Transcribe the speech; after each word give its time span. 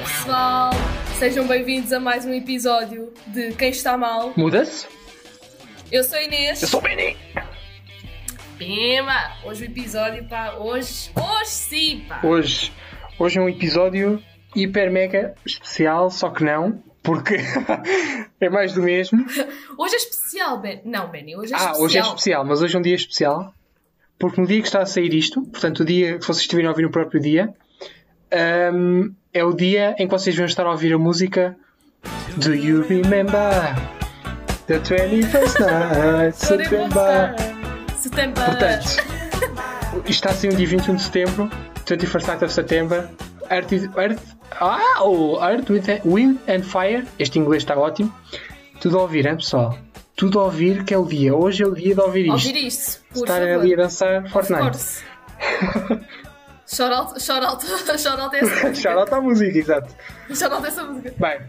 pessoal! 0.00 0.70
Sejam 1.18 1.44
bem-vindos 1.48 1.92
a 1.92 1.98
mais 1.98 2.24
um 2.24 2.32
episódio 2.32 3.12
de 3.26 3.52
Quem 3.54 3.70
Está 3.70 3.98
Mal. 3.98 4.32
Muda-se? 4.36 4.86
Eu 5.90 6.04
sou 6.04 6.16
a 6.16 6.22
Inês. 6.22 6.62
Eu 6.62 6.68
sou 6.68 6.78
o 6.78 6.82
Benny. 6.84 7.16
Pima! 8.56 9.32
Hoje 9.44 9.64
o 9.64 9.66
episódio, 9.66 10.24
pá, 10.28 10.54
hoje, 10.54 11.10
hoje 11.16 11.50
sim, 11.50 12.04
pá! 12.08 12.20
Hoje, 12.22 12.72
hoje 13.18 13.38
é 13.40 13.42
um 13.42 13.48
episódio 13.48 14.22
hiper 14.54 14.92
mega 14.92 15.34
especial, 15.44 16.10
só 16.10 16.30
que 16.30 16.44
não, 16.44 16.80
porque 17.02 17.36
é 18.40 18.48
mais 18.48 18.74
do 18.74 18.82
mesmo. 18.82 19.26
Hoje 19.76 19.94
é 19.94 19.98
especial, 19.98 20.60
Ben. 20.60 20.80
Não, 20.84 21.10
Benny, 21.10 21.36
hoje 21.36 21.52
é 21.52 21.56
ah, 21.56 21.58
especial. 21.58 21.82
hoje 21.82 21.98
é 21.98 22.00
especial, 22.02 22.44
mas 22.44 22.62
hoje 22.62 22.76
é 22.76 22.78
um 22.78 22.82
dia 22.82 22.94
especial, 22.94 23.52
porque 24.16 24.40
no 24.40 24.46
dia 24.46 24.60
que 24.60 24.68
está 24.68 24.80
a 24.80 24.86
sair 24.86 25.12
isto, 25.12 25.42
portanto, 25.42 25.80
o 25.80 25.84
dia 25.84 26.18
que 26.18 26.24
vocês 26.24 26.38
estiverem 26.38 26.68
a 26.68 26.70
ouvir 26.70 26.82
no 26.82 26.90
próprio 26.90 27.20
dia, 27.20 27.52
hum, 28.72 29.12
é 29.38 29.44
o 29.44 29.52
dia 29.52 29.94
em 29.98 30.06
que 30.06 30.10
vocês 30.12 30.36
vão 30.36 30.46
estar 30.46 30.66
a 30.66 30.70
ouvir 30.70 30.92
a 30.92 30.98
música 30.98 31.56
Do 32.36 32.54
You 32.54 32.82
Remember 32.82 33.74
the 34.66 34.78
21st 34.80 35.60
Night 35.60 36.36
September? 36.44 37.34
Setembro. 37.96 38.44
Portanto, 38.44 38.84
isto 40.06 40.10
está 40.10 40.30
a 40.30 40.34
ser 40.34 40.52
um 40.52 40.56
dia 40.56 40.66
21 40.66 40.94
de 40.96 41.02
setembro, 41.02 41.50
21st 41.86 42.26
Night 42.26 42.44
of 42.44 42.52
September. 42.52 43.08
Earth, 43.50 43.72
Earth, 43.96 44.20
ah, 44.60 45.02
o 45.04 45.38
Earth, 45.42 45.68
Wind- 45.70 46.02
Wind 46.04 46.38
and 46.48 46.62
Fire. 46.62 47.06
Este 47.18 47.38
inglês 47.38 47.62
está 47.62 47.76
ótimo. 47.78 48.12
Tudo 48.80 48.98
a 48.98 49.02
ouvir, 49.02 49.26
hein, 49.26 49.36
pessoal? 49.36 49.76
Tudo 50.14 50.38
a 50.40 50.44
ouvir, 50.44 50.84
que 50.84 50.92
é 50.92 50.98
o 50.98 51.04
dia. 51.06 51.34
Hoje 51.34 51.62
é 51.62 51.66
o 51.66 51.74
dia 51.74 51.94
de 51.94 52.00
ouvir 52.00 52.26
isto. 52.26 52.32
Ouvir 52.48 52.66
isto, 52.66 53.00
Estar 53.14 53.40
favor. 53.40 53.60
ali 53.60 53.74
a 53.74 53.76
dançar 53.76 54.28
Fortnite. 54.30 54.62
course. 54.62 55.02
Shout 56.70 56.92
out, 56.92 57.20
shout 57.22 57.44
out, 57.44 57.64
shout 57.98 58.20
out 58.20 58.36
essa 58.36 58.68
música. 58.68 59.16
À 59.16 59.20
música, 59.20 59.58
exato. 59.58 59.94
Shout 60.34 60.54
out 60.54 60.66
essa 60.66 60.84
música. 60.84 61.14
Bem, 61.18 61.40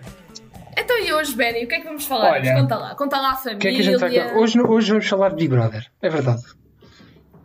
Então 0.77 0.97
e 0.97 1.11
hoje, 1.11 1.35
Benny, 1.35 1.65
o 1.65 1.67
que 1.67 1.75
é 1.75 1.79
que 1.79 1.85
vamos 1.85 2.05
falar? 2.05 2.31
Olha, 2.31 2.53
conta 2.55 2.75
lá, 2.77 2.95
conta 2.95 3.19
lá 3.19 3.31
a 3.31 3.35
família. 3.35 3.59
que 3.59 3.67
é 3.67 3.71
que 3.73 3.79
a 3.79 3.83
gente 3.83 3.99
vai? 3.99 4.35
Hoje, 4.35 4.61
hoje 4.61 4.89
vamos 4.91 5.07
falar 5.07 5.29
de 5.29 5.35
Big 5.35 5.49
Brother. 5.49 5.85
É 6.01 6.09
verdade. 6.09 6.41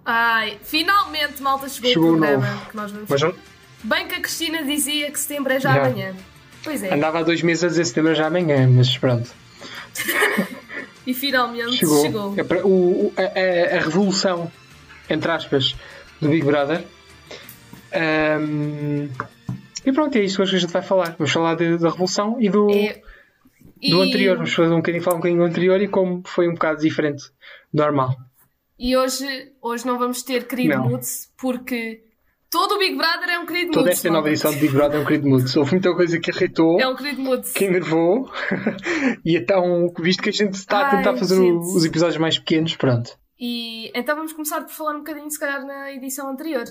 Ai, 0.04 0.58
finalmente, 0.62 1.42
malta, 1.42 1.68
chegou, 1.68 1.90
Chegou 1.90 2.14
o 2.14 2.18
programa 2.18 2.46
novo. 2.46 2.66
que 2.70 2.76
nós 2.76 2.92
vamos 2.92 3.08
Mas 3.08 3.22
não- 3.22 3.34
Bem 3.82 4.06
que 4.08 4.14
a 4.14 4.20
Cristina 4.20 4.62
dizia 4.62 5.10
que 5.10 5.18
setembro 5.18 5.52
é 5.52 5.58
já 5.60 5.74
Já. 5.74 5.86
amanhã. 5.86 6.14
Pois 6.62 6.82
é, 6.82 6.94
andava 6.94 7.18
há 7.18 7.22
dois 7.22 7.42
meses 7.42 7.64
a 7.64 7.68
dizer 7.68 7.84
setembro 7.84 8.14
já 8.14 8.27
amanhã, 8.27 8.66
mas 8.70 8.96
pronto. 8.96 9.30
e 11.06 11.12
finalmente 11.12 11.77
Chegou. 11.77 12.02
chegou. 12.02 12.34
É 12.38 12.62
o- 12.64 13.12
a, 13.16 13.22
a- 13.22 13.78
a 13.78 13.80
revolução, 13.80 14.50
entre 15.10 15.30
aspas, 15.30 15.74
do 16.20 16.28
Big 16.28 16.44
Brother. 16.46 16.84
Ahm, 17.94 19.08
e 19.86 19.92
pronto, 19.92 20.16
é 20.16 20.22
isso 20.22 20.40
hoje 20.42 20.50
que 20.52 20.56
a 20.56 20.60
gente 20.60 20.72
vai 20.72 20.82
falar. 20.82 21.14
Vamos 21.18 21.32
falar 21.32 21.54
de- 21.56 21.78
da 21.78 21.90
revolução 21.90 22.36
e 22.40 22.48
do, 22.48 22.70
É, 22.70 23.00
do 23.82 24.02
e, 24.04 24.08
anterior. 24.08 24.36
Vamos 24.36 24.52
fazer 24.52 24.72
um 24.72 24.76
bocadinho, 24.78 25.02
falar 25.02 25.16
um 25.16 25.20
bocadinho 25.20 25.40
do 25.42 25.46
anterior 25.48 25.80
e 25.80 25.88
como 25.88 26.22
foi 26.26 26.48
um 26.48 26.54
bocado 26.54 26.80
diferente 26.80 27.24
do 27.72 27.82
normal. 27.82 28.16
e 28.78 28.96
hoje, 28.96 29.52
hoje 29.62 29.86
não 29.86 29.98
vamos 29.98 30.22
ter 30.22 30.46
querido. 30.46 30.78
Moods 30.82 31.30
porque 31.38 32.02
todo 32.50 32.74
o 32.74 32.78
Big 32.78 32.96
Brother 32.96 33.28
é 33.30 33.38
um 33.38 33.46
querido 33.46 33.70
Toda 33.72 33.84
Moods. 33.86 33.98
esta 33.98 34.10
nova 34.10 34.28
edição 34.28 34.50
de 34.52 34.58
Big 34.58 34.72
Brother 34.74 34.98
é 34.98 35.02
um 35.02 35.06
querido 35.06 35.28
mood. 35.28 35.58
Houve 35.58 35.70
muita 35.72 35.94
coisa 35.94 36.18
que 36.18 36.30
irritou, 36.30 36.80
É 36.80 36.88
um 36.88 36.96
querido 36.96 37.20
Moods. 37.22 37.52
que 37.52 37.64
enervou. 37.64 38.28
e 39.24 39.36
então, 39.36 39.92
visto 40.00 40.22
que 40.22 40.30
a 40.30 40.32
gente 40.32 40.54
está 40.54 40.88
a 40.88 40.96
tentar 40.96 41.10
Ai, 41.12 41.18
fazer 41.18 41.36
gente. 41.36 41.64
os 41.76 41.84
episódios 41.84 42.16
mais 42.18 42.38
pequenos, 42.38 42.74
pronto. 42.76 43.16
E 43.38 43.90
então 43.94 44.16
vamos 44.16 44.32
começar 44.32 44.60
por 44.62 44.70
falar 44.70 44.94
um 44.94 44.98
bocadinho, 44.98 45.30
se 45.30 45.38
calhar, 45.38 45.64
na 45.66 45.92
edição 45.92 46.28
anterior 46.30 46.64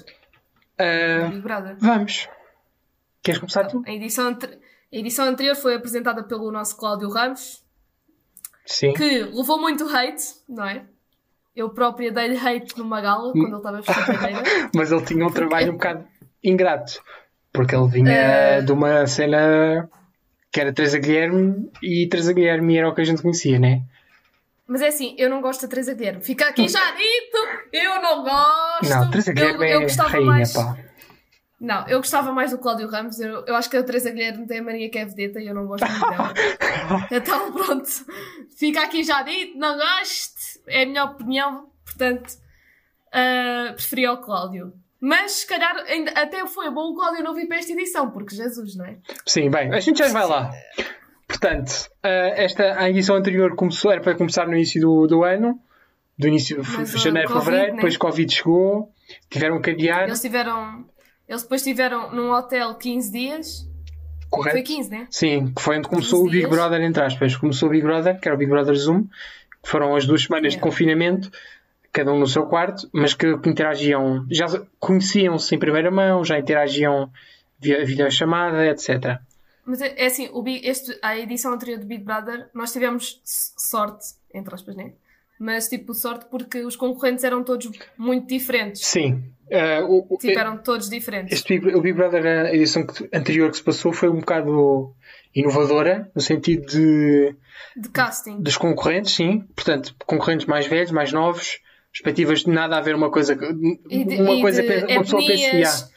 do 0.78 0.84
Ah, 0.84 1.28
Big 1.30 1.42
Brother. 1.42 1.76
vamos. 1.80 2.28
Queres 3.22 3.40
começar 3.40 3.66
tu? 3.66 3.82
A 3.86 3.92
edição, 3.92 4.30
a 4.30 4.96
edição 4.96 5.26
anterior 5.26 5.56
foi 5.56 5.76
apresentada 5.76 6.24
pelo 6.24 6.52
nosso 6.52 6.76
Cláudio 6.78 7.10
Ramos, 7.10 7.64
Sim. 8.66 8.94
que 8.94 9.24
levou 9.24 9.60
muito 9.60 9.86
hate, 9.88 10.24
não 10.48 10.66
é? 10.68 10.86
Eu 11.56 11.70
própria 11.70 12.12
dei-lhe 12.12 12.36
hate 12.38 12.78
numa 12.78 13.00
gala 13.00 13.32
quando 13.32 13.48
ele 13.48 13.56
estava 13.58 13.78
a 13.78 13.82
vestir 13.82 14.06
cadeira. 14.06 14.44
Mas 14.76 14.92
ele 14.92 15.06
tinha 15.06 15.26
um 15.26 15.32
trabalho 15.32 15.70
um 15.70 15.74
bocado 15.74 16.06
ingrato. 16.44 17.02
Porque 17.52 17.76
ele 17.76 17.88
vinha 17.88 18.12
Eh. 18.12 18.62
de 18.62 18.72
uma 18.72 19.06
cena 19.06 19.88
que 20.52 20.60
era 20.60 20.74
Teresa 20.74 20.98
Guilherme 20.98 21.70
e 21.82 22.08
Teresa 22.10 22.34
Guilherme 22.34 22.78
era 22.78 22.90
o 22.90 22.96
que 22.96 23.02
a 23.02 23.04
gente 23.06 23.22
conhecia, 23.22 23.60
né? 23.60 23.84
Mas 24.68 24.82
é 24.82 24.88
assim, 24.88 25.16
eu 25.18 25.30
não 25.30 25.42
gosto 25.42 25.64
da 25.64 25.68
Teresa 25.68 25.94
Guilherme. 25.94 26.24
Fica 26.24 26.48
aqui 26.48 26.68
já 26.68 26.92
dito, 26.92 27.38
eu 27.74 28.02
não 28.02 28.24
gosto. 28.24 28.90
Não, 28.90 29.10
Teresa 29.10 29.32
eu, 29.32 29.36
Guilherme 29.36 29.72
eu 29.72 29.80
é 29.80 29.84
gostava 29.84 30.10
rainha, 30.10 30.26
mais... 30.26 30.54
pá. 30.54 30.78
Não, 31.60 31.88
eu 31.88 32.00
gostava 32.00 32.32
mais 32.34 32.52
do 32.52 32.58
Cláudio 32.58 32.90
Ramos. 32.90 33.20
Eu, 33.20 33.46
eu 33.46 33.56
acho 33.56 33.70
que 33.70 33.78
a 33.78 33.84
Teresa 33.84 34.12
Guilherme 34.12 34.46
tem 34.46 34.60
a 34.60 34.64
mania 34.64 34.90
que 34.90 35.00
é 35.00 35.06
vedeta 35.06 35.40
e 35.40 35.48
eu 35.48 35.56
não 35.56 35.66
gosto 35.66 35.86
muito 35.88 36.10
dela. 36.10 36.34
então 37.12 37.52
pronto, 37.54 37.90
fica 38.58 38.84
aqui 38.84 39.04
já 39.04 39.22
dito, 39.22 39.58
não 39.58 39.78
gosto. 39.78 40.62
É 40.68 40.84
a 40.84 40.86
minha 40.86 41.06
opinião, 41.06 41.70
portanto, 41.86 42.34
ah, 43.14 43.72
preferi 43.76 44.06
ao 44.06 44.22
Cláudio. 44.22 44.74
Mas 45.00 45.32
se 45.34 45.48
calhar 45.48 45.76
ainda, 45.88 46.12
até 46.12 46.46
foi 46.48 46.70
bom 46.72 46.92
o 46.92 46.96
Cláudio 46.96 47.24
não 47.24 47.34
vir 47.34 47.48
para 47.48 47.58
esta 47.58 47.74
edição, 47.74 48.10
porque 48.12 48.36
Jesus, 48.36 48.76
não 48.76 48.86
é? 48.86 48.98
Sim, 49.26 49.50
bem, 49.50 49.74
a 49.74 49.80
gente 49.80 50.00
já 50.00 50.08
vai 50.08 50.26
lá. 50.26 50.52
Portanto, 51.34 51.90
eh, 52.04 52.44
esta, 52.44 52.80
a 52.80 52.88
edição 52.88 53.16
anterior 53.16 53.56
começou, 53.56 53.92
era 53.92 54.00
para 54.00 54.14
começar 54.14 54.46
no 54.46 54.54
início 54.54 54.80
do, 54.80 55.08
do 55.08 55.24
ano, 55.24 55.60
do 56.16 56.28
início 56.28 56.62
de 56.62 56.62
uh, 56.62 56.86
janeiro, 56.86 57.28
Covid, 57.28 57.46
fevereiro, 57.46 57.72
né? 57.72 57.76
depois 57.78 57.98
Covid 57.98 58.34
chegou, 58.36 58.92
tiveram 59.32 59.60
que 59.60 59.72
adiar, 59.72 60.04
Eles 60.04 60.22
tiveram. 60.22 60.86
Eles 61.28 61.42
depois 61.42 61.62
estiveram 61.62 62.12
num 62.12 62.32
hotel 62.32 62.76
15 62.76 63.12
dias. 63.12 63.68
correto? 64.30 64.58
Foi 64.58 64.62
15, 64.62 64.92
né? 64.92 65.08
Sim, 65.10 65.52
que 65.56 65.60
foi 65.60 65.80
onde 65.80 65.88
começou 65.88 66.20
o 66.20 66.24
15 66.26 66.32
Big 66.32 66.46
dias. 66.46 66.56
Brother, 66.56 66.82
entre 66.82 67.04
aspas. 67.04 67.36
Começou 67.36 67.68
o 67.68 67.72
Big 67.72 67.84
Brother, 67.84 68.20
que 68.20 68.28
era 68.28 68.36
o 68.36 68.38
Big 68.38 68.52
Brother 68.52 68.76
Zoom, 68.76 69.06
que 69.64 69.70
foram 69.70 69.96
as 69.96 70.06
duas 70.06 70.22
semanas 70.22 70.54
de 70.54 70.60
confinamento, 70.60 71.32
cada 71.92 72.14
um 72.14 72.20
no 72.20 72.28
seu 72.28 72.46
quarto, 72.46 72.88
mas 72.94 73.16
que, 73.16 73.36
que 73.40 73.50
interagiam, 73.50 74.24
já 74.30 74.46
conheciam-se 74.80 75.56
em 75.56 75.58
primeira 75.58 75.90
mão, 75.90 76.24
já 76.24 76.38
interagiam 76.38 77.10
via 77.60 77.84
videochamada, 77.84 78.68
etc. 78.68 79.20
Mas 79.66 79.82
é, 79.82 79.94
é 79.98 80.06
assim, 80.08 80.30
o 80.34 80.44
este, 80.48 80.98
a 81.02 81.18
edição 81.18 81.54
anterior 81.54 81.80
do 81.80 81.86
Big 81.86 82.04
Brother, 82.04 82.50
nós 82.54 82.72
tivemos 82.74 83.22
sorte, 83.24 84.06
entre 84.34 84.54
aspas, 84.54 84.76
né? 84.76 84.94
Mas 85.40 85.68
tipo, 85.68 85.94
sorte 85.94 86.26
porque 86.30 86.62
os 86.64 86.76
concorrentes 86.76 87.24
eram 87.24 87.44
todos 87.44 87.70
muito 87.98 88.28
diferentes. 88.28 88.86
Sim. 88.86 89.24
eh, 89.50 89.82
o, 89.84 90.18
Tipo, 90.18 90.40
eram 90.40 90.58
todos 90.58 90.90
diferentes. 90.90 91.34
este 91.34 91.58
o 91.76 91.82
Big 91.82 91.94
Brother, 91.94 92.26
a 92.26 92.54
edição 92.54 92.86
anterior 93.14 93.50
que 93.52 93.58
se 93.58 93.64
passou, 93.64 93.92
foi 93.94 94.10
um 94.10 94.20
bocado 94.20 94.94
inovadora, 95.36 96.10
no 96.16 96.22
sentido 96.22 96.66
de 96.68 97.36
De 97.76 97.90
casting. 97.90 98.42
dos 98.42 98.58
concorrentes, 98.58 99.14
sim. 99.14 99.42
Portanto, 99.56 99.96
concorrentes 100.06 100.46
mais 100.46 100.68
velhos, 100.68 100.92
mais 100.92 101.12
novos, 101.12 101.60
perspectivas 101.92 102.40
de 102.44 102.50
nada 102.50 102.78
a 102.78 102.82
ver 102.82 102.96
uma 102.96 103.10
coisa. 103.12 103.36
de, 103.36 104.22
uma 104.22 104.40
coisa 104.42 104.62
de 104.62 104.94
uma 104.94 105.02
pessoa 105.04 105.22
pensa, 105.26 105.46
etnias, 105.48 105.84
"Ah, 105.84 105.93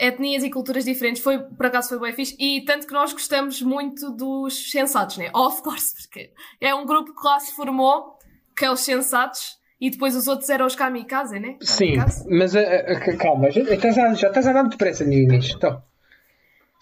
etnias 0.00 0.42
e 0.42 0.50
culturas 0.50 0.84
diferentes. 0.84 1.22
Foi, 1.22 1.38
por 1.38 1.66
acaso 1.66 1.90
foi 1.90 2.00
bem 2.00 2.12
fixe. 2.12 2.36
E 2.38 2.64
tanto 2.64 2.86
que 2.86 2.92
nós 2.92 3.12
gostamos 3.12 3.62
muito 3.62 4.10
dos 4.12 4.70
sensatos, 4.70 5.16
né? 5.18 5.30
Of 5.34 5.62
course, 5.62 5.94
porque 6.02 6.30
é 6.60 6.74
um 6.74 6.84
grupo 6.86 7.14
que 7.14 7.26
lá 7.26 7.38
se 7.40 7.54
formou, 7.54 8.16
que 8.56 8.64
é 8.64 8.70
os 8.70 8.80
sensatos, 8.80 9.56
e 9.80 9.90
depois 9.90 10.14
os 10.14 10.28
outros 10.28 10.48
eram 10.50 10.66
os 10.66 10.74
kamikaze, 10.76 11.38
né? 11.40 11.56
Sim, 11.60 11.94
Kamikaze. 11.96 12.26
mas 12.30 12.54
ah, 12.54 13.16
calma, 13.18 13.50
já 13.50 13.62
estás 13.62 13.98
a, 13.98 14.14
já 14.14 14.28
estás 14.28 14.46
a 14.46 14.52
dar 14.52 14.62
depressa, 14.68 15.04
Inês. 15.04 15.52
Então, 15.56 15.82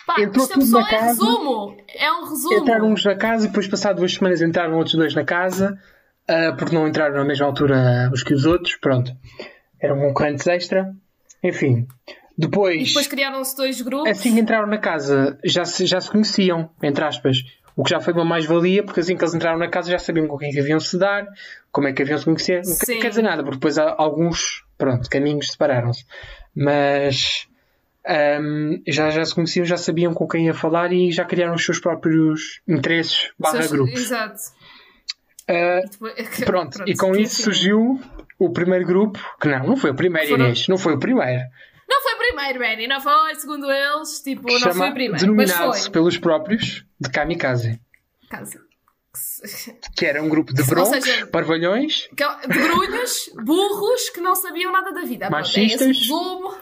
Pá, 0.06 0.21
Entrou 0.21 0.44
isto 0.44 0.59
tudo 0.59 0.71
na 0.72 0.81
é 0.87 0.91
casa. 0.91 1.06
resumo. 1.06 1.77
É 1.94 2.12
um 2.12 2.25
resumo. 2.28 2.54
entraram 2.59 2.91
uns 2.91 3.04
na 3.04 3.15
casa 3.15 3.44
e 3.44 3.48
depois, 3.48 3.69
passado 3.69 3.97
duas 3.98 4.12
semanas, 4.15 4.41
entraram 4.42 4.77
outros 4.77 4.94
dois 4.97 5.15
na 5.15 5.25
casa, 5.25 5.78
ah, 6.28 6.53
porque 6.59 6.75
não 6.75 6.88
entraram 6.88 7.16
na 7.16 7.25
mesma 7.25 7.47
altura 7.47 8.10
os 8.12 8.22
que 8.22 8.34
os 8.34 8.44
outros. 8.44 8.77
Pronto, 8.77 9.12
eram 9.81 9.98
concorrentes 10.00 10.47
extra. 10.47 10.95
Enfim, 11.42 11.86
E 12.41 12.47
depois, 12.47 12.89
depois 12.89 13.07
criaram-se 13.07 13.54
dois 13.57 13.81
grupos. 13.83 14.10
assim 14.10 14.34
que 14.34 14.41
entraram 14.41 14.66
na 14.66 14.78
casa, 14.78 15.39
já 15.45 15.65
se, 15.65 15.84
já 15.87 16.01
se 16.01 16.10
conheciam, 16.10 16.71
entre 16.83 17.04
aspas. 17.04 17.39
O 17.77 17.84
que 17.84 17.91
já 17.91 18.01
foi 18.01 18.13
uma 18.13 18.25
mais-valia, 18.25 18.83
porque 18.83 19.01
assim 19.01 19.16
que 19.16 19.22
eles 19.22 19.34
entraram 19.34 19.59
na 19.59 19.69
casa 19.69 19.91
já 19.91 19.98
sabiam 19.98 20.27
com 20.27 20.37
quem 20.39 20.51
que 20.51 20.59
haviam 20.60 20.81
se 20.81 20.98
dar, 20.98 21.27
como 21.71 21.87
é 21.89 21.92
que 21.92 22.03
haviam 22.03 22.19
se 22.19 22.25
conhecer. 22.25 22.63
Não 22.65 22.77
quer- 22.78 22.87
Sim. 22.87 22.98
quer 23.01 23.09
dizer 23.10 23.22
nada, 23.22 23.42
porque 23.42 23.57
depois 23.57 23.78
há 23.78 23.95
alguns, 23.97 24.65
pronto, 24.78 25.09
caminhos 25.09 25.51
separaram-se. 25.53 26.04
Mas 26.54 27.47
ahm, 28.07 28.81
já, 28.86 29.10
já 29.10 29.25
se 29.25 29.34
conheciam, 29.34 29.65
já 29.65 29.77
sabiam 29.77 30.13
com 30.15 30.27
quem 30.27 30.47
ia 30.47 30.54
falar 30.54 30.93
e 30.93 31.10
já 31.13 31.25
criaram 31.25 31.54
os 31.54 31.65
seus 31.65 31.78
próprios 31.78 32.60
interesses 32.66 33.31
barra 33.39 33.59
Seus- 33.63 33.72
grupos. 33.72 34.01
Exato. 34.01 34.41
Ah, 35.48 35.81
Depois- 35.91 36.15
pronto, 36.45 36.83
e 36.86 36.95
com 36.97 37.15
isso 37.16 37.36
sim. 37.36 37.43
surgiu 37.45 38.01
o 38.39 38.51
primeiro 38.51 38.86
grupo, 38.86 39.19
que 39.41 39.48
não, 39.48 39.66
não 39.66 39.77
foi 39.77 39.91
o 39.91 39.95
primeiro, 39.95 40.28
Foram- 40.28 40.45
Inês, 40.47 40.69
não 40.69 40.78
foi 40.78 40.95
o 40.95 40.98
primeiro. 40.98 41.43
Não 41.91 42.01
foi 42.03 42.15
primeiro, 42.16 42.59
Benny, 42.60 42.87
não 42.87 43.01
foi, 43.01 43.34
segundo 43.34 43.69
eles, 43.71 44.21
tipo, 44.21 44.47
que 44.47 44.54
não 44.60 44.72
foi 44.72 44.92
primeiro, 44.92 45.34
foi. 45.83 45.91
pelos 45.91 46.16
próprios 46.16 46.84
de 47.01 47.10
Kamikaze. 47.10 47.81
Casa. 48.31 48.60
Que 49.97 50.07
era 50.07 50.22
um 50.22 50.28
grupo 50.28 50.54
de 50.54 50.63
broncos, 50.63 51.03
seja- 51.03 51.27
parvalhões, 51.27 52.09
é- 52.16 52.47
grunhos, 52.47 53.31
burros 53.45 54.09
que 54.10 54.21
não 54.21 54.37
sabiam 54.37 54.71
nada 54.71 54.92
da 54.92 55.03
vida. 55.03 55.27
É 55.27 55.31
Machistas. 55.31 55.87
resumo. 55.87 56.57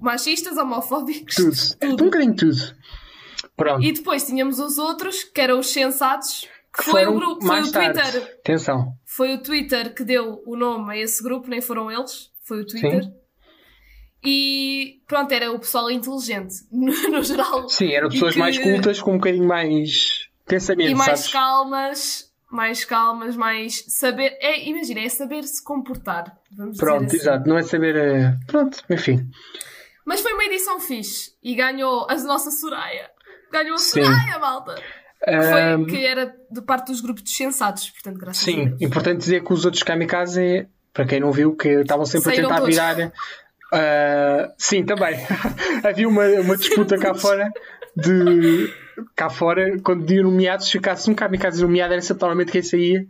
Machistas, 0.00 0.56
homofóbicos. 0.58 1.34
tudo. 1.80 2.02
Um 2.02 2.04
bocadinho 2.04 2.36
tudo. 2.36 2.76
Pronto. 3.56 3.82
E 3.82 3.92
depois 3.92 4.24
tínhamos 4.26 4.58
os 4.58 4.76
outros, 4.78 5.24
que 5.24 5.40
eram 5.40 5.58
os 5.58 5.70
sensatos, 5.72 6.46
que 6.76 6.82
foi 6.84 7.06
o 7.06 7.14
grupo, 7.14 7.46
foi 7.46 7.62
o 7.62 7.72
tarde. 7.72 8.00
Twitter. 8.00 8.38
Atenção. 8.40 8.92
Foi 9.06 9.34
o 9.34 9.42
Twitter 9.42 9.94
que 9.94 10.04
deu 10.04 10.42
o 10.46 10.56
nome 10.56 10.92
a 10.92 10.96
esse 10.98 11.22
grupo, 11.22 11.48
nem 11.48 11.60
foram 11.62 11.90
eles, 11.90 12.30
foi 12.44 12.60
o 12.60 12.66
Twitter. 12.66 13.04
Sim. 13.04 13.12
E 14.24 15.00
pronto, 15.06 15.32
era 15.32 15.50
o 15.50 15.58
pessoal 15.58 15.90
inteligente, 15.90 16.54
no, 16.70 16.92
no 17.10 17.22
geral. 17.22 17.68
Sim, 17.68 17.92
eram 17.92 18.08
pessoas 18.08 18.34
que- 18.34 18.38
mais 18.40 18.58
cultas 18.58 19.00
com 19.00 19.12
um 19.12 19.16
bocadinho 19.18 19.46
mais 19.46 20.28
pensamento, 20.46 20.90
E 20.90 20.94
mais 20.94 21.20
sabes? 21.20 21.32
calmas, 21.32 22.30
mais 22.50 22.84
calmas, 22.84 23.36
mais 23.36 23.84
saber. 23.88 24.36
É, 24.40 24.68
imagina, 24.68 25.00
é 25.00 25.08
saber 25.08 25.44
se 25.44 25.62
comportar. 25.64 26.36
Vamos 26.50 26.76
Pronto, 26.76 27.04
assim. 27.06 27.16
exato. 27.16 27.48
Não 27.48 27.56
é 27.56 27.62
saber. 27.62 27.96
eh, 27.96 28.36
Pronto, 28.46 28.82
enfim. 28.90 29.26
Mas 30.04 30.20
foi 30.20 30.32
uma 30.32 30.44
edição 30.44 30.80
fixe 30.80 31.32
e 31.42 31.54
ganhou 31.54 32.06
a 32.10 32.14
nossa 32.16 32.50
Soraya. 32.50 33.08
Ganhou 33.52 33.74
a 33.74 33.78
Sim. 33.78 34.02
Soraya, 34.02 34.38
malta. 34.38 34.74
Que, 35.22 35.30
foi, 35.30 35.86
que 35.86 36.04
era 36.06 36.34
de 36.50 36.62
parte 36.62 36.86
dos 36.86 37.00
grupos 37.02 37.22
dos 37.22 37.36
sensatos, 37.36 37.90
portanto, 37.90 38.18
graças 38.18 38.42
a 38.42 38.44
Sim, 38.46 38.68
Deus. 38.70 38.80
importante 38.82 39.18
dizer 39.18 39.44
que 39.44 39.52
os 39.52 39.64
outros 39.66 39.82
kamikaze, 39.82 40.66
para 40.94 41.04
quem 41.04 41.20
não 41.20 41.30
viu, 41.30 41.54
que 41.54 41.68
estavam 41.68 42.06
sempre 42.06 42.30
Saíram 42.30 42.48
a 42.48 42.52
tentar 42.54 42.60
todos. 42.62 42.74
virar. 42.74 43.12
Ah, 43.72 44.52
sim, 44.58 44.84
também. 44.84 45.16
Havia 45.84 46.08
uma, 46.08 46.24
uma 46.40 46.56
disputa 46.56 46.98
cá 46.98 47.14
fora 47.14 47.50
de. 47.96 48.72
Cá 49.16 49.30
fora, 49.30 49.78
quando 49.82 50.10
iam 50.12 50.24
nomeados, 50.24 50.66
se 50.66 50.72
ficasse 50.72 51.10
um 51.10 51.14
kamikaze 51.14 51.62
nomeado, 51.62 51.94
era 51.94 52.02
normalmente 52.20 52.52
quem 52.52 52.62
saía, 52.62 53.06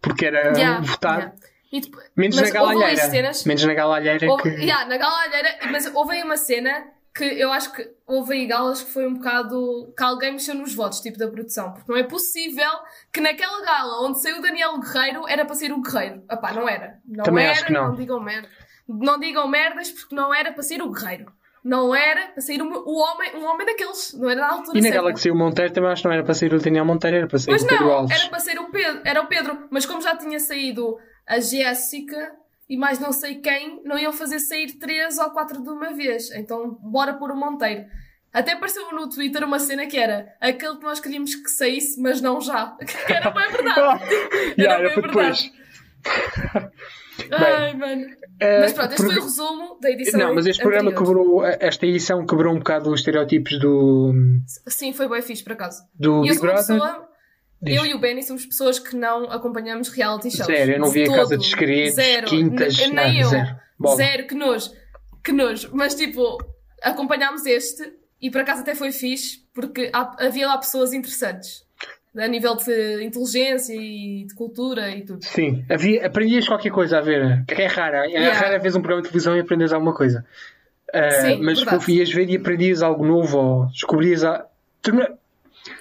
porque 0.00 0.26
era 0.26 0.56
Yeah, 0.56 0.80
votado. 0.80 1.18
yeah. 1.20 1.34
Depois- 1.72 2.04
Menos 2.14 2.36
na 2.40 2.50
galalheira. 2.50 3.10
cenas- 3.10 3.44
Menos 3.44 3.64
na 3.64 3.74
galalheira 3.74 4.30
Houve, 4.30 4.42
que. 4.42 4.48
yeah, 4.62 4.84
na 4.86 4.96
gala 4.98 5.22
alheira, 5.22 5.48
mas 5.72 5.86
houve 5.94 6.12
aí 6.16 6.22
uma 6.22 6.36
cena 6.36 6.84
que 7.14 7.24
eu 7.24 7.50
acho 7.52 7.72
que 7.72 7.86
houve 8.06 8.34
aí 8.34 8.46
galas 8.46 8.82
que 8.82 8.90
foi 8.92 9.06
um 9.06 9.14
bocado 9.14 9.92
que 9.96 10.02
alguém 10.04 10.32
mexeu 10.32 10.54
nos 10.54 10.74
votos, 10.74 11.00
tipo 11.00 11.18
da 11.18 11.26
produção, 11.28 11.72
porque 11.72 11.90
não 11.90 11.98
é 11.98 12.02
possível 12.04 12.70
que 13.12 13.20
naquela 13.20 13.62
gala 13.64 14.06
onde 14.06 14.20
saiu 14.22 14.38
o 14.38 14.42
Daniel 14.42 14.78
Guerreiro 14.78 15.26
era 15.28 15.44
para 15.44 15.54
ser 15.54 15.72
o 15.72 15.80
Guerreiro. 15.82 16.22
Epá, 16.30 16.52
não 16.52 16.68
era. 16.68 16.98
Não 17.06 17.24
Também 17.24 17.44
era, 17.44 17.52
acho 17.54 17.66
que 17.66 17.72
não. 17.72 17.94
digam 17.94 18.20
merda. 18.20 18.48
Não 18.88 19.18
digam 19.18 19.46
merdas 19.48 19.90
porque 19.90 20.14
não 20.14 20.34
era 20.34 20.52
para 20.52 20.62
ser 20.62 20.82
o 20.82 20.90
Guerreiro. 20.90 21.32
Não 21.64 21.94
era 21.94 22.28
para 22.28 22.40
ser 22.42 22.60
o, 22.60 22.66
o 22.66 22.98
homem, 22.98 23.36
um 23.36 23.44
homem 23.44 23.64
daqueles. 23.64 24.12
Não 24.14 24.28
era 24.28 24.40
na 24.40 24.52
altura 24.52 24.76
E 24.78 24.80
na 24.80 24.88
certa. 24.88 25.12
que 25.12 25.20
saiu 25.20 25.34
o 25.34 25.38
Monteiro 25.38 25.72
também 25.72 25.90
acho 25.90 26.02
que 26.02 26.08
não 26.08 26.14
era 26.14 26.24
para 26.24 26.34
sair 26.34 26.52
o 26.52 26.58
Daniel 26.58 26.84
Monteiro, 26.84 27.16
era 27.18 27.26
para 27.28 27.38
sair 27.38 27.52
Pois 27.52 27.62
o 27.62 27.66
Pedro 27.66 27.84
não, 27.84 27.92
Alves. 27.92 28.18
era 28.20 28.28
para 28.30 28.40
ser 28.40 28.58
o 28.58 28.70
Pedro, 28.70 29.00
era 29.04 29.20
o 29.22 29.26
Pedro, 29.26 29.68
mas 29.70 29.86
como 29.86 30.02
já 30.02 30.16
tinha 30.16 30.40
saído 30.40 30.98
a 31.26 31.38
Jéssica 31.38 32.32
e 32.68 32.76
mais 32.76 32.98
não 32.98 33.12
sei 33.12 33.36
quem, 33.36 33.80
não 33.84 33.98
iam 33.98 34.12
fazer 34.12 34.40
sair 34.40 34.72
três 34.78 35.18
ou 35.18 35.30
quatro 35.30 35.62
de 35.62 35.68
uma 35.68 35.92
vez. 35.94 36.30
Então, 36.32 36.76
bora 36.80 37.14
pôr 37.14 37.30
o 37.30 37.36
Monteiro. 37.36 37.84
Até 38.32 38.52
apareceu 38.52 38.90
no 38.92 39.08
Twitter 39.08 39.44
uma 39.44 39.58
cena 39.58 39.86
que 39.86 39.96
era 39.98 40.34
aquele 40.40 40.78
que 40.78 40.82
nós 40.84 40.98
queríamos 40.98 41.34
que 41.34 41.48
saísse, 41.50 42.00
mas 42.00 42.20
não 42.20 42.40
já. 42.40 42.74
Que 43.06 43.12
era 43.12 43.30
bem 43.30 43.50
verdade. 43.50 44.04
Yeah, 44.58 44.82
bem 44.82 44.92
era 44.92 45.32
Ai, 47.30 47.74
mano. 47.74 48.06
Eh, 48.40 48.60
Mas 48.60 48.72
pronto, 48.72 48.92
este 48.92 49.02
por- 49.04 49.12
foi 49.12 49.20
o 49.20 49.24
resumo 49.24 49.78
da 49.80 49.90
edição. 49.90 50.18
Não, 50.20 50.34
mas 50.34 50.46
este 50.46 50.60
programa 50.62 50.90
anterior. 50.90 51.06
quebrou, 51.06 51.44
esta 51.44 51.86
edição 51.86 52.26
quebrou 52.26 52.54
um 52.54 52.58
bocado 52.58 52.90
os 52.90 53.00
estereótipos 53.00 53.58
do, 53.60 54.12
Sim, 54.66 54.92
foi 54.92 55.08
bem 55.08 55.22
fixe, 55.22 55.44
por 55.44 55.52
acaso. 55.52 55.82
do 55.94 56.24
E 56.24 56.28
eu 56.28 56.34
Big 56.34 56.40
Brother. 56.40 56.66
pessoa. 56.66 57.08
Eu 57.64 57.86
e 57.86 57.94
o 57.94 58.00
Benny 58.00 58.24
somos 58.24 58.44
pessoas 58.44 58.80
que 58.80 58.96
não 58.96 59.30
acompanhamos 59.30 59.88
reality 59.88 60.30
shows. 60.32 60.46
Zero, 60.46 60.72
eu 60.72 60.80
não 60.80 60.90
vi 60.90 61.04
a 61.04 61.06
Casa 61.14 61.36
dos 61.36 61.48
Segredos, 61.48 61.94
Zero. 61.94 62.26
Quintas, 62.26 62.76
N- 62.80 62.92
nem 62.94 63.20
eu. 63.20 63.28
zero. 63.28 63.56
Zero, 63.96 64.26
que 64.26 64.34
nojo. 64.34 64.70
Que 65.22 65.30
nojo. 65.30 65.70
Mas 65.72 65.94
tipo, 65.94 66.38
acompanhámos 66.82 67.46
este 67.46 67.92
e 68.20 68.30
por 68.32 68.40
acaso 68.40 68.62
até 68.62 68.74
foi 68.74 68.90
fixe 68.90 69.42
porque 69.54 69.90
há- 69.92 70.16
havia 70.26 70.48
lá 70.48 70.58
pessoas 70.58 70.92
interessantes. 70.92 71.62
A 72.16 72.26
nível 72.28 72.54
de 72.56 73.02
inteligência 73.02 73.74
e 73.74 74.24
de 74.26 74.34
cultura 74.34 74.90
e 74.90 75.02
tudo. 75.02 75.24
Sim, 75.24 75.64
havia, 75.70 76.06
aprendias 76.06 76.46
qualquer 76.46 76.70
coisa 76.70 76.98
a 76.98 77.00
ver, 77.00 77.42
que 77.46 77.54
é 77.54 77.66
rara. 77.66 78.04
É 78.04 78.10
Yeah. 78.10 78.38
rara 78.38 78.58
vez 78.58 78.76
um 78.76 78.80
programa 78.82 79.02
de 79.02 79.08
televisão 79.08 79.34
e 79.36 79.40
aprendes 79.40 79.72
alguma 79.72 79.94
coisa. 79.94 80.24
Ah, 80.92 81.10
Sim, 81.10 81.40
mas 81.42 81.58
verdade. 81.62 81.90
ias 81.92 82.10
ver 82.12 82.28
e 82.28 82.36
aprendias 82.36 82.82
algo 82.82 83.06
novo 83.06 83.38
ou 83.38 83.66
descobrias. 83.68 84.22
A... 84.24 84.46
Torna... 84.82 85.08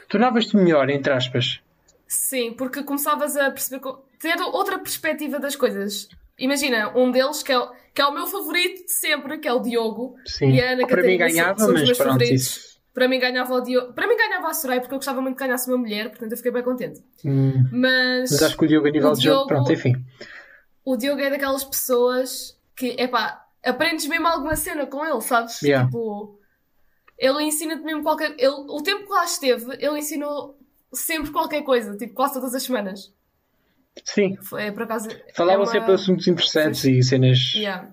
Tornavas-te 0.08 0.56
melhor, 0.56 0.90
entre 0.90 1.12
aspas. 1.12 1.60
Sim, 2.08 2.54
porque 2.58 2.82
começavas 2.84 3.36
a 3.36 3.52
perceber. 3.52 3.82
ter 4.20 4.40
outra 4.42 4.78
perspectiva 4.80 5.38
das 5.40 5.56
coisas. 5.58 6.08
Imagina, 6.40 6.98
um 6.98 7.12
deles 7.12 7.44
que 7.44 7.52
é, 7.52 7.58
o- 7.60 7.72
que 7.94 8.02
é 8.02 8.06
o 8.06 8.14
meu 8.14 8.26
favorito 8.28 8.86
de 8.86 8.92
sempre, 8.94 9.38
que 9.38 9.48
é 9.50 9.54
o 9.54 9.60
Diogo. 9.60 10.16
Sim, 10.26 10.52
E 10.52 10.62
a 10.62 10.72
Ana 10.72 10.84
que 10.86 10.94
para 10.94 11.04
mim 11.04 11.18
ganhava, 11.18 11.68
mas 11.68 11.84
meus 11.84 11.98
pronto, 11.98 12.12
favoritos. 12.14 12.42
isso. 12.42 12.71
Para 12.94 13.08
mim 13.08 13.20
ganhava 13.20 13.54
o 13.54 13.62
Diogo. 13.62 13.94
Para 13.94 14.08
mim 14.08 14.18
ganhava 14.18 14.50
a 14.50 14.54
Soraya 14.54 14.82
porque 14.82 14.94
eu 14.94 14.98
gostava 14.98 15.22
muito 15.22 15.38
que 15.38 15.44
ganhasse 15.46 15.70
uma 15.70 15.78
mulher, 15.78 16.10
portanto 16.10 16.32
eu 16.32 16.38
fiquei 16.38 16.52
bem 16.52 16.62
contente. 16.64 17.02
Hum, 17.26 17.64
Mas, 17.72 18.32
mas 18.32 18.44
acho 18.44 18.58
que 18.58 18.66
o 18.66 18.68
Diogo 18.68 18.88
a 18.88 18.92
nível 18.92 19.14
de 19.14 19.24
jogo, 19.24 19.48
pronto, 19.48 19.72
enfim. 19.72 19.94
o 20.84 20.98
Diogo 20.98 21.22
é 21.22 21.30
daquelas 21.30 21.64
pessoas 21.64 22.60
que, 22.76 22.88
epá, 23.00 23.46
aprendes 23.64 24.06
mesmo 24.08 24.28
alguma 24.28 24.56
cena 24.56 24.86
com 24.86 25.06
ele, 25.06 25.22
sabes? 25.22 25.62
Yeah. 25.62 25.86
Tipo, 25.86 26.38
ele 27.18 27.44
ensina-te 27.44 27.84
mesmo 27.84 28.04
qualquer. 28.04 28.36
Ele, 28.38 28.48
o 28.68 28.82
tempo 28.82 29.06
que 29.06 29.14
lá 29.14 29.24
esteve, 29.24 29.66
ele 29.80 30.00
ensinou 30.00 30.58
sempre 30.94 31.32
qualquer 31.32 31.62
coisa, 31.64 31.96
tipo, 31.96 32.14
quase 32.14 32.34
todas 32.34 32.54
as 32.54 32.64
semanas. 32.64 33.14
Sim, 34.04 34.36
Foi, 34.42 34.72
por 34.72 34.84
acaso. 34.84 35.10
falavam 35.36 35.62
é 35.62 35.66
uma- 35.66 35.72
sempre 35.72 35.88
de 35.88 35.94
assuntos 36.02 36.28
interessantes 36.28 36.84
e 36.86 37.02
cenas 37.04 37.54
Yeah. 37.56 37.90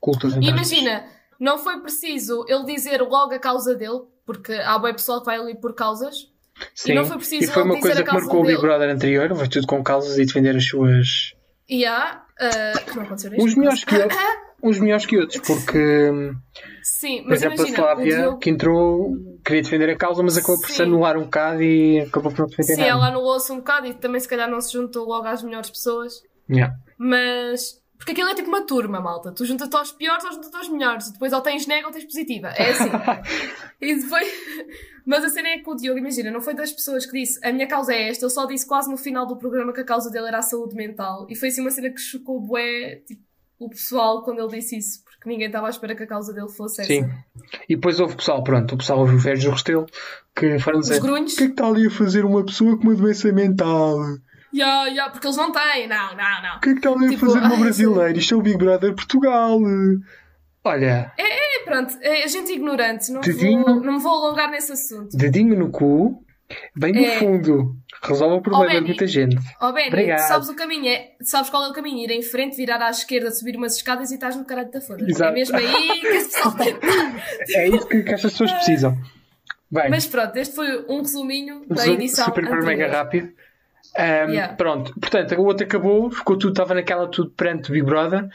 cultas. 0.00 0.34
E 0.34 0.48
imagina, 0.48 1.04
não 1.38 1.58
foi 1.58 1.80
preciso 1.80 2.44
ele 2.48 2.64
dizer 2.64 3.00
logo 3.02 3.34
a 3.34 3.38
causa 3.38 3.74
dele, 3.74 4.00
porque 4.26 4.52
há 4.52 4.78
bem 4.78 4.92
pessoal 4.92 5.20
que 5.20 5.26
vai 5.26 5.38
ali 5.38 5.54
por 5.54 5.74
causas. 5.74 6.30
Sim, 6.74 6.94
não 6.94 7.04
foi 7.04 7.16
preciso 7.18 7.44
e 7.44 7.46
foi 7.46 7.62
ele 7.62 7.70
uma 7.70 7.76
dizer 7.76 7.88
coisa 7.88 8.00
a 8.02 8.04
que 8.04 8.12
marcou 8.12 8.40
o 8.40 8.46
Big. 8.46 8.60
Brother 8.60 8.90
anterior, 8.90 9.34
foi 9.36 9.48
tudo 9.48 9.66
com 9.66 9.82
causas 9.82 10.18
e 10.18 10.26
defender 10.26 10.56
as 10.56 10.66
suas. 10.66 11.34
E 11.68 11.86
há. 11.86 12.22
que 12.84 12.96
não 12.96 13.04
aconteceu 13.04 13.32
isto. 13.32 13.44
Uns 13.44 13.54
melhores 13.54 13.84
que 13.84 13.94
outros. 13.96 14.20
Uns 14.60 14.80
melhores 14.80 15.06
que 15.06 15.16
outros, 15.16 15.40
porque, 15.46 16.10
Sim, 16.82 17.22
por 17.22 17.32
exemplo, 17.32 17.60
a 17.60 17.68
imagina, 17.68 17.78
o 17.78 17.84
Slávia, 17.84 18.16
Diogo. 18.16 18.38
que 18.38 18.50
entrou, 18.50 19.16
queria 19.44 19.62
defender 19.62 19.90
a 19.90 19.96
causa, 19.96 20.20
mas 20.20 20.36
acabou 20.36 20.60
por 20.60 20.68
se 20.68 20.78
Sim. 20.78 20.82
anular 20.82 21.16
um 21.16 21.22
bocado 21.24 21.62
e 21.62 22.00
acabou 22.00 22.32
por 22.32 22.40
não 22.40 22.48
defender 22.48 22.74
Sim, 22.74 22.80
nada. 22.80 22.90
ela 22.90 23.06
anulou-se 23.06 23.52
um 23.52 23.58
bocado 23.58 23.86
e 23.86 23.94
também 23.94 24.20
se 24.20 24.26
calhar 24.26 24.50
não 24.50 24.60
se 24.60 24.72
juntou 24.72 25.06
logo 25.06 25.28
às 25.28 25.44
melhores 25.44 25.70
pessoas. 25.70 26.24
Yeah. 26.50 26.74
Mas. 26.98 27.80
Porque 27.98 28.12
aquilo 28.12 28.28
é 28.28 28.34
tipo 28.34 28.48
uma 28.48 28.64
turma, 28.64 29.00
malta. 29.00 29.32
Tu 29.32 29.44
juntas-te 29.44 29.76
aos 29.76 29.92
piores 29.92 30.24
ou 30.24 30.32
juntas-te 30.32 30.56
aos 30.56 30.68
melhores. 30.68 31.08
E 31.08 31.12
depois 31.12 31.32
ou 31.32 31.40
tens 31.40 31.66
nega 31.66 31.86
ou 31.88 31.92
tens 31.92 32.04
positiva. 32.04 32.48
É 32.48 32.70
assim. 32.70 32.88
e 33.82 33.94
depois. 33.96 34.28
Mas 35.04 35.24
a 35.24 35.28
cena 35.28 35.48
é 35.48 35.58
que 35.58 35.68
o 35.68 35.74
Diogo, 35.74 35.98
imagina, 35.98 36.30
não 36.30 36.40
foi 36.40 36.54
das 36.54 36.70
pessoas 36.70 37.04
que 37.04 37.12
disse 37.18 37.40
a 37.44 37.52
minha 37.52 37.66
causa 37.66 37.92
é 37.92 38.08
esta. 38.08 38.24
Ele 38.24 38.32
só 38.32 38.46
disse 38.46 38.66
quase 38.66 38.90
no 38.90 38.96
final 38.96 39.26
do 39.26 39.36
programa 39.36 39.72
que 39.72 39.80
a 39.80 39.84
causa 39.84 40.10
dele 40.10 40.28
era 40.28 40.38
a 40.38 40.42
saúde 40.42 40.76
mental. 40.76 41.26
E 41.28 41.34
foi 41.34 41.48
assim 41.48 41.60
uma 41.60 41.70
cena 41.70 41.90
que 41.90 42.00
chocou 42.00 42.40
bué, 42.40 43.02
tipo, 43.06 43.22
o 43.58 43.68
pessoal 43.68 44.22
quando 44.22 44.38
ele 44.40 44.58
disse 44.58 44.76
isso. 44.76 45.02
Porque 45.04 45.28
ninguém 45.28 45.48
estava 45.48 45.66
à 45.66 45.70
espera 45.70 45.96
que 45.96 46.04
a 46.04 46.06
causa 46.06 46.32
dele 46.32 46.48
fosse 46.48 46.82
essa. 46.82 46.92
Sim. 46.92 47.10
E 47.68 47.74
depois 47.74 47.98
houve 47.98 48.14
pessoal, 48.14 48.44
pronto, 48.44 48.74
o 48.74 48.78
pessoal 48.78 49.00
ouviu 49.00 49.16
o 49.16 49.20
Vérgio 49.20 49.50
Restelo 49.50 49.86
que 50.36 50.58
foram 50.60 50.78
dizer: 50.78 50.94
Os 50.94 50.98
O 51.00 51.02
grunhos. 51.02 51.34
que 51.34 51.42
é 51.42 51.46
que 51.46 51.52
está 51.52 51.66
ali 51.66 51.86
a 51.86 51.90
fazer 51.90 52.24
uma 52.24 52.44
pessoa 52.44 52.76
com 52.76 52.84
uma 52.84 52.94
doença 52.94 53.32
mental? 53.32 53.98
Ya, 54.52 54.86
ya, 54.88 55.10
porque 55.10 55.26
eles 55.26 55.36
não 55.36 55.52
têm. 55.52 55.86
Não, 55.86 56.16
não, 56.16 56.42
não. 56.42 56.56
O 56.56 56.60
que 56.60 56.70
é 56.70 56.72
que 56.72 56.78
está 56.78 56.90
ali 56.90 57.08
Tipo, 57.10 57.26
a 57.26 57.28
fazer 57.28 57.38
uma 57.40 57.54
ai, 57.56 57.60
brasileira? 57.60 58.18
Isto 58.18 58.34
é 58.34 58.36
o 58.36 58.42
Big 58.42 58.56
Brother 58.56 58.94
Portugal. 58.94 59.58
Olha, 60.64 61.12
E 61.18 61.64
pronto, 61.64 61.96
é 62.02 62.26
gente 62.28 62.52
ignorante. 62.52 63.10
Não, 63.12 63.20
Dedinho. 63.20 63.64
vou, 63.64 63.80
não 63.80 63.92
me 63.94 63.98
vou 64.00 64.12
alongar 64.24 64.50
nesse 64.50 64.72
assunto. 64.72 65.16
dedinho 65.16 65.58
no 65.58 65.70
cu, 65.70 66.22
bem 66.76 66.92
no 66.92 66.98
É. 67.04 67.18
fundo. 67.18 67.76
Resolve 68.02 68.36
o 68.36 68.40
problema 68.42 68.68
de 68.68 68.74
Benny. 68.76 68.86
muita 68.88 69.06
gente. 69.08 69.36
Ó 69.60 69.72
Benny, 69.72 69.88
Obrigado. 69.88 70.18
sabes 70.28 70.48
o 70.48 70.54
caminho, 70.54 70.86
é, 70.88 71.10
sabes 71.22 71.50
qual 71.50 71.64
é 71.64 71.68
o 71.68 71.72
caminho? 71.72 71.98
Ir 72.04 72.10
em 72.12 72.22
frente, 72.22 72.56
virar 72.56 72.80
à 72.80 72.90
esquerda, 72.90 73.30
subir 73.32 73.56
umas 73.56 73.74
escadas 73.76 74.10
e 74.12 74.14
estás 74.14 74.36
no 74.36 74.44
caralho 74.44 74.70
da 74.70 74.80
foda. 74.80 75.04
Exato. 75.08 75.30
É 75.30 75.34
mesmo 75.34 75.56
aí 75.56 76.00
que 76.00 76.08
de 76.10 76.16
estar. 76.16 76.54
É 77.56 77.68
isso 77.68 77.86
que, 77.88 78.02
que 78.02 78.12
estas 78.14 78.32
pessoas 78.32 78.52
precisam. 78.52 78.96
Bem, 79.70 79.90
Mas 79.90 80.06
pronto, 80.06 80.36
este 80.36 80.54
foi 80.54 80.84
um 80.88 81.00
resuminho 81.02 81.62
da 81.68 81.86
edição 81.88 82.24
super 82.26 82.44
anterior. 82.44 82.64
mega 82.64 82.88
rápido. 82.90 83.30
Yeah. 83.96 84.54
Pronto, 84.54 84.92
portanto, 85.00 85.34
o 85.36 85.44
outro 85.44 85.64
acabou, 85.66 86.10
ficou 86.10 86.36
tudo, 86.36 86.50
estava 86.52 86.74
naquela 86.74 87.08
tudo 87.08 87.30
perante 87.30 87.70
o 87.70 87.72
Big 87.72 87.84
Brother, 87.84 88.28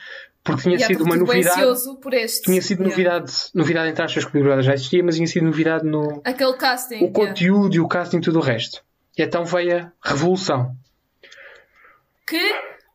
porque 0.43 0.63
tinha 0.63 0.75
Yeah, 0.75 0.93
sido 0.93 1.05
uma 1.05 1.15
estou 1.15 1.27
bem 1.27 1.43
novidade. 1.43 2.01
por 2.01 2.13
este. 2.13 2.41
Tinha 2.43 2.61
sido 2.61 2.83
Yeah. 2.83 2.89
novidade, 2.97 3.33
novidade 3.53 3.89
entre 3.89 4.03
aspas 4.03 4.23
que 4.25 4.29
o 4.31 4.33
Big 4.33 4.43
Brother 4.45 4.63
já 4.63 4.73
existia, 4.73 5.03
mas 5.03 5.15
tinha 5.15 5.27
sido 5.27 5.45
novidade 5.45 5.85
no 5.85 6.21
Aquele 6.25 6.53
casting. 6.57 7.03
o 7.03 7.11
conteúdo 7.11 7.75
e 7.75 7.79
o 7.79 7.87
casting 7.87 8.17
e 8.17 8.21
tudo 8.21 8.39
o 8.39 8.41
resto. 8.41 8.83
E 9.17 9.21
então 9.21 9.45
veio 9.45 9.77
a 9.77 9.91
revolução. 10.09 10.75
Que 12.27 12.41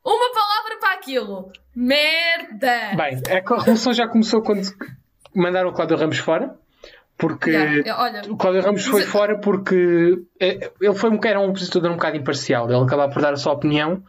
uma 0.05 0.33
palavra 0.33 0.79
para 0.81 0.95
aquilo. 0.95 1.51
Merda! 1.75 2.97
Bem, 2.97 3.23
é 3.29 3.39
a 3.39 3.59
revolução 3.59 3.93
já 3.93 4.09
começou 4.09 4.43
quando 4.43 4.63
mandaram 5.35 5.69
o 5.71 5.73
Cláudio 5.73 5.97
Ramos 5.97 6.19
fora, 6.19 6.55
porque 7.19 7.51
Yeah, 7.51 8.03
olha, 8.03 8.23
o 8.31 8.37
Cláudio 8.37 8.63
Ramos 8.63 8.87
foi 8.87 9.03
fora 9.03 9.39
porque 9.39 10.23
eh, 10.41 10.71
ele 10.81 10.95
foi 10.95 11.11
um, 11.11 11.19
era 11.25 11.41
um 11.41 11.51
opositor 11.51 11.85
um 11.87 11.95
bocado 11.95 12.17
imparcial. 12.17 12.71
Ele 12.71 12.83
acabava 12.83 13.13
por 13.13 13.21
dar 13.21 13.33
a 13.33 13.37
sua 13.37 13.53
opinião 13.53 14.03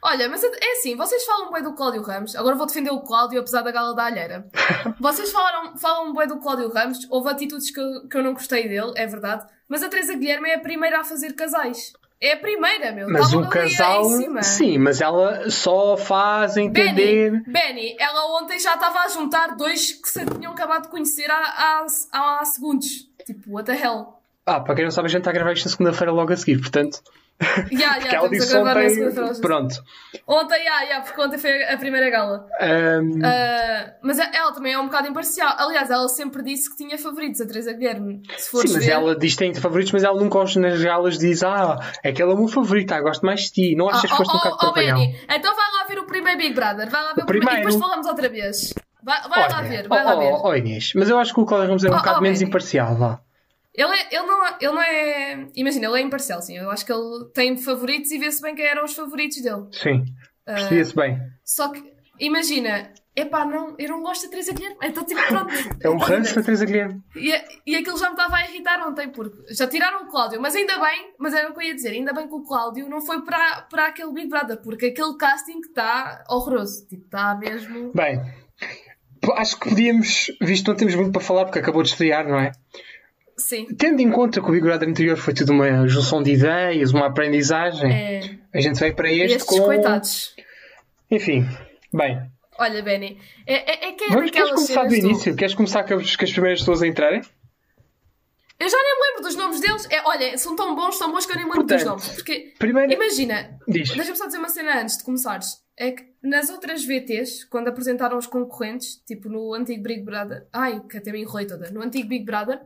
Olha, 0.00 0.28
mas 0.28 0.44
é 0.44 0.72
assim, 0.72 0.96
vocês 0.96 1.24
falam 1.24 1.52
bem 1.52 1.62
do 1.62 1.74
Cláudio 1.74 2.02
Ramos. 2.02 2.36
Agora 2.36 2.54
vou 2.54 2.66
defender 2.66 2.90
o 2.90 3.00
Cláudio, 3.00 3.40
apesar 3.40 3.62
da 3.62 3.72
gala 3.72 3.94
da 3.94 4.04
alheira. 4.04 4.46
Vocês 5.00 5.32
falaram, 5.32 5.76
falam 5.76 6.14
bem 6.14 6.28
do 6.28 6.38
Cláudio 6.38 6.72
Ramos. 6.72 6.98
Houve 7.10 7.30
atitudes 7.30 7.70
que 7.72 7.80
que 8.08 8.16
eu 8.16 8.22
não 8.22 8.32
gostei 8.32 8.68
dele, 8.68 8.92
é 8.94 9.06
verdade. 9.06 9.44
Mas 9.68 9.82
a 9.82 9.88
Teresa 9.88 10.14
Guilherme 10.14 10.50
é 10.50 10.54
a 10.54 10.60
primeira 10.60 11.00
a 11.00 11.04
fazer 11.04 11.32
casais. 11.34 11.92
É 12.20 12.32
a 12.32 12.36
primeira, 12.36 12.90
meu. 12.90 13.08
Mas 13.08 13.30
Tá 13.30 13.36
o 13.38 13.48
casal. 13.48 14.04
em 14.06 14.16
cima. 14.22 14.42
Sim, 14.42 14.78
mas 14.78 15.00
ela 15.00 15.48
só 15.50 15.96
faz 15.96 16.56
entender. 16.56 17.30
Benny, 17.30 17.44
Benny, 17.46 17.96
ela 17.98 18.40
ontem 18.40 18.58
já 18.58 18.74
estava 18.74 19.00
a 19.00 19.08
juntar 19.08 19.56
dois 19.56 19.92
que 19.92 20.08
se 20.08 20.26
tinham 20.26 20.52
acabado 20.52 20.82
de 20.82 20.88
conhecer 20.88 21.30
há, 21.30 21.84
há, 22.12 22.40
há 22.40 22.44
segundos. 22.44 23.08
Tipo, 23.24 23.52
what 23.52 23.66
the 23.70 23.80
hell? 23.80 24.14
Ah, 24.44 24.58
para 24.60 24.74
quem 24.74 24.84
não 24.84 24.90
sabe, 24.90 25.06
a 25.06 25.10
gente 25.10 25.20
está 25.20 25.30
a 25.30 25.34
gravar 25.34 25.52
isto 25.52 25.66
na 25.66 25.70
segunda-feira 25.70 26.10
logo 26.10 26.32
a 26.32 26.36
seguir, 26.36 26.58
portanto. 26.58 27.00
Yeah, 27.70 27.96
yeah, 27.98 28.18
a 28.20 28.28
gravar 28.28 28.74
na 28.74 28.80
ontem. 28.82 29.40
Pronto. 29.40 29.84
Ontem, 30.26 30.56
yeah, 30.60 30.82
yeah, 30.82 31.04
porque 31.04 31.20
ontem 31.20 31.38
foi 31.38 31.62
a 31.64 31.76
primeira 31.76 32.10
gala. 32.10 32.46
Ahm, 32.60 33.20
Ah, 33.24 33.92
mas 34.02 34.18
a- 34.18 34.30
ela 34.34 34.52
também 34.52 34.72
é 34.72 34.78
um 34.78 34.86
bocado 34.86 35.08
imparcial. 35.08 35.54
Aliás, 35.56 35.88
ela 35.90 36.08
sempre 36.08 36.42
disse 36.42 36.68
que 36.70 36.76
tinha 36.76 36.98
favoritos, 36.98 37.40
a 37.40 37.46
Teresa 37.46 37.72
Guilherme. 37.72 38.22
Se 38.36 38.50
fores 38.50 38.70
sim, 38.70 38.76
mas 38.76 38.86
ver... 38.86 38.92
ela 38.92 39.16
diz 39.16 39.32
que 39.34 39.38
tem 39.38 39.54
favoritos, 39.54 39.92
mas 39.92 40.02
ela 40.02 40.20
nunca 40.20 40.38
nas 40.58 40.82
galas 40.82 41.18
diz: 41.18 41.42
Ah, 41.44 41.78
aquele 42.04 42.30
é 42.30 42.34
o 42.34 42.38
meu 42.38 42.48
favorito, 42.48 42.92
ah, 42.92 43.00
gosto 43.00 43.24
mais 43.24 43.42
de 43.42 43.52
ti. 43.52 43.76
Não 43.76 43.88
achas 43.88 44.10
que 44.10 44.16
foste 44.16 44.30
um 44.30 44.36
bocado 44.38 44.54
oh, 44.54 44.58
trapalhão? 44.58 44.98
Benny, 44.98 45.16
então 45.30 45.54
vai 45.54 45.66
lá 45.72 45.84
ver 45.88 45.98
o 46.00 46.06
primeiro 46.06 46.38
Big 46.38 46.54
Brother. 46.54 46.90
Vai 46.90 47.02
lá 47.04 47.12
ver 47.14 47.20
o, 47.20 47.24
O 47.24 47.26
primeiro. 47.26 47.52
E 47.52 47.62
primeiro? 47.62 47.70
depois 47.70 47.76
falamos 47.76 48.06
outra 48.06 48.28
vez. 48.28 48.74
Vai, 49.02 49.28
vai 49.28 49.48
lá 49.48 49.62
ver, 49.62 49.86
vai 49.88 50.02
oh, 50.02 50.04
lá 50.08 50.16
ver. 50.16 50.32
oh, 50.32 50.48
oh, 50.48 50.54
Inês, 50.56 50.92
mas 50.96 51.08
eu 51.08 51.18
acho 51.18 51.32
que 51.32 51.40
o 51.40 51.46
Cláudio 51.46 51.68
Ramos 51.68 51.84
é 51.84 51.88
um 51.88 51.92
Oh, 51.94 51.96
bocado 51.98 52.18
oh, 52.18 52.20
menos 52.20 52.38
Benny. 52.40 52.48
imparcial, 52.48 52.96
vá. 52.96 53.20
Ele, 53.78 53.94
é, 53.94 54.08
ele, 54.10 54.26
não, 54.26 54.46
ele 54.60 54.72
não 54.72 54.82
é. 54.82 55.46
Imagina, 55.54 55.86
ele 55.86 56.00
é 56.00 56.02
imparcial, 56.02 56.42
sim. 56.42 56.58
Eu 56.58 56.68
acho 56.68 56.84
que 56.84 56.92
ele 56.92 57.26
tem 57.32 57.56
favoritos 57.56 58.10
e 58.10 58.18
vê-se 58.18 58.42
bem 58.42 58.52
quem 58.56 58.66
eram 58.66 58.84
os 58.84 58.92
favoritos 58.92 59.40
dele. 59.40 59.66
Sim, 59.70 60.04
Ah, 60.44 60.54
percebia-se 60.54 60.96
bem. 60.96 61.16
Só 61.44 61.70
que, 61.70 61.80
imagina, 62.18 62.92
epá, 63.14 63.44
não, 63.44 63.76
eu 63.78 63.88
não 63.90 64.02
gosto 64.02 64.24
da 64.24 64.30
Teresa 64.30 64.52
Guilherme. 64.52 64.78
Então, 64.82 65.04
tipo, 65.04 65.24
pronto. 65.28 65.52
É 65.80 65.88
um 65.88 65.96
ranço 65.96 66.34
da 66.34 66.42
Teresa 66.42 66.66
Guilherme. 66.66 67.00
E, 67.14 67.32
e 67.64 67.76
aquilo 67.76 67.96
já 67.96 68.06
me 68.06 68.14
estava 68.14 68.34
a 68.34 68.50
irritar 68.50 68.84
ontem, 68.84 69.10
porque 69.10 69.54
já 69.54 69.68
tiraram 69.68 70.06
o 70.06 70.10
Cláudio, 70.10 70.42
mas 70.42 70.56
ainda 70.56 70.76
bem, 70.80 71.14
mas 71.16 71.32
era 71.32 71.48
o 71.48 71.54
que 71.54 71.60
eu 71.60 71.68
ia 71.68 71.74
dizer, 71.76 71.90
ainda 71.90 72.12
bem 72.12 72.26
que 72.26 72.34
o 72.34 72.42
Cláudio 72.42 72.88
não 72.88 73.00
foi 73.00 73.22
para, 73.22 73.62
para 73.70 73.86
aquele 73.86 74.12
Big 74.12 74.28
Brother, 74.28 74.56
porque 74.60 74.86
aquele 74.86 75.16
casting 75.16 75.60
está 75.60 76.24
horroroso, 76.28 76.84
tipo, 76.88 77.04
está 77.04 77.36
mesmo. 77.36 77.92
Bem, 77.94 78.20
acho 79.36 79.56
que 79.60 79.68
podíamos, 79.68 80.32
visto 80.40 80.64
que 80.64 80.70
não 80.70 80.76
temos 80.76 80.96
muito 80.96 81.12
para 81.12 81.20
falar 81.22 81.44
porque 81.44 81.60
acabou 81.60 81.84
de 81.84 81.90
estrear, 81.90 82.26
não 82.26 82.40
é? 82.40 82.50
Sim. 83.38 83.66
Tendo 83.76 84.00
em 84.02 84.10
conta 84.10 84.40
que 84.40 84.48
o 84.48 84.50
Big 84.52 84.62
Brother 84.64 84.88
anterior 84.88 85.16
foi 85.16 85.32
tudo 85.32 85.52
uma 85.52 85.86
junção 85.86 86.22
de 86.22 86.32
ideias, 86.32 86.92
uma 86.92 87.06
aprendizagem, 87.06 87.92
É, 87.92 88.20
a 88.52 88.60
gente 88.60 88.78
veio 88.80 88.94
para 88.94 89.10
este 89.12 89.36
estes 89.36 89.44
com. 89.58 89.64
coitados. 89.64 90.34
Enfim, 91.10 91.46
bem, 91.92 92.20
Olha, 92.60 92.82
Benny, 92.82 93.16
é, 93.46 93.54
é, 93.86 93.88
é 93.90 93.92
que 93.92 94.04
é 94.04 94.08
vamos, 94.08 94.32
queres 94.32 94.50
começar 94.50 94.82
do 94.84 94.90
cenas 94.90 95.04
do- 95.04 95.10
início? 95.10 95.36
Queres 95.36 95.54
começar 95.54 95.84
com 95.84 95.94
as, 95.94 96.16
com 96.16 96.24
as 96.24 96.32
primeiras 96.32 96.58
pessoas 96.58 96.82
a 96.82 96.88
entrarem? 96.88 97.22
Eu 98.58 98.68
já 98.68 98.76
nem 98.76 98.94
me 99.00 99.06
lembro 99.06 99.22
dos 99.22 99.36
nomes 99.36 99.60
deles. 99.60 99.86
É, 99.88 100.02
olha, 100.04 100.36
são 100.36 100.56
tão 100.56 100.74
bons, 100.74 100.98
tão 100.98 101.12
bons 101.12 101.24
que 101.24 101.30
eu 101.30 101.36
nem 101.36 101.44
me 101.44 101.52
lembro 101.52 101.64
dos 101.66 101.82
Portanto, 101.84 102.00
nomes. 102.04 102.16
Porque, 102.16 102.52
Primeiro, 102.58 102.92
imagina, 102.92 103.56
deixa-me 103.68 104.16
só 104.16 104.26
dizer 104.26 104.38
uma 104.38 104.48
cena 104.48 104.80
antes 104.82 104.98
de 104.98 105.04
começares. 105.04 105.62
É 105.76 105.92
que 105.92 106.04
nas 106.20 106.50
outras 106.50 106.84
VTs, 106.84 107.44
quando 107.44 107.68
apresentaram 107.68 108.18
os 108.18 108.26
concorrentes, 108.26 108.96
tipo 109.06 109.28
no 109.28 109.54
antigo 109.54 109.84
Big 109.84 110.02
Brother, 110.02 110.44
ai, 110.52 110.82
que 110.90 110.96
até 110.98 111.12
me 111.12 111.20
enrolei 111.22 111.46
toda, 111.46 111.70
no 111.70 111.80
antigo 111.80 112.08
Big 112.08 112.24
Brother, 112.24 112.60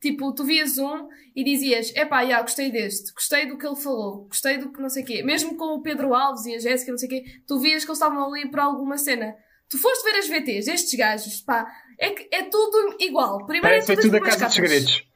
tipo, 0.00 0.32
tu 0.32 0.44
vias 0.44 0.78
um 0.78 1.08
e 1.34 1.44
dizias, 1.44 1.94
epá, 1.94 2.24
já, 2.26 2.40
gostei 2.40 2.70
deste, 2.70 3.12
gostei 3.12 3.46
do 3.46 3.58
que 3.58 3.66
ele 3.66 3.76
falou, 3.76 4.26
gostei 4.26 4.58
do 4.58 4.72
que 4.72 4.80
não 4.80 4.88
sei 4.88 5.02
o 5.02 5.06
quê. 5.06 5.22
Mesmo 5.22 5.56
com 5.56 5.74
o 5.74 5.82
Pedro 5.82 6.14
Alves 6.14 6.46
e 6.46 6.54
a 6.54 6.58
Jéssica, 6.58 6.90
não 6.90 6.98
sei 6.98 7.06
o 7.06 7.10
quê, 7.10 7.24
tu 7.46 7.58
vias 7.58 7.84
que 7.84 7.90
eles 7.90 7.98
estavam 7.98 8.24
ali 8.24 8.50
para 8.50 8.64
alguma 8.64 8.96
cena. 8.96 9.34
Tu 9.68 9.78
foste 9.78 10.02
ver 10.02 10.18
as 10.18 10.26
VTs, 10.28 10.68
estes 10.68 10.98
gajos, 10.98 11.40
pá, 11.42 11.70
é 11.98 12.10
que 12.10 12.28
é 12.34 12.42
tudo 12.44 12.96
igual. 12.98 13.46
Primeiro 13.46 13.68
Parece 13.68 13.92
é 13.92 13.96
que 13.96 14.02
tudo 14.02 14.12
tudo 14.12 14.22
a 14.22 14.26
mesmas 14.26 14.40
Casa 14.40 14.46
dos 14.46 14.56
capas. 14.56 14.70
Segredos. 14.70 15.10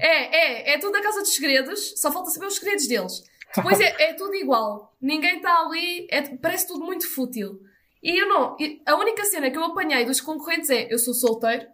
É, 0.00 0.36
é, 0.36 0.74
é 0.74 0.78
tudo 0.78 0.96
a 0.96 1.02
Casa 1.02 1.20
dos 1.20 1.34
Segredos, 1.34 2.00
só 2.00 2.10
falta 2.12 2.30
saber 2.30 2.46
os 2.46 2.56
segredos 2.56 2.86
deles. 2.86 3.22
Depois 3.54 3.78
é, 3.80 3.94
é 4.02 4.14
tudo 4.14 4.34
igual. 4.34 4.96
Ninguém 5.00 5.36
está 5.36 5.60
ali, 5.60 6.06
é- 6.10 6.36
parece 6.36 6.66
tudo 6.66 6.84
muito 6.84 7.08
fútil. 7.08 7.60
E 8.02 8.20
eu 8.20 8.28
não, 8.28 8.56
a 8.84 8.96
única 8.96 9.24
cena 9.24 9.50
que 9.50 9.56
eu 9.56 9.64
apanhei 9.64 10.04
dos 10.04 10.20
concorrentes 10.20 10.68
é: 10.70 10.92
eu 10.92 10.98
sou 10.98 11.14
solteiro, 11.14 11.66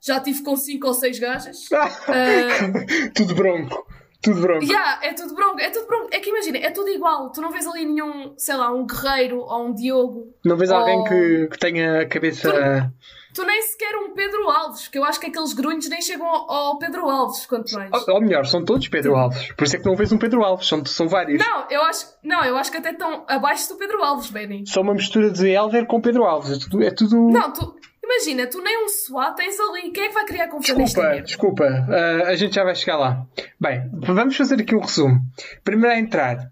já 0.00 0.20
tive 0.20 0.42
com 0.42 0.56
cinco 0.56 0.86
ou 0.88 0.94
seis 0.94 1.18
gajas. 1.18 1.68
Ah, 1.72 3.10
tudo 3.14 3.34
bronco. 3.34 3.86
Tudo 4.22 4.42
bronco. 4.42 4.64
yeah, 4.64 4.98
é 5.02 5.14
tudo 5.14 5.34
bronco, 5.34 5.58
é 5.60 5.70
tudo 5.70 5.86
bronco. 5.86 6.08
É 6.12 6.18
que 6.20 6.28
imagina, 6.28 6.58
é 6.58 6.70
tudo 6.70 6.90
igual. 6.90 7.30
Tu 7.30 7.40
não 7.40 7.50
vês 7.50 7.66
ali 7.66 7.86
nenhum, 7.86 8.34
sei 8.36 8.54
lá, 8.54 8.70
um 8.70 8.84
guerreiro 8.86 9.38
ou 9.38 9.66
um 9.68 9.72
Diogo. 9.74 10.34
Não 10.44 10.56
vês 10.58 10.70
alguém 10.70 10.98
Oh. 10.98 11.04
que, 11.04 11.48
que 11.52 11.58
tenha 11.58 12.02
a 12.02 12.06
cabeça. 12.06 12.92
Tu 13.32 13.44
nem 13.44 13.62
sequer 13.62 13.96
um 13.96 14.12
Pedro 14.12 14.50
Alves, 14.50 14.88
que 14.88 14.98
eu 14.98 15.04
acho 15.04 15.20
que 15.20 15.26
aqueles 15.28 15.52
grunhos 15.54 15.88
nem 15.88 16.02
chegam 16.02 16.26
ao, 16.26 16.50
ao 16.50 16.78
Pedro 16.78 17.08
Alves, 17.08 17.46
quanto 17.46 17.72
mais. 17.72 17.90
Ou, 17.92 18.14
ou 18.16 18.20
melhor, 18.20 18.44
são 18.44 18.62
todos 18.64 18.88
Pedro 18.88 19.14
Alves. 19.16 19.52
Por 19.54 19.64
isso 19.64 19.76
é 19.76 19.78
que 19.78 19.86
não 19.86 19.94
vês 19.96 20.10
um 20.12 20.18
Pedro 20.18 20.42
Alves, 20.44 20.66
são, 20.66 20.84
são 20.84 21.08
vários. 21.08 21.38
Não, 21.42 21.64
eu 21.70 21.80
acho, 21.82 22.06
não, 22.24 22.44
eu 22.44 22.56
acho 22.58 22.70
que 22.72 22.76
até 22.76 22.90
estão 22.90 23.24
abaixo 23.28 23.68
do 23.70 23.76
Pedro 23.76 24.02
Alves, 24.02 24.28
Benny. 24.30 24.64
São 24.66 24.82
uma 24.82 24.92
mistura 24.94 25.30
de 25.30 25.48
Elder 25.48 25.86
com 25.86 26.00
Pedro 26.00 26.24
Alves. 26.24 26.50
É 26.50 26.58
tudo. 26.58 26.82
É 26.82 26.90
tudo... 26.90 27.16
Não, 27.30 27.52
tu, 27.52 27.74
imagina, 28.10 28.46
tu 28.46 28.60
nem 28.62 28.84
um 28.84 28.88
SWAT 28.88 29.36
tens 29.36 29.58
ali. 29.60 29.90
Quem 29.92 30.04
é 30.04 30.08
que 30.08 30.14
vai 30.14 30.24
criar 30.24 30.48
confiança 30.48 30.82
Desculpa, 30.82 31.22
desculpa. 31.22 31.64
Ah, 31.88 32.28
a 32.28 32.34
gente 32.34 32.54
já 32.54 32.64
vai 32.64 32.74
chegar 32.74 32.96
lá. 32.96 33.26
Bem, 33.58 33.88
vamos 33.92 34.36
fazer 34.36 34.60
aqui 34.60 34.74
um 34.74 34.80
resumo. 34.80 35.20
Primeiro 35.62 35.94
a 35.94 35.98
entrar, 35.98 36.50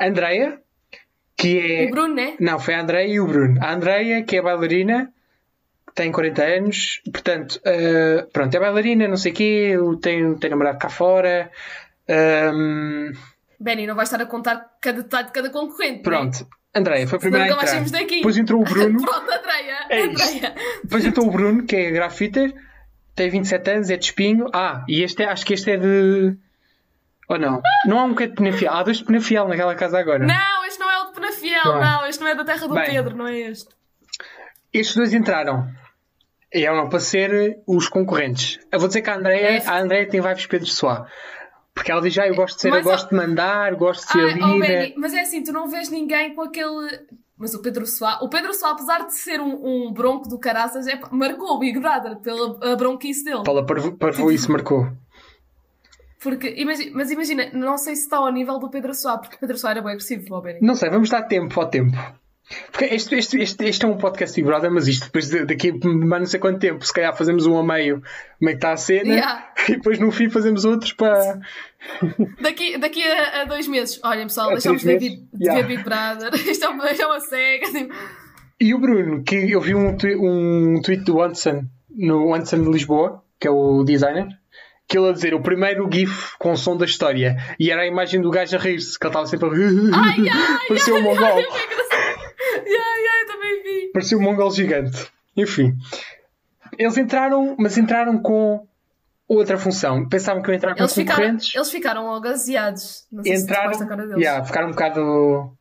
Andreia, 0.00 0.60
que 1.36 1.58
é. 1.58 1.86
O 1.86 1.90
Bruno, 1.90 2.14
né? 2.14 2.36
Não, 2.38 2.58
foi 2.58 2.74
a 2.74 2.80
Andreia 2.80 3.08
e 3.12 3.20
o 3.20 3.26
Bruno. 3.26 3.58
A 3.62 3.72
Andreia, 3.72 4.22
que 4.22 4.36
é 4.36 4.42
bailarina, 4.42 5.12
tem 5.94 6.12
40 6.12 6.42
anos, 6.42 7.02
portanto, 7.12 7.60
ah, 7.64 8.26
pronto, 8.32 8.54
é 8.54 8.60
bailarina, 8.60 9.08
não 9.08 9.16
sei 9.16 9.32
o 9.32 9.34
quê, 9.34 9.74
tem, 10.00 10.34
tem 10.36 10.50
namorado 10.50 10.78
cá 10.78 10.88
fora. 10.88 11.50
ahm, 12.08 13.12
Benny, 13.58 13.86
não 13.86 13.94
vais 13.94 14.10
estar 14.10 14.22
a 14.22 14.26
contar 14.26 14.70
cada 14.80 15.02
detalhe 15.02 15.26
de 15.26 15.32
cada 15.32 15.50
concorrente. 15.50 16.08
né? 16.08 16.46
Andreia 16.74 17.06
foi 17.08 17.16
a 17.16 17.20
primeira 17.20 17.44
Nunca 17.46 17.56
mais 17.56 17.70
saímos 17.70 17.90
daqui. 17.90 18.16
Depois 18.16 18.36
entrou 18.38 18.60
o 18.60 18.64
Bruno. 18.68 19.02
Pronto, 19.02 19.30
Andreia. 19.30 19.86
É 19.88 20.00
isto. 20.06 20.22
Andreia. 20.22 20.54
Depois 20.84 21.04
entrou 21.04 21.26
o 21.26 21.30
Bruno, 21.30 21.64
que 21.66 21.74
é 21.76 21.90
grafiter, 21.90 22.54
tem 23.14 23.28
27 23.30 23.70
anos, 23.70 23.90
é 23.90 23.96
de 23.96 24.04
espinho. 24.04 24.46
Ah, 24.52 24.84
e 24.88 25.02
este 25.02 25.22
é, 25.22 25.26
acho 25.28 25.44
que 25.44 25.54
este 25.54 25.70
é 25.72 25.76
de. 25.76 26.36
Ou 27.28 27.38
não? 27.38 27.60
Não 27.86 27.98
há 27.98 28.04
um 28.04 28.14
que 28.14 28.24
é 28.24 28.26
de 28.26 28.34
Penafiel. 28.34 28.72
Há 28.72 28.82
dois 28.82 28.98
de 28.98 29.04
Penafiel 29.04 29.48
naquela 29.48 29.74
casa 29.74 29.98
agora. 29.98 30.24
Não, 30.26 30.64
este 30.64 30.78
não 30.80 30.90
é 30.90 31.00
o 31.02 31.06
de 31.08 31.12
Penafiel, 31.14 31.64
Não 31.64 31.78
é. 31.78 31.84
não. 31.84 32.06
Este 32.06 32.20
não 32.22 32.28
é 32.28 32.34
da 32.34 32.44
terra 32.44 32.66
do 32.68 32.74
Bem. 32.74 32.84
Pedro, 32.90 33.16
não 33.16 33.26
é 33.28 33.38
este. 33.38 33.68
Estes 34.72 34.96
dois 34.96 35.12
entraram. 35.14 35.68
E 36.52 36.64
eram 36.64 36.88
para 36.88 36.98
ser 36.98 37.60
os 37.66 37.88
concorrentes. 37.88 38.58
Eu 38.72 38.78
vou 38.80 38.88
dizer 38.88 39.02
que 39.02 39.10
a 39.10 39.14
Andrea, 39.16 39.56
Este. 39.58 39.68
a 39.70 39.78
Andrea 39.78 40.08
tem 40.08 40.20
vibes 40.20 40.46
Pedro 40.46 40.66
Soá. 40.66 41.06
Porque 41.74 41.90
ela 41.92 42.00
diz, 42.02 42.16
ah, 42.18 42.26
eu 42.26 42.34
gosto 42.34 42.56
de 42.56 42.62
ser, 42.62 42.70
Mas, 42.70 42.84
eu 42.84 42.90
gosto 42.92 43.08
de 43.10 43.16
mandar, 43.16 43.74
gosto 43.74 44.06
de 44.06 44.12
ser 44.12 44.18
Ai, 44.20 44.40
oh, 44.42 44.54
líder. 44.54 44.66
Benny, 44.66 44.94
mas 44.98 45.14
é 45.14 45.20
assim, 45.20 45.42
tu 45.42 45.52
não 45.52 45.68
vês 45.68 45.88
ninguém 45.88 46.34
com 46.34 46.42
aquele. 46.42 47.06
Mas 47.38 47.54
o 47.54 47.62
Pedro 47.62 47.86
Soá, 47.86 48.18
o 48.22 48.28
Pedro 48.28 48.52
Soá, 48.52 48.72
apesar 48.72 49.06
de 49.06 49.14
ser 49.14 49.40
um, 49.40 49.86
um 49.86 49.92
bronco 49.92 50.28
do 50.28 50.38
caraças, 50.38 50.86
é, 50.86 51.00
marcou 51.10 51.54
o 51.56 51.58
Big 51.58 51.78
Brother 51.80 52.16
pela 52.16 52.76
bronquice 52.76 53.24
dele. 53.24 53.42
Parvo- 53.66 53.96
Parvoíce 53.96 54.50
marcou. 54.50 54.88
Porque, 56.22 56.52
imagi- 56.58 56.90
mas 56.90 57.10
imagina, 57.10 57.48
não 57.54 57.78
sei 57.78 57.96
se 57.96 58.02
está 58.02 58.18
ao 58.18 58.30
nível 58.30 58.58
do 58.58 58.68
Pedro 58.68 58.92
Soá, 58.92 59.16
porque 59.16 59.36
o 59.36 59.38
Pedro 59.38 59.56
Soá 59.56 59.70
era 59.70 59.80
bem 59.80 59.92
agressivo, 59.92 60.38
Benny. 60.42 60.58
Não 60.60 60.74
sei, 60.74 60.90
vamos 60.90 61.08
dar 61.08 61.22
tempo 61.22 61.58
ao 61.58 61.66
tempo. 61.66 61.96
Porque 62.72 62.84
este, 62.86 63.14
este, 63.14 63.38
este, 63.40 63.64
este 63.64 63.84
é 63.84 63.88
um 63.88 63.96
podcast 63.96 64.34
Big 64.34 64.44
Brother, 64.46 64.70
mas 64.72 64.88
isto 64.88 65.04
depois 65.06 65.28
de- 65.28 65.44
daqui 65.44 65.70
a 65.70 65.86
não 65.86 66.26
sei 66.26 66.40
quanto 66.40 66.58
tempo, 66.58 66.84
se 66.84 66.92
calhar 66.92 67.16
fazemos 67.16 67.46
um 67.46 67.56
a 67.56 67.62
meio, 67.62 68.02
como 68.38 68.48
é 68.48 68.52
que 68.52 68.56
está 68.58 68.72
a 68.72 68.76
cena, 68.76 69.14
Yeah. 69.14 69.52
e 69.68 69.72
depois 69.76 69.98
no 70.00 70.10
fim 70.10 70.28
fazemos 70.28 70.64
outros 70.64 70.92
para. 70.92 71.38
Daqui, 72.42 72.76
daqui 72.76 73.02
a, 73.02 73.42
a 73.42 73.44
dois 73.44 73.66
meses, 73.68 74.00
olhem 74.04 74.26
pessoal, 74.26 74.50
deixamos 74.50 74.82
de 74.82 74.98
de 74.98 75.20
Yeah. 75.40 75.62
ver 75.62 75.68
Big 75.76 75.84
Brother, 75.84 76.34
isto 76.50 76.64
é 76.64 76.68
uma, 76.68 76.88
é 76.88 77.06
uma 77.06 77.20
cega. 77.20 77.66
tipo. 77.70 77.94
E 78.60 78.74
o 78.74 78.78
Bruno, 78.78 79.22
que 79.22 79.36
eu 79.50 79.60
vi 79.60 79.74
um, 79.74 79.96
um 80.20 80.82
tweet 80.82 81.04
do 81.04 81.22
Anson, 81.22 81.62
no 81.88 82.34
Anson 82.34 82.62
de 82.62 82.70
Lisboa, 82.70 83.22
que 83.38 83.46
é 83.48 83.50
o 83.50 83.82
designer, 83.84 84.26
que 84.86 84.98
ele 84.98 85.08
a 85.08 85.12
dizer 85.12 85.32
o 85.34 85.40
primeiro 85.40 85.88
GIF 85.90 86.32
com 86.38 86.52
o 86.52 86.56
som 86.58 86.76
da 86.76 86.84
história, 86.84 87.36
e 87.58 87.70
era 87.70 87.82
a 87.82 87.86
imagem 87.86 88.20
do 88.20 88.30
gajo 88.30 88.56
a 88.56 88.58
rir-se, 88.58 88.98
que 88.98 89.06
ele 89.06 89.10
estava 89.10 89.26
sempre 89.26 89.48
a. 89.48 89.52
Ai, 89.52 90.16
Parecia 90.68 90.94
um 90.94 91.00
mongol. 91.02 91.24
ai, 91.24 91.42
que 91.44 91.48
engraçado. 91.64 92.00
Ai, 92.66 93.06
ai, 93.06 93.26
também 93.26 93.62
vi. 93.62 93.79
Parecia 93.92 94.16
um 94.16 94.22
mongol 94.22 94.50
gigante. 94.50 95.10
Enfim. 95.36 95.76
Eles 96.78 96.96
entraram, 96.96 97.56
mas 97.58 97.76
entraram 97.76 98.18
com 98.18 98.66
outra 99.28 99.58
função. 99.58 100.08
Pensavam 100.08 100.42
que 100.42 100.50
iam 100.50 100.56
entrar 100.56 100.74
com 100.74 100.80
Eles 100.80 100.94
ficaram, 100.94 101.20
concorrentes. 101.20 101.54
eles 101.54 101.70
ficaram 101.70 102.06
logo 102.06 102.28
aziados. 102.28 103.06
Não 103.10 103.22
sei 103.22 103.36
se 103.36 103.42
entraram. 103.44 103.70
a 103.70 103.86
cara 103.86 104.06
deles. 104.06 104.22
Yeah, 104.22 104.44
ficaram 104.44 104.68
um 104.68 104.70
bocado 104.72 105.56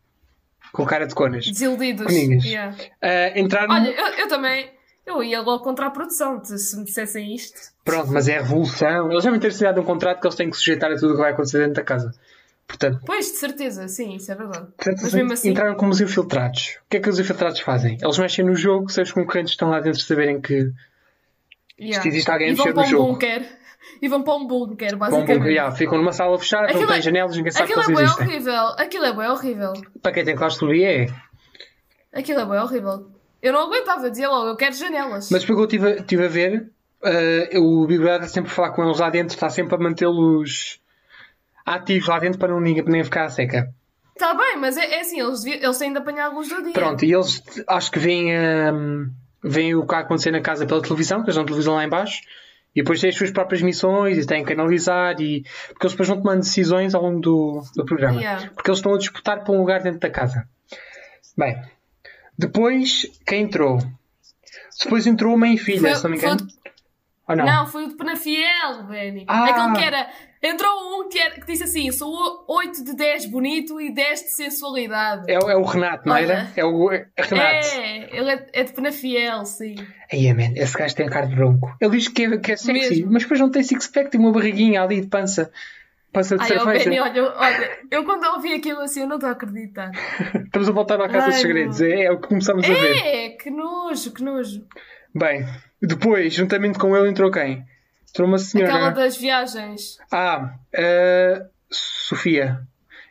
com 0.71 0.85
cara 0.85 1.05
de 1.07 1.15
conas. 1.15 1.45
Desiludidos. 1.45 2.11
Yeah. 2.13 2.75
Ah, 3.01 3.39
entraram. 3.39 3.73
Olha, 3.73 3.89
eu, 3.89 4.07
eu 4.19 4.27
também. 4.27 4.71
Eu 5.05 5.23
ia 5.23 5.41
logo 5.41 5.63
contra 5.63 5.87
a 5.87 5.89
produção, 5.89 6.43
se 6.45 6.77
me 6.77 6.85
dissessem 6.85 7.33
isto. 7.33 7.59
Pronto, 7.83 8.11
mas 8.11 8.27
é 8.27 8.37
a 8.37 8.41
revolução. 8.41 9.11
Eles 9.11 9.23
devem 9.23 9.39
ter 9.39 9.47
assinado 9.47 9.81
um 9.81 9.83
contrato 9.83 10.21
que 10.21 10.27
eles 10.27 10.35
têm 10.35 10.51
que 10.51 10.55
sujeitar 10.55 10.91
a 10.91 10.95
tudo 10.95 11.13
o 11.13 11.15
que 11.15 11.21
vai 11.21 11.31
acontecer 11.31 11.57
dentro 11.57 11.73
da 11.73 11.83
casa. 11.83 12.13
Portanto, 12.69 13.01
Pois, 13.03 13.25
de 13.31 13.37
certeza, 13.37 13.87
sim, 13.87 14.15
isso 14.15 14.31
é 14.31 14.35
verdade. 14.35 14.67
portanto 14.77 14.99
Mas 15.01 15.13
mesmo 15.13 15.33
assim, 15.33 15.49
entraram 15.49 15.73
como 15.73 15.91
os 15.91 15.99
infiltrados. 15.99 16.77
O 16.85 16.89
que 16.91 16.97
é 16.97 16.99
que 16.99 17.09
os 17.09 17.19
infiltrados 17.19 17.59
fazem? 17.61 17.97
Eles 17.99 18.17
mexem 18.19 18.45
no 18.45 18.53
jogo 18.55 18.89
se 18.89 19.01
os 19.01 19.11
concorrentes 19.11 19.53
estão 19.53 19.71
lá 19.71 19.79
dentro 19.79 19.99
saberem 19.99 20.39
que 20.39 20.71
yeah. 21.79 22.07
existe 22.07 22.29
alguém 22.29 22.49
a 22.49 22.51
mexer 22.51 22.73
no 22.75 22.81
um 22.81 22.85
jogo. 22.85 23.07
bunker. 23.13 23.43
E 24.01 24.07
vão 24.07 24.21
para 24.21 24.35
um 24.35 24.45
bunker, 24.45 24.95
basicamente. 24.97 25.39
bom, 25.39 25.45
yeah, 25.45 25.75
ficam 25.75 25.97
numa 25.97 26.11
sala 26.13 26.37
fechada, 26.37 26.67
não 26.67 26.69
Aquilo 26.69 26.87
têm 26.87 26.97
é- 26.99 27.01
janelas, 27.01 27.35
ninguém 27.35 27.51
sabe 27.51 27.73
que 27.73 27.79
Aquilo 27.79 27.97
é 27.99 28.01
eles 28.03 28.15
bem 28.15 28.25
existem. 28.25 28.27
horrível. 28.27 28.65
Aquilo 28.77 29.05
é 29.05 29.13
bem 29.15 29.27
horrível. 29.29 29.73
Para 30.03 30.11
quem 30.11 30.25
tem 30.25 30.35
claustrofobia 30.35 31.03
é. 31.03 31.07
Aquilo 32.13 32.39
é 32.39 32.45
bem 32.45 32.59
horrível. 32.59 33.07
Eu 33.41 33.51
não 33.53 33.61
aguentava, 33.61 34.11
dizia 34.11 34.29
logo, 34.29 34.49
eu 34.49 34.55
quero 34.55 34.75
janelas. 34.75 35.31
Mas 35.31 35.43
pelo 35.43 35.57
que 35.57 35.75
eu 35.75 35.79
estive, 35.79 36.01
estive 36.01 36.25
a 36.25 36.27
ver, 36.27 36.69
eh, 37.03 37.57
o 37.57 37.87
Big 37.87 37.99
Brother 37.99 38.29
sempre 38.29 38.51
a 38.51 38.53
falar 38.53 38.71
com 38.73 38.83
eles 38.83 38.99
lá 38.99 39.09
dentro, 39.09 39.33
está 39.33 39.49
sempre 39.49 39.73
a 39.75 39.79
mantê-los 39.79 40.79
ativos 41.75 42.07
lá 42.07 42.19
dentro 42.19 42.39
para 42.39 42.53
não 42.53 42.59
ninguém 42.59 42.83
nem 42.85 43.03
ficar 43.03 43.25
a 43.25 43.29
seca. 43.29 43.73
Está 44.13 44.33
bem, 44.33 44.57
mas 44.57 44.75
é, 44.75 44.95
é 44.95 45.01
assim, 45.01 45.21
eles, 45.21 45.45
eles 45.45 45.77
têm 45.77 45.93
de 45.93 45.99
apanhar 45.99 46.25
a 46.25 46.33
luz 46.33 46.49
do 46.49 46.61
dia. 46.61 46.73
Pronto, 46.73 47.05
e 47.05 47.13
eles 47.13 47.41
acho 47.67 47.91
que 47.91 47.99
veem, 47.99 48.31
hum, 48.73 49.09
veem 49.41 49.75
o 49.75 49.79
que 49.79 49.85
está 49.85 49.97
a 49.97 50.01
acontecer 50.01 50.31
na 50.31 50.41
casa 50.41 50.65
pela 50.65 50.81
televisão, 50.81 51.21
que 51.21 51.27
eles 51.27 51.37
não 51.37 51.45
televisão 51.45 51.75
lá 51.75 51.85
em 51.85 51.89
baixo, 51.89 52.19
e 52.75 52.81
depois 52.81 52.99
têm 52.99 53.09
as 53.09 53.15
suas 53.15 53.31
próprias 53.31 53.61
missões 53.61 54.17
e 54.17 54.25
têm 54.25 54.43
que 54.43 54.51
analisar, 54.51 55.21
e... 55.21 55.43
porque 55.69 55.85
eles 55.85 55.93
depois 55.93 56.09
vão 56.09 56.21
tomando 56.21 56.39
decisões 56.41 56.93
ao 56.93 57.01
longo 57.01 57.21
do, 57.21 57.63
do 57.75 57.85
programa. 57.85 58.19
Yeah. 58.19 58.49
Porque 58.53 58.69
eles 58.69 58.79
estão 58.79 58.93
a 58.93 58.97
disputar 58.97 59.43
por 59.43 59.55
um 59.55 59.59
lugar 59.59 59.81
dentro 59.81 59.99
da 59.99 60.09
casa. 60.09 60.45
Bem, 61.37 61.61
depois, 62.37 63.05
quem 63.25 63.43
entrou? 63.43 63.79
Depois 64.83 65.07
entrou 65.07 65.35
uma 65.35 65.47
e 65.47 65.57
filha, 65.57 65.79
Foi- 65.79 65.95
se 65.95 66.03
não 66.03 66.11
me 66.11 66.17
engano. 66.17 66.47
Ou 67.29 67.35
não? 67.35 67.45
Não, 67.45 67.67
foi 67.67 67.85
o 67.85 67.87
de 67.89 67.95
Penafiel, 67.95 68.83
Benny. 68.89 69.23
Ah. 69.27 69.45
Aquele 69.45 69.75
que 69.77 69.83
era. 69.83 70.09
Entrou 70.41 70.71
um 70.71 71.09
que, 71.09 71.19
era, 71.19 71.35
que 71.35 71.45
disse 71.45 71.63
assim: 71.63 71.91
sou 71.91 72.43
8 72.47 72.83
de 72.83 72.95
10 72.95 73.27
bonito 73.27 73.79
e 73.79 73.93
10 73.93 74.19
de 74.21 74.29
sensualidade. 74.31 75.31
É, 75.31 75.37
o- 75.37 75.49
é 75.49 75.55
o 75.55 75.63
Renato, 75.63 76.07
não 76.07 76.15
era? 76.15 76.49
É 76.55 76.65
o 76.65 76.91
é 76.91 77.05
Renato. 77.19 77.67
É, 77.75 78.17
ele 78.17 78.31
é, 78.31 78.47
é 78.53 78.63
de 78.63 78.73
Penafiel, 78.73 79.45
sim. 79.45 79.75
Aí, 80.11 80.33
man, 80.33 80.53
esse 80.55 80.75
gajo 80.75 80.95
tem 80.95 81.07
cara 81.07 81.27
de 81.27 81.35
bronco. 81.35 81.75
Ele 81.79 81.97
diz 81.97 82.07
que 82.07 82.23
é, 82.23 82.37
que 82.37 82.53
é 82.53 82.55
sexy, 82.55 82.89
Mesmo. 82.95 83.11
mas 83.11 83.21
depois 83.23 83.39
não 83.39 83.51
tem 83.51 83.61
six-pack, 83.61 84.09
tem 84.09 84.19
uma 84.19 84.31
barriguinha 84.31 84.81
ali 84.81 85.01
de 85.01 85.07
pança. 85.07 85.51
Pança 86.11 86.35
de 86.35 86.51
Ai, 86.51 86.57
oh. 86.59 86.65
Benny, 86.65 86.99
olha, 86.99 87.23
olha, 87.35 87.79
eu 87.91 88.03
quando 88.03 88.23
ouvi 88.33 88.55
aquilo 88.55 88.81
assim, 88.81 89.01
eu 89.01 89.07
não 89.07 89.17
estou 89.17 89.29
a 89.29 89.33
acreditar. 89.33 89.91
Estamos 90.45 90.67
a 90.67 90.71
voltar 90.71 90.99
à 90.99 91.07
Casa 91.07 91.27
dos 91.27 91.35
Ai, 91.35 91.41
Segredos. 91.41 91.79
É, 91.81 92.05
é 92.05 92.11
o 92.11 92.19
que 92.19 92.27
começamos 92.29 92.65
a 92.67 92.73
ver. 92.73 92.97
É, 93.05 93.29
que 93.29 93.51
nojo, 93.51 94.11
que 94.11 94.23
nojo. 94.23 94.65
Bem, 95.13 95.45
depois, 95.81 96.33
juntamente 96.33 96.77
com 96.79 96.95
ele, 96.95 97.09
entrou 97.09 97.31
quem? 97.31 97.65
Entrou 98.09 98.27
uma 98.27 98.37
senhora. 98.37 98.73
Aquela 98.73 98.89
das 98.89 99.17
viagens. 99.17 99.97
Ah, 100.11 100.53
a 100.75 101.45
Sofia. 101.69 102.61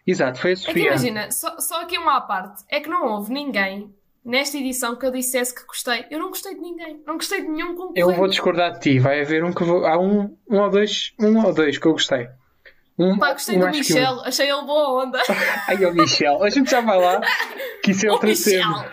Exato, 0.06 0.40
foi 0.40 0.50
a 0.50 0.52
É 0.54 0.56
que 0.56 0.62
Sofia. 0.62 0.86
imagina, 0.86 1.30
só, 1.30 1.58
só 1.60 1.82
aqui 1.82 1.98
uma 1.98 2.16
à 2.16 2.20
parte. 2.20 2.64
É 2.68 2.80
que 2.80 2.88
não 2.88 3.06
houve 3.06 3.32
ninguém 3.32 3.94
nesta 4.24 4.56
edição 4.58 4.96
que 4.96 5.04
eu 5.06 5.10
dissesse 5.12 5.54
que 5.54 5.64
gostei. 5.66 6.06
Eu 6.10 6.18
não 6.18 6.28
gostei 6.28 6.54
de 6.54 6.60
ninguém. 6.60 7.02
Não 7.06 7.14
gostei 7.14 7.42
de 7.42 7.48
nenhum 7.48 7.74
concorrente. 7.74 8.00
eu 8.00 8.12
vou 8.12 8.26
discordar 8.26 8.72
de 8.72 8.80
ti. 8.80 8.98
Vai 8.98 9.20
haver 9.20 9.44
um 9.44 9.52
que 9.52 9.64
vou. 9.64 9.86
Há 9.86 9.98
um, 9.98 10.36
um 10.48 10.58
ou 10.60 10.70
dois. 10.70 11.14
Um 11.18 11.44
ou 11.44 11.52
dois 11.52 11.78
que 11.78 11.86
eu 11.86 11.92
gostei. 11.92 12.28
Um, 12.98 13.16
Pá, 13.16 13.32
gostei 13.32 13.56
um 13.56 13.60
do. 13.60 13.66
Michel. 13.70 14.20
Achei 14.24 14.50
ele 14.50 14.62
boa 14.62 15.04
onda. 15.04 15.22
Ai, 15.68 15.84
o 15.84 15.94
Michel. 15.94 16.42
A 16.42 16.50
gente 16.50 16.70
já 16.70 16.80
vai 16.80 16.98
lá. 16.98 17.20
Que 17.82 17.92
isso 17.92 18.06
é 18.06 18.10
O 18.10 18.14
outra 18.14 18.28
Michel. 18.28 18.60
cena. 18.62 18.92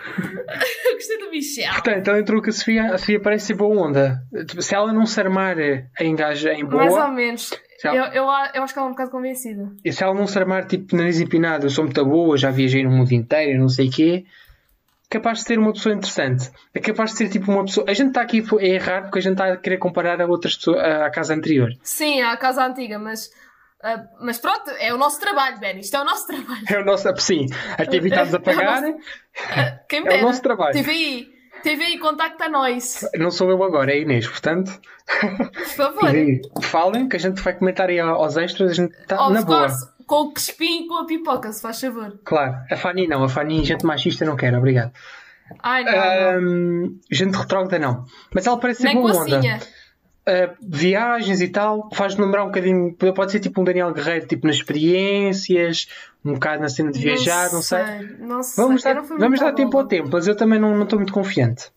Eu 0.84 0.94
gostei 0.94 1.18
do 1.18 1.30
Michel. 1.30 1.72
Portanto, 1.72 2.08
ela 2.08 2.20
entrou 2.20 2.40
com 2.40 2.48
a 2.48 2.52
Sofia. 2.52 2.94
A 2.94 2.98
Sofia 2.98 3.20
parece 3.20 3.46
ser 3.46 3.54
boa 3.54 3.76
onda. 3.88 4.22
Se 4.60 4.74
ela 4.74 4.92
não 4.92 5.06
se 5.06 5.18
armar 5.20 5.56
em 5.58 6.14
gaja 6.14 6.52
em 6.52 6.64
boa. 6.64 6.84
Mais 6.84 6.94
ou 6.94 7.08
menos. 7.08 7.50
Já. 7.82 7.94
Eu, 7.94 8.04
eu, 8.04 8.24
eu 8.54 8.62
acho 8.62 8.72
que 8.72 8.78
ela 8.78 8.88
é 8.88 8.90
um 8.90 8.92
bocado 8.92 9.10
convencida. 9.10 9.70
E 9.84 9.92
se 9.92 10.02
ela 10.02 10.14
não 10.14 10.26
se 10.26 10.38
armar 10.38 10.66
tipo 10.66 10.96
nariz 10.96 11.20
empinado, 11.20 11.66
eu 11.66 11.70
sou 11.70 11.84
muito 11.84 12.04
boa, 12.04 12.36
já 12.36 12.50
viajei 12.50 12.82
no 12.84 12.90
mundo 12.90 13.12
inteiro, 13.12 13.60
não 13.60 13.68
sei 13.68 13.88
o 13.88 13.90
quê, 13.90 14.24
capaz 15.10 15.38
de 15.40 15.44
ser 15.44 15.58
uma 15.58 15.72
pessoa 15.72 15.94
interessante. 15.94 16.50
É 16.72 16.80
capaz 16.80 17.10
de 17.10 17.18
ser 17.18 17.28
tipo 17.28 17.50
uma 17.52 17.64
pessoa. 17.64 17.84
A 17.88 17.92
gente 17.92 18.08
está 18.08 18.22
aqui 18.22 18.42
a 18.60 18.64
errar 18.64 19.02
porque 19.02 19.18
a 19.18 19.22
gente 19.22 19.32
está 19.32 19.52
a 19.52 19.56
querer 19.58 19.76
comparar 19.76 20.20
a 20.22 20.26
outras 20.26 20.56
pessoas 20.56 20.78
à 20.78 21.10
casa 21.10 21.34
anterior. 21.34 21.68
Sim, 21.82 22.22
à 22.22 22.36
casa 22.36 22.64
antiga, 22.64 22.98
mas. 22.98 23.30
Ah, 23.82 24.04
mas 24.20 24.38
pronto, 24.38 24.70
é 24.78 24.92
o 24.92 24.98
nosso 24.98 25.20
trabalho, 25.20 25.58
Ben. 25.58 25.78
Isto 25.78 25.96
é 25.96 26.00
o 26.00 26.04
nosso 26.04 26.26
trabalho. 26.26 26.64
É 26.68 26.78
o 26.78 26.84
nosso. 26.84 27.08
Sim, 27.18 27.46
atividades 27.78 28.34
a 28.34 28.40
pagar, 28.40 28.82
Ah, 29.50 29.78
Quem 29.88 30.02
me 30.02 30.08
É 30.14 30.18
o 30.18 30.22
nosso 30.22 30.42
trabalho. 30.42 30.74
TVI, 30.74 31.28
TVI, 31.62 31.98
contacta 31.98 32.48
nós. 32.48 33.08
não 33.18 33.30
sou 33.30 33.50
eu 33.50 33.62
agora, 33.62 33.92
é 33.92 33.96
a 33.96 33.98
Inês, 33.98 34.26
portanto. 34.26 34.72
Por 35.20 35.66
favor. 35.66 36.10
Falem 36.62 37.08
que 37.08 37.16
a 37.16 37.20
gente 37.20 37.40
vai 37.42 37.54
comentar 37.54 37.88
aí 37.88 38.00
aos 38.00 38.36
extras, 38.36 38.72
a 38.72 38.74
gente 38.74 38.94
está 38.98 39.16
na 39.30 39.42
boa. 39.42 39.60
course, 39.68 39.86
com 40.06 40.16
o 40.22 40.32
crespim 40.32 40.84
e 40.84 40.88
com 40.88 40.94
a 40.98 41.06
pipoca, 41.06 41.52
se 41.52 41.60
faz 41.62 41.80
favor. 41.80 42.18
Claro, 42.24 42.54
a 42.70 42.76
Fanny 42.76 43.06
não, 43.06 43.22
a 43.24 43.28
Fanny, 43.28 43.64
gente 43.64 43.84
machista, 43.86 44.24
não 44.24 44.36
quero, 44.36 44.58
obrigado. 44.58 44.92
Ai, 45.62 45.84
não. 45.84 45.92
Ahm, 45.92 46.98
gente 47.10 47.36
retrógrada, 47.36 47.78
não. 47.78 48.04
Mas 48.34 48.46
ela 48.46 48.58
parece 48.58 48.82
ser 48.82 48.88
Nem 48.88 48.96
boa 48.96 49.12
a 49.12 49.16
onda. 49.16 49.40
Uh, 50.28 50.56
viagens 50.60 51.40
e 51.40 51.46
tal, 51.46 51.88
faz-me 51.94 52.24
lembrar 52.24 52.42
um 52.42 52.48
bocadinho, 52.48 52.92
pode 53.14 53.30
ser 53.30 53.38
tipo 53.38 53.60
um 53.60 53.64
Daniel 53.64 53.92
Guerreiro, 53.92 54.26
tipo 54.26 54.44
nas 54.46 54.56
experiências, 54.56 55.86
um 56.24 56.34
bocado 56.34 56.62
na 56.62 56.68
cena 56.68 56.90
de 56.90 56.98
viajar, 56.98 57.52
não, 57.52 57.62
sei. 57.62 57.78
Não 58.18 58.42
sei. 58.42 58.64
Vamos 58.64 58.82
dar, 58.82 58.94
não 58.96 59.04
vamos 59.04 59.28
muito 59.28 59.40
dar 59.40 59.50
à 59.50 59.52
tempo 59.52 59.70
bola. 59.70 59.84
ao 59.84 59.88
tempo, 59.88 60.08
mas 60.12 60.26
eu 60.26 60.36
também 60.36 60.58
não 60.58 60.74
não 60.74 60.82
estou 60.82 60.98
muito 60.98 61.12
confiante. 61.12 61.70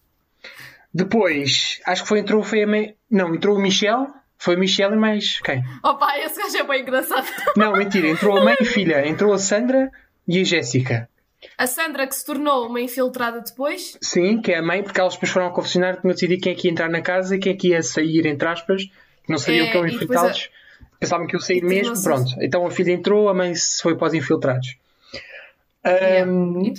Depois, 0.91 1.79
acho 1.85 2.01
que 2.01 2.07
foi, 2.07 2.19
entrou, 2.19 2.41
foi 2.41 2.63
a 2.63 2.67
me... 2.67 2.95
Não, 3.11 3.35
entrou 3.35 3.55
o 3.55 3.61
Michel, 3.61 4.07
foi 4.35 4.55
o 4.55 4.59
Michel 4.59 4.93
e 4.93 4.97
mais 4.97 5.39
quem? 5.41 5.63
Opa, 5.83 6.17
esse 6.17 6.41
gajo 6.41 6.57
é 6.57 6.63
bem 6.63 6.81
engraçado. 6.81 7.27
Não, 7.55 7.73
mentira, 7.73 8.07
entrou 8.07 8.35
a 8.35 8.43
mãe 8.43 8.55
e 8.59 8.65
filha, 8.65 9.07
entrou 9.07 9.31
a 9.31 9.37
Sandra 9.37 9.91
e 10.27 10.39
a 10.39 10.43
Jéssica. 10.43 11.07
A 11.57 11.65
Sandra, 11.67 12.05
que 12.07 12.15
se 12.15 12.25
tornou 12.25 12.67
uma 12.67 12.81
infiltrada 12.81 13.39
depois. 13.41 13.97
Sim, 14.01 14.41
que 14.41 14.51
é 14.51 14.57
a 14.57 14.61
mãe, 14.61 14.83
porque 14.83 14.99
elas 14.99 15.13
depois 15.13 15.31
foram 15.31 15.45
ao 15.47 15.53
confessionário, 15.53 15.99
tinham 16.01 16.13
decidido 16.13 16.41
quem 16.41 16.51
é 16.51 16.55
que 16.55 16.67
ia 16.67 16.71
entrar 16.71 16.89
na 16.89 17.01
casa 17.01 17.35
e 17.35 17.39
quem 17.39 17.53
é 17.53 17.55
que 17.55 17.67
ia 17.69 17.81
sair, 17.83 18.25
entre 18.25 18.47
aspas, 18.47 18.83
que 18.83 19.29
não 19.31 19.37
sabiam 19.37 19.65
É, 19.67 19.71
que 19.71 19.77
eram 19.77 19.87
infiltrados. 19.87 20.49
Pensavam 20.99 21.27
que 21.27 21.35
iam 21.35 21.39
sair 21.41 21.63
mesmo, 21.63 22.01
pronto. 22.03 22.31
Então 22.41 22.65
a 22.65 22.71
filha 22.71 22.91
entrou, 22.91 23.29
a 23.29 23.33
mãe 23.33 23.55
se 23.55 23.81
foi 23.81 23.95
para 23.97 24.07
os 24.07 24.13
infiltrados. 24.13 24.75
Ahm, 25.83 26.61
E 26.65 26.73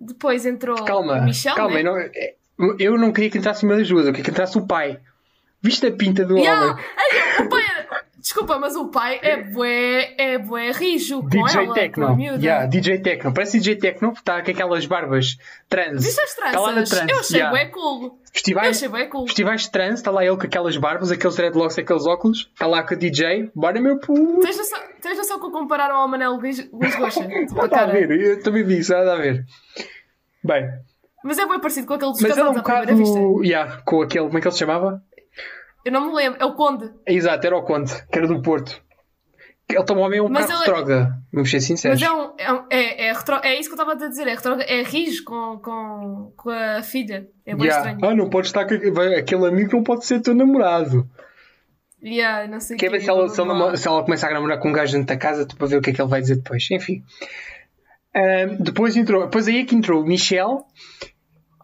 depois 0.00 0.46
entrou 0.46 0.84
calma, 0.84 1.18
o 1.18 1.24
Michel. 1.24 1.54
calma, 1.56 1.74
né? 1.74 1.80
eu 1.80 1.84
não, 1.84 1.98
é, 1.98 2.34
eu 2.78 2.98
não 2.98 3.12
queria 3.12 3.30
que 3.30 3.38
entrasse 3.38 3.64
uma 3.64 3.76
das 3.76 3.88
duas, 3.88 4.06
eu 4.06 4.12
queria 4.12 4.24
que 4.24 4.30
entrasse 4.30 4.56
o 4.56 4.66
pai. 4.66 5.00
Viste 5.60 5.86
a 5.86 5.90
pinta 5.92 6.24
do 6.24 6.36
Yeah. 6.36 6.72
homem? 6.72 6.84
O 7.44 7.48
pai 7.48 7.62
era- 7.64 7.95
Desculpa, 8.26 8.58
mas 8.58 8.74
o 8.74 8.88
pai 8.88 9.20
é 9.22 9.36
bué, 9.40 10.16
é 10.18 10.36
bué 10.36 10.72
rijo 10.72 11.22
com 11.22 11.28
DJ 11.28 11.62
ela, 11.62 11.74
Tecno. 11.74 12.08
com. 12.08 12.20
Yeah, 12.20 12.66
DJ 12.66 12.98
Tecno. 12.98 13.32
Parece 13.32 13.60
DJ 13.60 13.76
Tecno, 13.76 14.10
está 14.10 14.42
com 14.42 14.50
aquelas 14.50 14.84
barbas 14.84 15.38
trans. 15.68 16.04
As 16.04 16.18
Está 16.18 16.58
lá 16.58 16.72
na 16.72 16.82
tranças? 16.82 16.98
trans. 16.98 17.08
Eu 17.12 17.20
achei 17.20 17.38
yeah. 17.38 17.56
bué 17.56 17.66
cool. 17.66 18.04
Eu 18.06 18.18
Festivais, 18.32 18.76
achei 18.76 18.88
bué 18.88 19.04
cool. 19.06 19.26
festivais 19.28 19.68
trans, 19.68 20.00
está 20.00 20.10
lá 20.10 20.24
ele 20.24 20.36
com 20.36 20.42
aquelas 20.42 20.76
barbas, 20.76 21.12
aqueles 21.12 21.36
dreadlocks, 21.36 21.78
aqueles 21.78 22.04
óculos. 22.04 22.50
Está 22.52 22.66
lá 22.66 22.82
com 22.82 22.94
a 22.94 22.96
DJ. 22.96 23.48
Bora, 23.54 23.80
meu 23.80 24.00
puto. 24.00 24.40
Tens 24.40 24.58
noção, 24.58 24.80
tens 25.00 25.18
noção 25.18 25.38
que 25.38 25.46
o 25.46 25.50
compararam 25.52 25.94
ao 25.94 26.08
Manel 26.08 26.32
Luís, 26.32 26.68
Luís 26.72 26.96
Goxa? 26.96 27.24
Tipo, 27.46 27.60
a 27.62 27.68
cara. 27.68 27.92
ver, 27.92 28.10
eu 28.10 28.42
também 28.42 28.64
vi 28.64 28.78
isso, 28.80 28.92
nada 28.92 29.12
a 29.12 29.16
ver. 29.18 29.44
Bem, 30.42 30.68
Mas 31.22 31.38
é 31.38 31.46
bem 31.46 31.60
parecido 31.60 31.86
com 31.86 31.94
aquele 31.94 32.10
dos 32.10 32.20
mas 32.22 32.32
ele 32.32 32.40
é 32.40 32.44
um 32.44 32.50
à 32.50 32.52
bocado. 32.54 32.86
primeira 32.88 33.04
vista. 33.04 33.20
Yeah, 33.46 33.82
com 33.84 34.02
aquele, 34.02 34.24
como 34.26 34.36
é 34.36 34.40
que 34.40 34.48
ele 34.48 34.52
se 34.52 34.58
chamava? 34.58 35.00
Eu 35.86 35.92
não 35.92 36.08
me 36.08 36.14
lembro, 36.16 36.38
é 36.42 36.44
o 36.44 36.52
Conde. 36.54 36.90
Exato, 37.06 37.46
era 37.46 37.56
o 37.56 37.62
Conde, 37.62 37.92
que 38.10 38.18
era 38.18 38.26
do 38.26 38.42
Porto. 38.42 38.82
Ele 39.68 39.84
também 39.84 40.18
é 40.18 40.22
um 40.22 40.28
Mas 40.28 40.46
bocado 40.46 40.52
ele- 40.52 40.58
retrógrada, 40.76 41.18
vamos 41.32 41.50
ser 41.50 41.60
sinceros. 41.60 42.00
Mas 42.00 42.08
é, 42.10 42.12
um, 42.12 42.32
é, 42.38 42.52
um- 42.52 42.66
é, 42.70 43.06
é, 43.08 43.12
retro- 43.12 43.40
é 43.42 43.54
isso 43.58 43.68
que 43.68 43.80
eu 43.80 43.82
estava 43.82 43.92
a 43.92 44.08
dizer, 44.08 44.26
é, 44.28 44.34
retro- 44.34 44.60
é 44.60 44.82
rijo 44.82 45.24
com, 45.24 45.58
com, 45.58 46.32
com 46.36 46.50
a 46.50 46.82
filha. 46.82 47.28
É 47.44 47.54
bem 47.54 47.66
Yeah. 47.66 47.90
estranho. 47.92 48.10
Ah, 48.12 48.14
não 48.16 48.28
pode 48.30 48.48
estar 48.48 48.62
aquele 48.62 49.46
amigo 49.46 49.72
não 49.76 49.82
pode 49.84 50.04
ser 50.06 50.20
teu 50.20 50.34
namorado. 50.34 51.08
Yeah, 52.04 52.46
não 52.48 52.60
sei 52.60 52.76
Quer 52.76 52.90
ver 52.90 53.00
se 53.00 53.08
ela, 53.10 53.28
se, 53.28 53.40
ela, 53.40 53.76
se 53.76 53.88
ela 53.88 54.04
começa 54.04 54.28
a 54.28 54.32
namorar 54.32 54.58
com 54.60 54.68
um 54.68 54.72
gajo 54.72 54.92
dentro 54.92 55.08
da 55.08 55.16
casa 55.16 55.46
tu 55.46 55.56
para 55.56 55.66
ver 55.66 55.76
o 55.76 55.80
que 55.82 55.90
é 55.90 55.92
que 55.92 56.00
ele 56.00 56.08
vai 56.10 56.20
dizer 56.20 56.36
depois. 56.36 56.68
Enfim. 56.70 57.02
Depois 58.60 58.96
entrou, 58.96 59.24
depois 59.24 59.48
aí 59.48 59.60
é 59.60 59.64
que 59.64 59.74
entrou 59.74 60.02
o 60.02 60.06
Michel, 60.06 60.64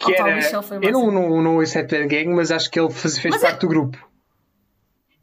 que 0.01 0.11
Oh, 0.13 0.27
era. 0.27 0.37
Michel 0.37 0.63
foi 0.63 0.79
eu 0.83 0.93
não, 0.93 1.11
não, 1.11 1.43
não 1.43 1.57
ouço 1.57 1.79
Gang, 1.87 2.27
mas 2.29 2.51
acho 2.51 2.71
que 2.71 2.79
ele 2.81 2.91
fez, 2.91 3.19
fez 3.19 3.35
Mas 3.35 3.43
é- 3.45 3.47
parte 3.47 3.61
do 3.61 3.69
grupo. 3.69 4.12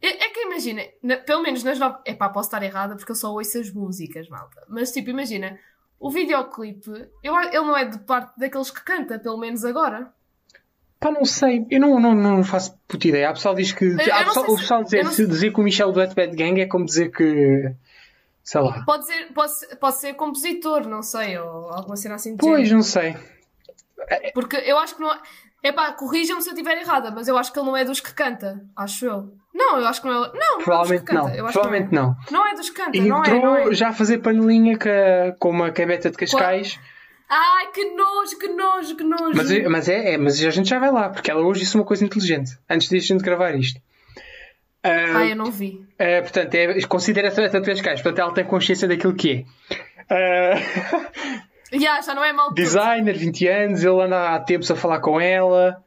É, 0.01 0.07
é 0.25 0.29
que 0.29 0.41
imagina, 0.45 0.81
na- 1.03 1.17
pelo 1.17 1.41
menos 1.43 1.63
nas 1.63 1.77
novas. 1.77 1.99
Epá, 2.05 2.29
posso 2.29 2.47
estar 2.47 2.63
errada 2.63 2.95
porque 2.95 3.11
eu 3.11 3.15
só 3.15 3.31
ouço 3.33 3.59
as 3.59 3.69
músicas, 3.71 4.29
malta. 4.29 4.63
Mas 4.69 4.91
tipo, 4.91 5.09
imagina, 5.09 5.59
o 5.99 6.09
videoclipe, 6.09 6.89
eu, 7.23 7.35
ele 7.39 7.59
não 7.61 7.75
é 7.75 7.85
de 7.85 7.99
parte 7.99 8.37
daqueles 8.39 8.71
que 8.71 8.83
canta, 8.83 9.19
pelo 9.19 9.37
menos 9.37 9.65
agora. 9.65 10.11
Pá, 10.99 11.11
não 11.11 11.23
sei, 11.25 11.65
eu 11.69 11.79
não, 11.79 11.99
não, 11.99 12.13
não 12.15 12.43
faço 12.43 12.77
puta 12.87 13.07
ideia. 13.07 13.29
Há 13.29 13.33
pessoal 13.33 13.55
diz 13.55 13.71
que. 13.71 13.85
eu 13.85 13.91
há 14.13 14.19
não 14.23 14.25
pessoal, 14.27 14.45
sei 14.45 14.53
o 14.53 14.55
se- 14.57 14.61
pessoal 14.61 14.83
dizer, 14.83 15.05
se 15.07 15.27
dizer 15.27 15.53
que 15.53 15.59
o 15.59 15.63
Michel 15.63 15.91
do 15.91 15.99
Headband 15.99 16.35
Gang 16.35 16.61
é 16.61 16.65
como 16.65 16.85
dizer 16.85 17.09
que. 17.11 17.73
Sei 18.43 18.61
lá. 18.61 18.83
Pode 18.85 19.05
ser, 19.05 19.31
pode, 19.33 19.53
pode 19.79 19.97
ser 19.97 20.13
compositor, 20.15 20.87
não 20.87 21.03
sei, 21.03 21.37
ou 21.37 21.69
alguma 21.71 21.95
cena 21.95 22.15
assim 22.15 22.31
de 22.31 22.37
Pois, 22.39 22.59
género. 22.67 22.75
não 22.77 22.83
sei. 22.83 23.15
Porque 24.33 24.55
eu 24.57 24.77
acho 24.79 24.95
que 24.95 25.01
não. 25.01 25.11
Epá, 25.63 25.91
corrijam-me 25.91 26.41
se 26.41 26.49
eu 26.49 26.53
estiver 26.53 26.77
errada, 26.77 27.11
mas 27.11 27.27
eu 27.27 27.37
acho 27.37 27.51
que 27.51 27.59
ele 27.59 27.67
não 27.67 27.75
é 27.75 27.83
dos 27.83 27.99
que 27.99 28.13
canta. 28.13 28.61
Acho 28.75 29.05
eu. 29.05 29.33
Não, 29.53 29.77
eu 29.77 29.87
acho 29.87 30.01
que 30.01 30.07
não 30.07 30.25
é. 30.25 30.27
Não, 30.27 30.33
não 30.33 30.61
é 30.61 30.63
Provavelmente 30.63 31.13
não. 31.13 31.51
Provavelmente 31.51 31.89
que 31.89 31.95
não. 31.95 32.15
não. 32.31 32.47
é. 32.47 32.51
É 32.51 32.55
dos 32.55 32.69
que 32.69 32.75
canta, 32.75 32.97
não 32.99 33.17
é, 33.17 33.27
entrou 33.27 33.41
não 33.41 33.55
é. 33.57 33.73
já 33.73 33.89
a 33.89 33.93
fazer 33.93 34.19
panelinha 34.19 34.77
com 34.77 34.89
a, 34.89 35.31
com 35.37 35.49
uma 35.49 35.71
cabeta 35.71 36.09
de 36.09 36.17
Cascais. 36.17 36.79
Ai, 37.29 37.67
que 37.71 37.93
nojo, 37.93 38.39
que 38.39 38.47
nojo, 38.47 38.95
que 38.95 39.03
nojo. 39.03 39.35
Mas, 39.35 39.51
mas, 39.67 39.89
é, 39.89 40.13
é, 40.13 40.17
mas 40.17 40.43
a 40.43 40.49
gente 40.49 40.67
já 40.67 40.79
vai 40.79 40.91
lá, 40.91 41.09
porque 41.09 41.29
ela 41.29 41.41
hoje 41.41 41.59
disse 41.59 41.75
uma 41.75 41.85
coisa 41.85 42.03
inteligente, 42.03 42.57
antes 42.67 42.89
de 42.89 42.97
a 42.97 42.99
gente 42.99 43.23
gravar 43.23 43.53
isto. 43.53 43.79
Ah, 44.81 45.17
Ai, 45.17 45.33
eu 45.33 45.35
não 45.35 45.51
vi. 45.51 45.85
ah, 45.99 46.21
portanto, 46.21 46.55
é, 46.55 46.81
considera-se 46.83 47.39
atleta 47.39 47.59
de 47.59 47.67
Cascais, 47.67 48.01
portanto, 48.01 48.19
ela 48.19 48.33
tem 48.33 48.45
consciência 48.45 48.87
daquilo 48.87 49.13
que 49.13 49.45
é. 49.69 49.75
Ah, 50.09 51.43
Já, 51.73 52.01
já 52.01 52.15
não 52.15 52.23
é 52.23 52.33
mal 52.33 52.53
designer, 52.53 53.17
20 53.17 53.47
anos, 53.47 53.83
ele 53.83 54.01
anda 54.01 54.35
há 54.35 54.39
tempos 54.39 54.69
a 54.71 54.75
falar 54.75 54.99
com 54.99 55.19
ela. 55.19 55.83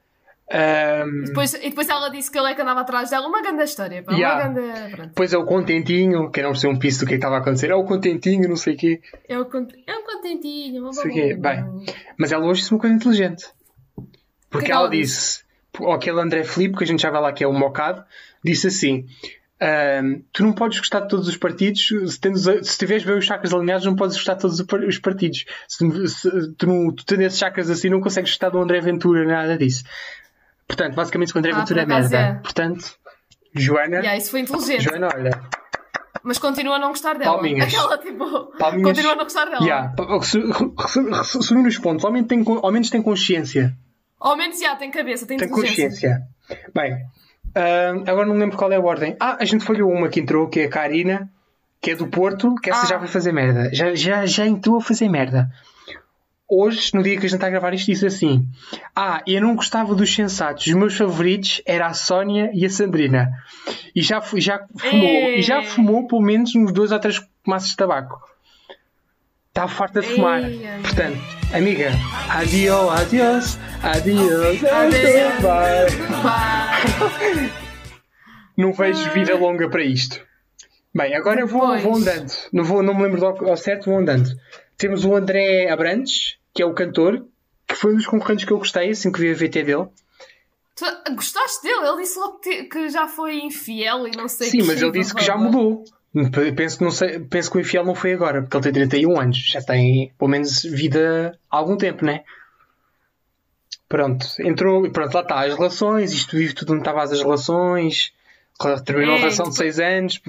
Ah, 0.55 1.05
Depois, 1.25 1.55
e 1.55 1.71
depois 1.71 1.89
ela 1.89 2.11
disse 2.11 2.31
que 2.31 2.39
ele 2.39 2.51
é 2.51 2.55
que 2.55 2.61
andava 2.61 2.83
atrás 2.83 3.09
dela. 3.09 3.27
Uma 3.27 3.41
grande 3.41 3.63
história, 3.65 4.03
pá. 4.03 4.13
Yeah. 4.13 4.49
Uma 4.49 4.53
grande. 4.53 4.91
Pronto. 4.91 5.09
depois 5.09 5.33
é 5.33 5.39
o 5.39 5.47
contentinho, 5.47 6.31
que 6.31 6.43
não 6.43 6.51
percebo 6.51 6.75
um 6.75 6.79
piso 6.79 7.01
do 7.01 7.07
que 7.07 7.15
é 7.15 7.17
que 7.17 7.19
estava 7.19 7.37
a 7.37 7.39
acontecer, 7.39 7.71
é 7.71 7.75
o 7.75 7.85
contentinho, 7.85 8.49
não 8.49 8.57
sei 8.57 8.75
o 8.75 8.77
quê. 8.77 9.01
É 9.27 9.39
um, 9.39 9.45
cont... 9.45 9.73
é 9.87 9.97
um 9.97 10.05
contentinho. 10.05 10.83
Uma 10.83 10.93
Sei 10.93 11.11
o 11.11 11.15
quê. 11.15 11.35
Bem, 11.35 11.65
mas 12.19 12.33
ela 12.33 12.45
hoje 12.45 12.61
disse 12.61 12.73
uma 12.73 12.81
coisa 12.81 12.95
inteligente. 12.95 13.47
Porque 14.51 14.67
que 14.67 14.73
ela 14.73 14.89
disse, 14.89 15.43
ou 15.81 15.93
aquele 15.93 16.21
André 16.21 16.45
Filipe, 16.45 16.77
que 16.77 16.85
a 16.85 16.87
gente 16.87 17.01
já 17.01 17.11
vai 17.11 17.23
lá, 17.23 17.33
que 17.33 17.43
é 17.43 17.49
o 17.49 17.53
mocado, 17.53 18.05
disse 18.45 18.67
assim: 18.67 19.07
ahm, 19.63 20.23
Tu 20.33 20.43
não 20.43 20.53
podes 20.53 20.79
gostar 20.79 21.01
de 21.01 21.09
todos 21.09 21.29
os 21.29 21.37
partidos, 21.37 21.87
se, 21.87 22.21
tens, 22.21 22.43
se 22.43 22.79
tiveres 22.79 23.05
bem 23.05 23.17
os 23.19 23.25
chakras 23.25 23.53
alinhados, 23.55 23.87
não 23.87 23.95
podes 23.97 24.17
gostar 24.17 24.35
de 24.35 24.41
todos 24.41 24.59
os 24.61 24.67
par- 24.67 24.81
os 24.81 24.99
partidos. 24.99 25.45
Se, 25.69 26.09
se- 26.09 26.53
tu, 26.59 26.67
não, 26.67 26.93
tu 26.95 27.05
tens 27.05 27.21
esses 27.21 27.39
chakras 27.39 27.71
assim, 27.71 27.89
não 27.89 28.01
consegues 28.01 28.31
gostar 28.31 28.49
do 28.51 28.59
André 28.61 28.81
Ventura, 28.81 29.25
nada 29.25 29.57
disso. 29.57 29.85
Portanto, 30.67 30.95
basicamente, 30.95 31.35
o 31.35 31.39
André 31.39 31.53
Ah, 31.53 31.59
Ventura 31.61 31.83
é 31.83 31.87
merda. 31.87 32.17
é. 32.19 32.35
Portanto, 32.35 32.95
Joana, 33.55 33.97
Yeah, 33.99 34.17
isso 34.17 34.31
foi 34.31 34.41
inteligente. 34.41 34.83
Joana, 34.85 35.09
olha, 35.15 35.31
Mas 36.23 36.39
continua 36.39 36.77
a 36.77 36.79
não 36.79 36.89
gostar 36.91 37.15
dela. 37.19 37.35
Palminhas. 37.35 37.67
Aquela 37.75 37.99
tipo. 37.99 38.47
Palminhas. 38.59 38.89
Continua 38.89 39.13
a 39.13 39.17
não 39.17 39.25
gostar 39.25 39.45
dela. 39.47 39.63
yeah, 39.65 39.89
pa- 39.95 40.19
resu- 40.19 40.51
resu- 40.79 41.11
resu- 41.11 41.43
subindo 41.43 41.67
os 41.69 41.79
pontos, 41.79 42.05
ao 42.05 42.13
menos 42.13 42.29
tem, 42.29 42.45
ao 42.47 42.73
menos 42.73 42.91
tem 42.91 43.03
consciência. 43.03 43.77
Ao 44.21 44.37
menos 44.37 44.59
já 44.61 44.77
tem 44.77 44.91
cabeça, 44.91 45.27
tem, 45.27 45.37
Tem 45.37 45.49
consciência. 45.49 46.23
Bem, 46.75 46.97
ah, 47.55 47.93
agora 48.11 48.27
não 48.27 48.37
lembro 48.37 48.57
qual 48.57 48.73
é 48.73 48.77
a 48.77 48.81
ordem. 48.81 49.17
Ah, 49.21 49.37
a 49.41 49.45
gente 49.45 49.65
falhou 49.65 49.91
uma 49.91 50.09
que 50.09 50.21
entrou, 50.21 50.49
que 50.49 50.61
é 50.61 50.65
a 50.65 50.69
Karina, 50.71 51.29
que 51.81 51.91
é 51.91 51.97
do 51.97 52.07
Porto, 52.07 52.55
que 52.57 52.71
essa 52.71 52.85
Ah. 52.85 52.89
já 52.89 52.99
vai 52.99 53.09
fazer 53.09 53.33
merda. 53.33 53.71
Já, 53.75 53.95
já, 53.95 54.25
já 54.27 54.47
entrou 54.47 54.77
a 54.79 54.81
fazer 54.81 55.09
merda. 55.09 55.51
Hoje, 56.49 56.91
no 56.93 57.03
dia 57.03 57.13
que 57.19 57.25
a 57.25 57.29
gente 57.29 57.37
está 57.37 57.47
a 57.47 57.51
gravar 57.51 57.73
isto, 57.73 57.87
disse 57.87 58.07
assim: 58.07 58.47
Ah, 58.95 59.23
eu 59.27 59.41
não 59.41 59.57
gostava 59.57 59.95
dos 59.95 60.15
sensatos. 60.15 60.67
Os 60.67 60.75
meus 60.75 60.97
favoritos 60.97 61.63
eram 61.65 61.87
a 61.87 61.95
Sónia 61.95 62.51
e 62.53 62.67
a 62.67 62.71
Sandrina. 62.71 63.31
E 63.97 64.03
já, 64.03 64.21
já 64.37 64.67
fumou. 64.77 65.09
E 65.09 65.41
já 65.41 65.63
fumou 65.63 66.07
pelo 66.07 66.21
menos 66.21 66.55
uns 66.55 66.71
dois 66.73 66.93
ou 66.93 66.99
três 66.99 67.23
maços 67.47 67.71
de 67.71 67.77
tabaco. 67.77 68.21
Está 69.53 69.69
farta 69.69 70.01
de 70.01 70.07
fumar. 70.07 70.43
Ei, 70.43 70.67
amiga. 70.67 70.81
Portanto, 70.81 71.19
amiga, 71.53 71.91
adio, 72.31 72.89
adiós, 72.89 73.59
adiós, 73.83 74.61
bye. 74.63 76.23
Pá. 76.23 76.81
Não 78.57 78.73
vejo 78.73 79.11
vida 79.11 79.37
longa 79.37 79.69
para 79.69 79.85
isto. 79.85 80.19
Bem, 80.95 81.15
agora 81.15 81.43
eu 81.43 81.47
vou, 81.47 81.79
vou 81.81 81.97
andando. 81.97 82.33
Não, 82.51 82.65
vou, 82.65 82.83
não 82.83 82.95
me 82.95 83.03
lembro 83.03 83.27
ao, 83.27 83.51
ao 83.51 83.57
certo, 83.59 83.91
vou 83.91 83.99
andando. 83.99 84.31
Temos 84.79 85.05
o 85.05 85.15
André 85.15 85.71
Abrantes, 85.71 86.39
que 86.55 86.63
é 86.63 86.65
o 86.65 86.73
cantor, 86.73 87.23
que 87.69 87.75
foi 87.75 87.93
um 87.93 87.97
dos 87.97 88.07
concorrentes 88.07 88.47
que 88.47 88.53
eu 88.55 88.59
gostei, 88.59 88.89
assim 88.89 89.13
que 89.13 89.21
vi 89.21 89.33
a 89.33 89.35
VT 89.35 89.65
dele. 89.65 89.87
Tu 90.75 91.15
gostaste 91.15 91.63
dele? 91.63 91.89
Ele 91.89 92.01
disse 92.01 92.19
logo 92.19 92.39
que, 92.39 92.89
já 92.89 93.07
foi 93.07 93.41
infiel 93.41 94.09
e 94.09 94.17
não 94.17 94.29
sei 94.29 94.49
Sim, 94.49 94.61
que 94.61 94.65
mas 94.65 94.81
ele 94.81 94.93
disse 94.93 95.15
que 95.15 95.23
já 95.23 95.37
mudou. 95.37 95.85
Penso 96.57 96.77
que, 96.79 96.85
não 96.85 96.91
sei, 96.91 97.19
penso 97.21 97.51
que 97.51 97.57
o 97.57 97.61
infiel 97.61 97.85
não 97.85 97.95
foi 97.95 98.13
agora, 98.13 98.43
porque 98.43 98.57
ele 98.57 98.65
tem 98.65 98.73
31 98.73 99.19
anos. 99.19 99.39
Já 99.39 99.63
tem, 99.63 100.13
pelo 100.19 100.31
menos, 100.31 100.63
vida 100.63 101.39
há 101.51 101.57
algum 101.57 101.77
tempo, 101.77 102.05
né? 102.05 102.23
Pronto, 103.89 104.27
entrou, 104.41 104.91
pronto, 104.91 105.15
lá 105.15 105.21
está, 105.21 105.41
as 105.45 105.55
relações, 105.55 106.13
isto 106.13 106.37
vive 106.37 106.55
tudo 106.55 106.73
onde 106.73 106.81
estava 106.83 107.03
as 107.03 107.13
relações, 107.21 108.13
terminou 108.87 109.15
a 109.15 109.19
É, 109.19 109.21
relação 109.21 109.45
de 109.47 109.51
tipo- 109.53 109.63
6 109.63 109.79
anos, 109.81 110.21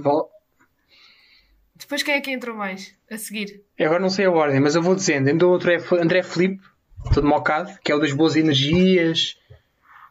Depois 1.75 2.03
quem 2.03 2.15
é 2.15 2.21
que 2.21 2.31
entrou 2.31 2.55
mais 2.55 2.93
a 3.09 3.17
seguir? 3.17 3.61
agora 3.79 3.99
não 3.99 4.09
sei 4.09 4.25
a 4.25 4.31
ordem, 4.31 4.59
mas 4.59 4.75
eu 4.75 4.81
vou 4.81 4.95
dizendo, 4.95 5.29
entrou 5.29 5.51
outro 5.51 5.71
é 5.71 5.77
André 6.01 6.23
Felipe, 6.23 6.61
todo 7.13 7.25
mocado, 7.27 7.77
que 7.83 7.91
é 7.91 7.95
o 7.95 7.99
das 7.99 8.11
boas 8.13 8.35
energias, 8.35 9.37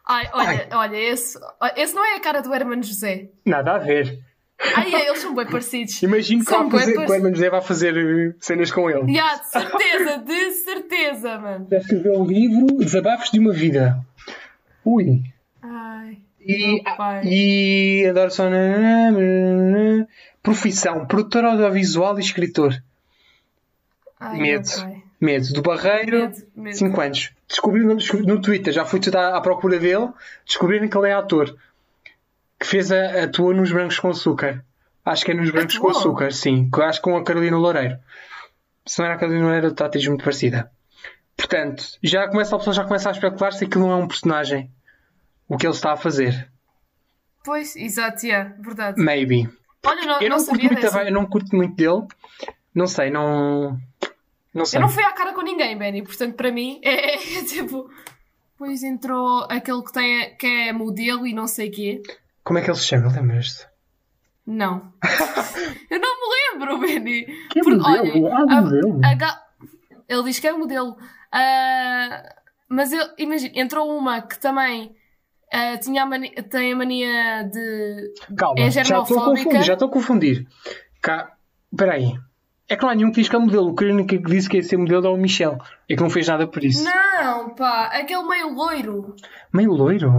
Ai, 0.05 0.29
olha, 0.33 0.67
olha, 0.73 0.97
esse, 0.97 1.39
esse 1.77 1.93
não 1.95 2.03
é 2.05 2.15
a 2.17 2.19
cara 2.19 2.41
do 2.41 2.53
Hermano 2.53 2.83
José. 2.83 3.29
nada 3.45 3.75
a 3.75 3.77
ver. 3.79 4.19
Ai, 4.75 4.93
eles 5.07 5.19
são 5.19 5.35
bem 5.35 5.45
parecidos. 5.45 6.01
Imagino 6.01 6.43
que, 6.45 6.53
o. 6.53 7.13
Herman 7.13 7.33
José 7.33 7.49
vai 7.49 7.61
fazer 7.61 7.97
eh, 7.97 8.33
cenas 8.39 8.71
com 8.71 8.89
ele. 8.89 9.05
De 9.05 9.47
certeza, 9.49 10.17
de 10.19 10.51
certeza, 10.51 11.37
mano. 11.39 11.67
Vai 11.69 11.79
escrever 11.79 12.11
um 12.17 12.25
livro, 12.25 12.77
Desabafos 12.77 13.29
de 13.31 13.39
uma 13.39 13.51
Vida. 13.51 13.99
Ui. 14.85 15.21
Ai, 15.61 16.17
E, 16.39 16.81
e 17.23 18.05
adoro 18.07 18.31
só. 18.31 18.43
Profissão: 20.41 21.05
produtor 21.05 21.45
audiovisual 21.45 22.17
e 22.17 22.21
escritor. 22.21 22.81
ai 24.19 24.39
Medo. 24.39 24.69
Medo. 25.19 25.53
Do 25.53 25.61
Barreiro, 25.61 26.19
Medo, 26.19 26.37
medo. 26.55 26.77
5 26.77 27.01
anos. 27.01 27.31
Descobri 27.47 27.81
no, 27.83 27.95
no 27.95 28.41
Twitter, 28.41 28.73
já 28.73 28.83
fui 28.83 28.99
tudo 28.99 29.15
à, 29.15 29.37
à 29.37 29.41
procura 29.41 29.79
dele, 29.79 30.09
descobriram 30.45 30.87
que 30.89 30.97
ele 30.97 31.07
é 31.07 31.13
ator. 31.13 31.55
Que 32.63 32.69
fez 32.69 32.91
a, 32.93 33.23
atua 33.25 33.53
nos 33.53 33.71
Brancos 33.73 33.99
com 33.99 34.07
Açúcar. 34.09 34.63
Acho 35.03 35.25
que 35.25 35.31
é 35.31 35.33
nos 35.33 35.51
Brancos 35.51 35.77
com? 35.77 35.89
Açúcar, 35.89 36.31
sim. 36.31 36.69
Acho 36.81 37.01
que 37.01 37.03
com 37.03 37.17
a 37.17 37.23
Carolina 37.25 37.57
Loureiro. 37.57 37.97
Se 38.85 38.99
não 38.99 39.05
era 39.05 39.15
a 39.15 39.17
Carolina 39.17 39.43
Loureiro, 39.43 39.67
está 39.67 39.85
atriz 39.85 40.07
muito 40.07 40.23
parecida. 40.23 40.71
Portanto, 41.35 41.83
já 42.01 42.25
começa, 42.29 42.55
a 42.55 42.57
pessoa 42.59 42.73
já 42.73 42.85
começa 42.85 43.09
a 43.09 43.11
especular 43.11 43.51
se 43.51 43.65
aquilo 43.65 43.85
não 43.87 43.91
é 43.91 43.95
um 43.97 44.07
personagem. 44.07 44.71
O 45.49 45.57
que 45.57 45.67
ele 45.67 45.73
está 45.73 45.91
a 45.91 45.97
fazer. 45.97 46.49
Pois, 47.43 47.75
exato, 47.75 48.25
yeah, 48.25 48.55
verdade. 48.61 49.01
Maybe. 49.01 49.49
Olha, 49.85 50.05
não, 50.05 50.21
Eu 50.21 50.29
não, 50.29 50.37
não, 50.37 50.45
curto 50.45 50.63
muito, 50.63 50.81
dessa. 50.81 50.99
a- 50.99 51.03
eu 51.05 51.11
não 51.11 51.25
curto 51.25 51.55
muito 51.57 51.75
dele. 51.75 52.07
Não 52.73 52.87
sei, 52.87 53.09
não. 53.09 53.77
Não 54.53 54.63
sei. 54.65 54.77
Eu 54.77 54.83
não 54.83 54.89
fui 54.89 55.03
à 55.03 55.11
cara 55.11 55.33
com 55.33 55.41
ninguém, 55.41 55.77
Benny, 55.77 56.01
portanto, 56.01 56.35
para 56.35 56.49
mim, 56.49 56.79
é, 56.81 57.15
é 57.15 57.43
tipo... 57.43 57.89
Depois 58.53 58.83
entrou 58.83 59.45
aquele 59.49 59.83
que, 59.83 59.91
tem, 59.91 60.37
que 60.37 60.47
é 60.47 60.71
modelo 60.71 61.27
e 61.27 61.33
não 61.33 61.47
sei 61.47 61.69
quê. 61.69 62.01
Como 62.43 62.59
é 62.59 62.61
que 62.61 62.69
ele 62.69 62.77
se 62.77 62.85
chama? 62.85 63.11
Lembras-te? 63.11 63.67
Não. 64.45 64.91
Eu 65.89 65.99
não 65.99 66.19
me 66.19 66.35
lembro, 66.59 66.79
Benny. 66.79 67.25
Que 67.49 67.59
é 67.59 67.63
Porque, 67.63 67.77
modelo? 67.77 68.25
olha, 68.25 68.35
Ah, 68.35 68.41
a- 68.57 68.61
modelo. 68.61 69.01
a 69.03 69.13
ga- 69.15 69.43
Ele 70.09 70.23
diz 70.23 70.39
que 70.39 70.47
é 70.47 70.51
modelo. 70.51 70.97
Ah, 71.31 72.23
mas 72.69 72.91
eu, 72.91 73.03
imagina, 73.17 73.53
entrou 73.55 73.97
uma 73.97 74.21
que 74.21 74.37
também 74.39 74.93
ah, 75.51 75.77
tinha 75.77 76.03
a 76.03 76.05
mania, 76.05 76.31
tem 76.43 76.73
a 76.73 76.75
mania 76.75 77.43
de. 77.43 78.13
Calma, 78.37 78.59
É 78.59 78.69
já 78.69 78.81
estou 78.81 78.97
a 79.01 79.05
confundir. 79.25 79.63
Já 79.63 79.73
estou 79.73 79.87
a 79.87 79.91
confundir. 79.91 80.47
Cá, 81.01 81.31
peraí. 81.75 82.13
É 82.69 82.75
que 82.75 82.81
não 82.83 82.89
há 82.89 82.95
nenhum 82.95 83.11
que 83.11 83.19
diz 83.21 83.29
que 83.29 83.35
é 83.35 83.39
modelo. 83.39 83.69
O 83.77 83.83
único 83.83 84.07
que 84.09 84.17
disse 84.19 84.49
que 84.49 84.57
ia 84.57 84.63
ser 84.63 84.77
modelo 84.77 85.05
é 85.05 85.09
o 85.09 85.17
Michel. 85.17 85.57
É 85.89 85.95
que 85.95 86.01
não 86.01 86.09
fez 86.09 86.27
nada 86.27 86.47
por 86.47 86.63
isso. 86.63 86.83
Não, 86.83 87.53
pá, 87.55 87.85
aquele 87.87 88.23
meio 88.23 88.53
loiro. 88.53 89.15
Meio 89.53 89.71
loiro. 89.71 90.11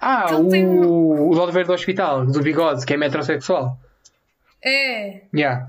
Ah, 0.00 0.26
o, 0.36 0.40
ele 0.40 0.48
tem 0.50 0.66
o 0.68 1.30
do 1.34 1.40
Oliveira 1.40 1.66
do 1.66 1.72
Hospital, 1.74 2.24
do 2.26 2.40
bigode, 2.40 2.84
que 2.86 2.94
é 2.94 2.96
metrosexual. 2.96 3.78
É. 4.64 5.22
Yeah. 5.34 5.68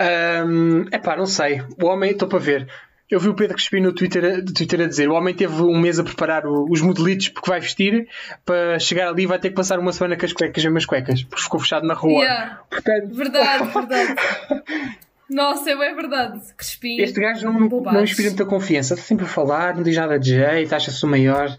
Um, 0.00 0.82
epá, 0.92 1.16
não 1.16 1.26
sei. 1.26 1.62
O 1.82 1.86
homem, 1.86 2.12
estou 2.12 2.28
para 2.28 2.38
ver. 2.38 2.68
Eu 3.10 3.18
vi 3.18 3.28
o 3.28 3.34
Pedro 3.34 3.54
Crespim 3.56 3.80
no 3.80 3.92
Twitter, 3.92 4.44
Twitter 4.54 4.80
a 4.82 4.86
dizer: 4.86 5.08
o 5.08 5.14
homem 5.14 5.34
teve 5.34 5.60
um 5.62 5.78
mês 5.78 5.98
a 5.98 6.04
preparar 6.04 6.46
o- 6.46 6.66
os 6.70 6.80
modelitos 6.80 7.28
porque 7.28 7.50
vai 7.50 7.60
vestir 7.60 8.06
para 8.44 8.78
chegar 8.78 9.08
ali 9.08 9.24
e 9.24 9.26
vai 9.26 9.38
ter 9.38 9.50
que 9.50 9.56
passar 9.56 9.78
uma 9.80 9.92
semana 9.92 10.16
com 10.16 10.24
as 10.24 10.32
cuecas, 10.32 10.64
as 10.64 10.86
cuecas, 10.86 11.22
porque 11.24 11.42
ficou 11.42 11.58
fechado 11.60 11.86
na 11.86 11.94
rua. 11.94 12.22
Yeah. 12.22 12.60
Portanto, 12.70 13.08
Verdade, 13.14 13.64
verdade. 13.72 14.14
Nossa, 15.28 15.70
é 15.70 15.94
verdade. 15.94 16.40
Crespim. 16.56 17.00
este 17.00 17.20
gajo 17.20 17.46
não, 17.52 17.68
não 17.68 18.02
inspira 18.02 18.28
muita 18.30 18.44
confiança. 18.46 18.94
Está 18.94 19.04
sempre 19.06 19.26
a 19.26 19.28
falar, 19.28 19.74
não 19.76 19.82
diz 19.82 19.96
nada 19.96 20.18
de 20.18 20.30
jeito, 20.30 20.74
acha-se 20.74 21.04
o 21.04 21.08
maior. 21.08 21.56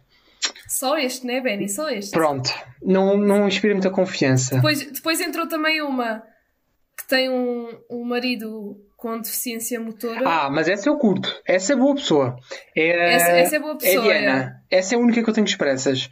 Só 0.67 0.97
este, 0.97 1.25
né, 1.27 1.41
Benny? 1.41 1.67
Só 1.69 1.89
este. 1.89 2.12
Pronto, 2.12 2.49
não, 2.82 3.17
não 3.17 3.47
inspira 3.47 3.73
muita 3.73 3.89
confiança. 3.89 4.56
Depois, 4.56 4.84
depois 4.91 5.19
entrou 5.19 5.47
também 5.47 5.82
uma 5.82 6.23
que 6.97 7.08
tem 7.08 7.30
um, 7.30 7.67
um 7.89 8.04
marido 8.04 8.77
com 8.97 9.19
deficiência 9.19 9.80
motora. 9.80 10.21
Ah, 10.25 10.49
mas 10.49 10.67
essa 10.69 10.88
eu 10.89 10.97
curto. 10.97 11.34
Essa 11.45 11.73
é 11.73 11.75
boa 11.75 11.95
pessoa. 11.95 12.38
É, 12.75 13.15
Essa- 13.15 13.32
essa 13.32 13.56
é 13.56 13.60
boa 13.60 13.77
pessoa, 13.77 14.06
É 14.13 14.19
Diana. 14.19 14.63
Essa 14.69 14.95
é 14.95 14.97
a 14.97 15.01
única 15.01 15.23
que 15.23 15.30
eu 15.30 15.34
tenho 15.34 15.45
esperanças. 15.45 16.10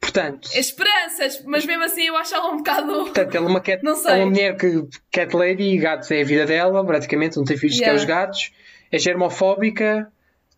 Portanto, 0.00 0.48
Esperanças, 0.54 1.44
mas 1.44 1.66
mesmo 1.66 1.84
assim 1.84 2.06
eu 2.06 2.16
acho 2.16 2.34
ela 2.34 2.50
um 2.50 2.56
bocado. 2.56 2.86
portanto 2.90 3.34
ela 3.34 3.44
é 3.46 3.48
uma, 3.50 3.60
cat, 3.60 3.82
Não 3.84 3.94
sei. 3.94 4.12
é 4.12 4.16
uma 4.16 4.26
mulher 4.30 4.56
que 4.56 4.82
cat 5.12 5.36
lady 5.36 5.62
e 5.62 5.76
gatos 5.76 6.10
é 6.10 6.22
a 6.22 6.24
vida 6.24 6.46
dela, 6.46 6.82
praticamente, 6.84 7.36
não 7.36 7.44
tem 7.44 7.58
filhos 7.58 7.76
que 7.76 7.82
é 7.84 7.88
Yeah. 7.88 8.00
os 8.02 8.06
gatos. 8.08 8.50
É 8.90 8.98
germofóbica. 8.98 10.10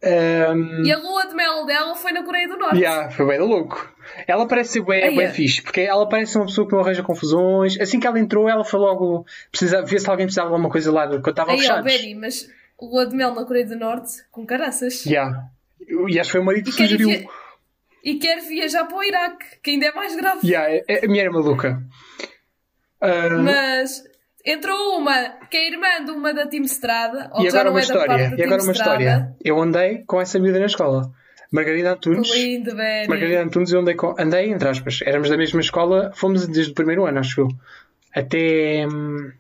Um, 0.04 0.84
E 0.84 0.90
a 0.92 0.98
lua 0.98 1.26
de 1.26 1.34
mel 1.34 1.64
dela 1.64 1.94
foi 1.94 2.10
na 2.12 2.24
Coreia 2.24 2.48
do 2.48 2.56
Norte. 2.56 2.76
yeah, 2.78 3.08
foi 3.10 3.24
bem 3.26 3.38
da 3.38 3.44
louco. 3.44 3.88
Ela 4.26 4.46
parece 4.48 4.72
ser 4.72 4.84
bem, 4.84 5.14
bem 5.16 5.26
é. 5.26 5.30
fixe, 5.30 5.62
porque 5.62 5.80
ela 5.82 6.08
parece 6.08 6.36
uma 6.36 6.46
pessoa 6.46 6.66
que 6.66 6.72
não 6.74 6.80
arranja 6.80 7.02
confusões. 7.04 7.80
Assim 7.80 8.00
que 8.00 8.06
ela 8.06 8.18
entrou, 8.18 8.48
ela 8.48 8.64
foi 8.64 8.80
logo 8.80 9.24
ver 9.86 10.00
se 10.00 10.10
alguém 10.10 10.26
precisava 10.26 10.48
de 10.48 10.54
alguma 10.54 10.70
coisa 10.70 10.90
lá, 10.90 11.06
quando 11.06 11.46
fechados. 11.46 11.84
Benny, 11.84 12.14
mas 12.16 12.48
lua 12.80 13.06
de 13.06 13.14
mel 13.14 13.32
na 13.32 13.44
Coreia 13.44 13.64
do 13.66 13.76
Norte, 13.76 14.24
com 14.32 14.44
caraças. 14.44 15.06
Yeah. 15.06 15.44
E 16.08 16.18
acho 16.18 16.28
que 16.28 16.32
foi 16.32 16.40
o 16.40 16.44
marido 16.44 16.64
que 16.64 16.70
E 16.70 16.72
sugeriu. 16.72 17.08
via... 17.08 17.26
e 18.02 18.14
quer 18.18 18.40
viajar 18.40 18.84
para 18.86 18.96
o 18.96 19.04
Iraque, 19.04 19.44
que 19.62 19.70
ainda 19.70 19.86
é 19.86 19.92
mais 19.92 20.16
grave. 20.16 20.40
Yeah, 20.44 20.82
é- 20.88 21.04
a 21.04 21.08
minha 21.08 21.22
era 21.22 21.30
maluca. 21.30 21.80
Ah, 23.00 23.28
Mas 23.40 24.02
entrou 24.44 24.98
uma 24.98 25.14
que 25.50 25.56
é 25.56 25.68
irmã 25.70 26.04
de 26.04 26.10
uma 26.10 26.32
da 26.34 26.46
Team 26.46 26.64
Strada. 26.64 27.30
ou 27.32 27.44
e 27.44 27.48
agora 27.48 27.70
uma 27.70 27.78
é 27.80 27.82
história. 27.82 28.34
E 28.36 28.42
agora 28.42 28.62
uma 28.62 28.72
Strada. 28.72 29.02
história. 29.02 29.36
Eu 29.44 29.60
andei 29.60 29.98
com 30.06 30.20
essa 30.20 30.38
miúda 30.38 30.58
na 30.58 30.66
escola. 30.66 31.12
Margarida 31.50 31.92
Antunes. 31.92 32.30
Que 32.30 32.38
lindo, 32.42 32.74
Benny. 32.74 33.08
Margarida 33.08 33.42
Antunes, 33.42 33.70
eu 33.72 33.80
andei 33.80 33.94
com. 33.94 34.14
Andei, 34.18 34.50
entre 34.50 34.68
aspas. 34.68 35.00
Éramos 35.04 35.28
da 35.28 35.36
mesma 35.36 35.60
escola, 35.60 36.10
fomos 36.14 36.46
desde 36.48 36.72
o 36.72 36.74
primeiro 36.74 37.04
ano, 37.04 37.18
acho 37.18 37.40
eu. 37.42 37.48
Até. 38.14 38.86
hum, 38.86 39.30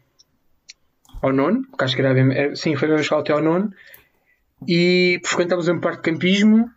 ao 1.22 1.32
nono, 1.32 1.64
porque 1.70 1.84
acho 1.84 1.94
que 1.96 2.02
era 2.02 2.12
mesma- 2.12 2.34
é, 2.34 2.54
Sim, 2.54 2.76
foi 2.76 2.88
a 2.88 2.90
mesma 2.90 3.02
escola 3.02 3.20
até 3.22 3.32
ao 3.32 3.40
nono. 3.40 3.72
E 4.68 5.20
frequentámos 5.24 5.68
um 5.68 5.80
parque 5.80 6.02
de 6.02 6.12
campismo. 6.12 6.68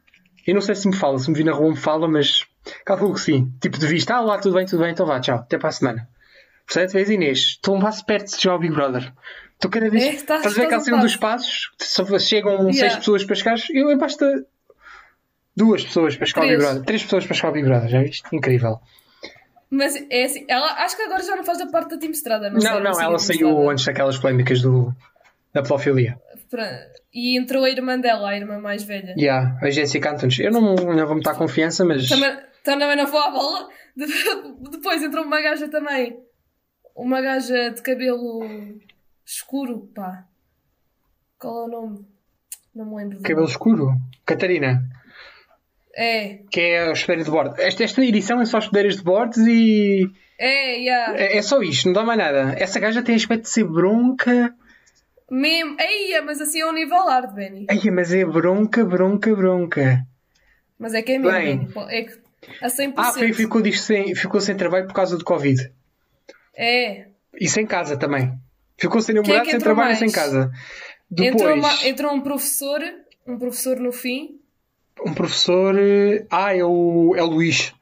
Eu 0.47 0.53
não 0.53 0.61
sei 0.61 0.75
se 0.75 0.87
me 0.87 0.95
fala, 0.95 1.17
se 1.19 1.29
me 1.29 1.35
vi 1.37 1.43
na 1.43 1.51
rua 1.51 1.71
me 1.71 1.75
fala, 1.77 2.07
mas 2.07 2.45
calculo 2.85 3.13
que 3.15 3.19
sim. 3.21 3.51
Tipo 3.59 3.77
de 3.79 3.87
vista, 3.87 4.15
ah 4.15 4.21
lá, 4.21 4.37
tudo 4.37 4.55
bem, 4.55 4.65
tudo 4.65 4.81
bem, 4.83 4.91
então 4.91 5.05
vá, 5.05 5.19
tchau, 5.19 5.37
até 5.39 5.57
para 5.57 5.69
a 5.69 5.71
semana. 5.71 6.07
Portanto, 6.67 6.91
vês 6.91 7.09
Inês, 7.09 7.37
estou 7.39 7.75
um 7.75 7.79
passo 7.79 8.05
perto 8.05 8.37
de 8.37 8.49
ao 8.49 8.59
Big 8.59 8.73
Brother. 8.73 9.13
Estou 9.53 9.69
cada 9.71 9.89
vez. 9.89 10.03
É, 10.03 10.09
estás- 10.13 10.39
estás 10.45 10.45
a 10.45 10.61
ver 10.61 10.65
estás 10.65 10.65
aquela 10.65 10.81
a 10.81 10.83
cena 10.83 10.97
passo. 10.97 11.07
dos 11.07 11.15
passos? 11.17 11.71
Só 11.79 12.19
chegam 12.19 12.63
seis 12.65 12.75
Yeah. 12.77 12.97
pessoas 12.97 13.23
para 13.23 13.35
chegar. 13.35 13.55
Eu, 13.71 13.97
basta 13.97 14.45
duas 15.55 15.83
pessoas 15.83 16.15
para 16.17 16.25
chegar 16.25 16.41
ao 16.41 16.47
Big. 16.49 16.57
Brother. 16.59 16.83
Três 16.83 17.03
pessoas 17.03 17.25
para 17.25 17.35
chegar 17.35 17.47
ao 17.49 17.53
Big 17.53 17.67
Brother, 17.67 17.89
já 17.89 18.01
viste? 18.01 18.23
Incrível. 18.35 18.79
Mas 19.69 19.95
é 20.09 20.23
assim, 20.25 20.45
ela 20.47 20.83
acho 20.83 20.95
que 20.95 21.01
agora 21.03 21.23
já 21.23 21.35
não 21.35 21.43
faz 21.43 21.57
da 21.57 21.67
parte 21.67 21.89
da 21.91 21.97
Team 21.97 22.11
Strada. 22.11 22.49
Não, 22.49 22.59
Não, 22.59 22.79
não, 22.79 22.93
sigo 22.93 23.05
ela 23.05 23.19
saiu 23.19 23.49
Strada. 23.49 23.71
antes 23.71 23.85
daquelas 23.85 24.17
polémicas 24.17 24.61
do, 24.61 24.93
da 25.53 25.61
pedofilia. 25.61 26.19
E 27.13 27.37
entrou 27.37 27.63
a 27.63 27.69
irmã 27.69 27.97
dela, 27.99 28.29
a 28.29 28.37
irmã 28.37 28.59
mais 28.59 28.83
velha. 28.83 29.15
Yeah, 29.17 29.57
a 29.61 29.69
Jessica 29.69 30.11
Antunes. 30.11 30.39
Eu 30.39 30.51
não, 30.51 30.75
não 30.75 31.05
vou 31.07 31.15
me 31.15 31.21
dar 31.21 31.35
confiança, 31.35 31.83
mas. 31.85 32.07
Também, 32.07 32.37
também 32.63 32.95
não 32.95 33.07
vou 33.07 33.19
à 33.19 33.31
bola. 33.31 33.67
De- 33.95 34.05
Depois 34.71 35.01
entrou 35.01 35.23
uma 35.25 35.41
gaja 35.41 35.67
também. 35.69 36.17
Uma 36.95 37.21
gaja 37.21 37.71
de 37.71 37.81
cabelo 37.81 38.47
escuro, 39.25 39.89
pá. 39.93 40.25
Qual 41.37 41.63
é 41.63 41.65
o 41.65 41.67
nome? 41.67 42.05
Não 42.73 42.85
me 42.85 42.95
lembro. 42.95 43.21
Cabelo 43.21 43.47
escuro. 43.47 43.91
Catarina. 44.25 44.81
É, 45.93 46.39
Que 46.51 46.61
é 46.61 46.87
a 46.87 46.91
hospedeira 46.91 47.23
de 47.23 47.31
bordo. 47.31 47.55
Esta, 47.59 47.83
esta 47.83 48.03
edição 48.03 48.41
é 48.41 48.45
só 48.45 48.57
hospedeiras 48.57 48.97
de 48.97 49.03
bordos 49.03 49.37
e. 49.39 50.09
é, 50.37 50.77
yeah. 50.77 51.17
É, 51.17 51.37
é 51.37 51.41
só 51.41 51.61
isto, 51.61 51.85
não 51.85 51.93
dá 51.93 52.03
mais 52.03 52.19
nada. 52.19 52.53
Essa 52.57 52.79
gaja 52.79 53.01
tem 53.01 53.15
aspecto 53.15 53.43
de 53.43 53.49
ser 53.49 53.63
bronca. 53.65 54.53
Mesmo. 55.31 55.77
Eia, 55.79 56.21
mas 56.21 56.39
assim 56.41 56.61
é 56.61 56.65
um 56.65 56.73
nível 56.73 57.05
hard, 57.05 57.33
Benny. 57.33 57.65
Ai, 57.69 57.79
mas 57.91 58.13
é 58.13 58.25
bronca, 58.25 58.83
bronca, 58.85 59.33
bronca. 59.35 60.05
Mas 60.77 60.93
é 60.93 61.01
que 61.01 61.13
é 61.13 61.19
mesmo, 61.19 61.31
Bem. 61.31 61.57
Benny. 61.57 61.73
É 61.89 62.03
que 62.03 62.19
a 62.61 62.67
100%. 62.67 62.93
Ah, 62.97 63.13
foi, 63.13 63.33
ficou, 63.33 63.61
disto 63.61 63.83
sem, 63.83 64.13
ficou 64.13 64.39
sem 64.39 64.55
trabalho 64.55 64.87
por 64.87 64.93
causa 64.93 65.17
do 65.17 65.23
Covid. 65.23 65.71
É. 66.57 67.07
E 67.39 67.47
sem 67.49 67.65
casa 67.65 67.97
também. 67.97 68.33
Ficou 68.77 69.01
sem 69.01 69.15
Quem 69.15 69.23
é 69.23 69.27
namorado, 69.27 69.49
sem 69.51 69.59
trabalho 69.59 69.87
mais? 69.89 69.99
sem 69.99 70.11
casa. 70.11 70.51
Depois, 71.09 71.33
Entrou, 71.35 71.55
uma- 71.55 71.87
entrou 71.87 72.13
um 72.13 72.21
professor, 72.21 72.81
um 73.27 73.37
professor 73.37 73.79
no 73.79 73.91
fim. 73.91 74.39
um 75.05 75.13
professor. 75.13 75.75
Ah, 76.31 76.55
é 76.55 76.63
o, 76.63 77.13
é 77.15 77.21
o 77.21 77.25
Luís. 77.27 77.73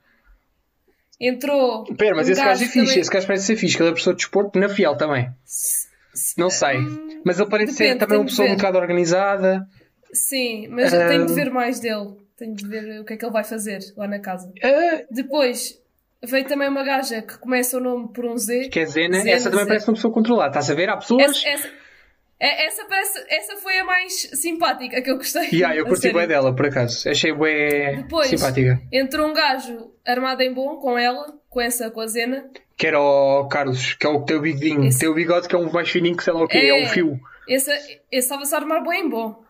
Entrou. 1.19 1.83
Pera, 1.95 2.15
mas 2.15 2.27
um 2.27 2.31
esse 2.31 2.41
gajo 2.43 2.63
é 2.63 2.67
fixe. 2.67 2.79
também- 2.85 2.99
Esse 2.99 3.09
gajo 3.11 3.27
parece 3.27 3.45
ser 3.45 3.55
fixe, 3.55 3.77
ele 3.77 3.87
é 3.89 3.91
professor 3.91 4.11
de 4.13 4.17
desporto 4.17 4.59
na 4.59 4.67
Fiel 4.67 4.95
também. 4.97 5.29
Não 6.37 6.49
sei. 6.49 6.77
Hum, 6.77 7.21
Mas 7.25 7.39
ele 7.39 7.49
parece 7.49 7.73
ser 7.73 7.83
depende, 7.85 7.99
também 7.99 8.17
uma 8.19 8.25
pessoa 8.25 8.49
um 8.49 8.55
bocado 8.55 8.77
organizada. 8.77 9.65
Sim, 10.11 10.67
mas 10.69 10.93
Ah. 10.93 11.07
tenho 11.07 11.25
de 11.25 11.33
ver 11.33 11.49
mais 11.49 11.79
dele. 11.79 12.17
Tenho 12.35 12.53
de 12.55 12.67
ver 12.67 12.99
o 13.01 13.05
que 13.05 13.13
é 13.13 13.17
que 13.17 13.23
ele 13.25 13.31
vai 13.31 13.43
fazer 13.43 13.79
lá 13.95 14.07
na 14.07 14.19
casa. 14.19 14.51
Ah, 14.61 15.01
Depois 15.09 15.79
veio 16.23 16.45
também 16.47 16.67
uma 16.69 16.83
gaja 16.83 17.21
que 17.21 17.37
começa 17.37 17.77
o 17.77 17.79
nome 17.79 18.09
por 18.13 18.25
um 18.25 18.37
Z. 18.37 18.69
que 18.69 18.79
é 18.79 18.85
Zena. 18.85 19.17
Zena, 19.19 19.29
essa 19.31 19.49
também 19.49 19.59
Zena. 19.65 19.67
parece 19.67 19.87
uma 19.89 19.93
pessoa 19.95 20.13
controlada. 20.13 20.49
Estás 20.49 20.69
a 20.69 20.73
ver? 20.73 20.89
Há 20.89 20.97
pessoas. 20.97 21.23
Essa, 21.23 21.47
essa, 21.49 21.67
é- 22.39 22.65
essa, 22.67 22.85
parece, 22.85 23.25
essa 23.29 23.55
foi 23.57 23.77
a 23.77 23.83
mais 23.85 24.13
simpática 24.33 25.01
que 25.01 25.09
eu 25.11 25.17
gostei. 25.17 25.49
Yeah, 25.53 25.75
eu 25.75 25.85
curti 25.85 26.11
bem 26.11 26.27
dela, 26.27 26.55
por 26.55 26.65
acaso. 26.65 27.07
Achei 27.09 27.33
bem 27.33 27.97
Depois 27.97 28.27
simpática. 28.29 28.81
entrou 28.91 29.27
um 29.29 29.33
gajo 29.33 29.91
armado 30.05 30.41
em 30.41 30.53
bom 30.53 30.77
com 30.77 30.97
ela, 30.97 31.33
com 31.49 31.61
essa, 31.61 31.89
com 31.91 32.01
a 32.01 32.07
Zena. 32.07 32.49
Que 32.77 32.87
era 32.87 32.99
o 32.99 33.47
Carlos, 33.47 33.93
que 33.93 34.05
é 34.05 34.09
o 34.09 34.15
o 34.15 34.19
bigodinho. 34.41 34.83
Esse- 34.85 34.99
Tem 34.99 35.09
o 35.09 35.13
bigode 35.13 35.47
que 35.47 35.55
é 35.55 35.57
um 35.59 35.71
mais 35.71 35.89
fininho 35.89 36.17
que 36.17 36.23
sei 36.23 36.33
lá 36.33 36.43
o 36.43 36.47
quê. 36.47 36.57
É, 36.57 36.81
É. 36.81 36.83
um 36.83 36.87
fio. 36.89 37.19
Esse 37.47 37.71
esse 37.71 38.01
estava-se 38.11 38.53
a 38.55 38.57
armar 38.57 38.83
bem 38.83 39.05
em 39.05 39.09
bom. 39.09 39.41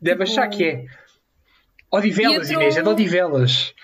Deve 0.00 0.24
Tipo- 0.24 0.40
achar 0.40 0.48
que 0.48 0.64
é. 0.64 0.84
Odivelas, 1.90 2.48
entrou- 2.48 2.62
Inês, 2.62 2.76
é 2.76 2.82
de 2.82 2.88
Odivelas. 2.88 3.74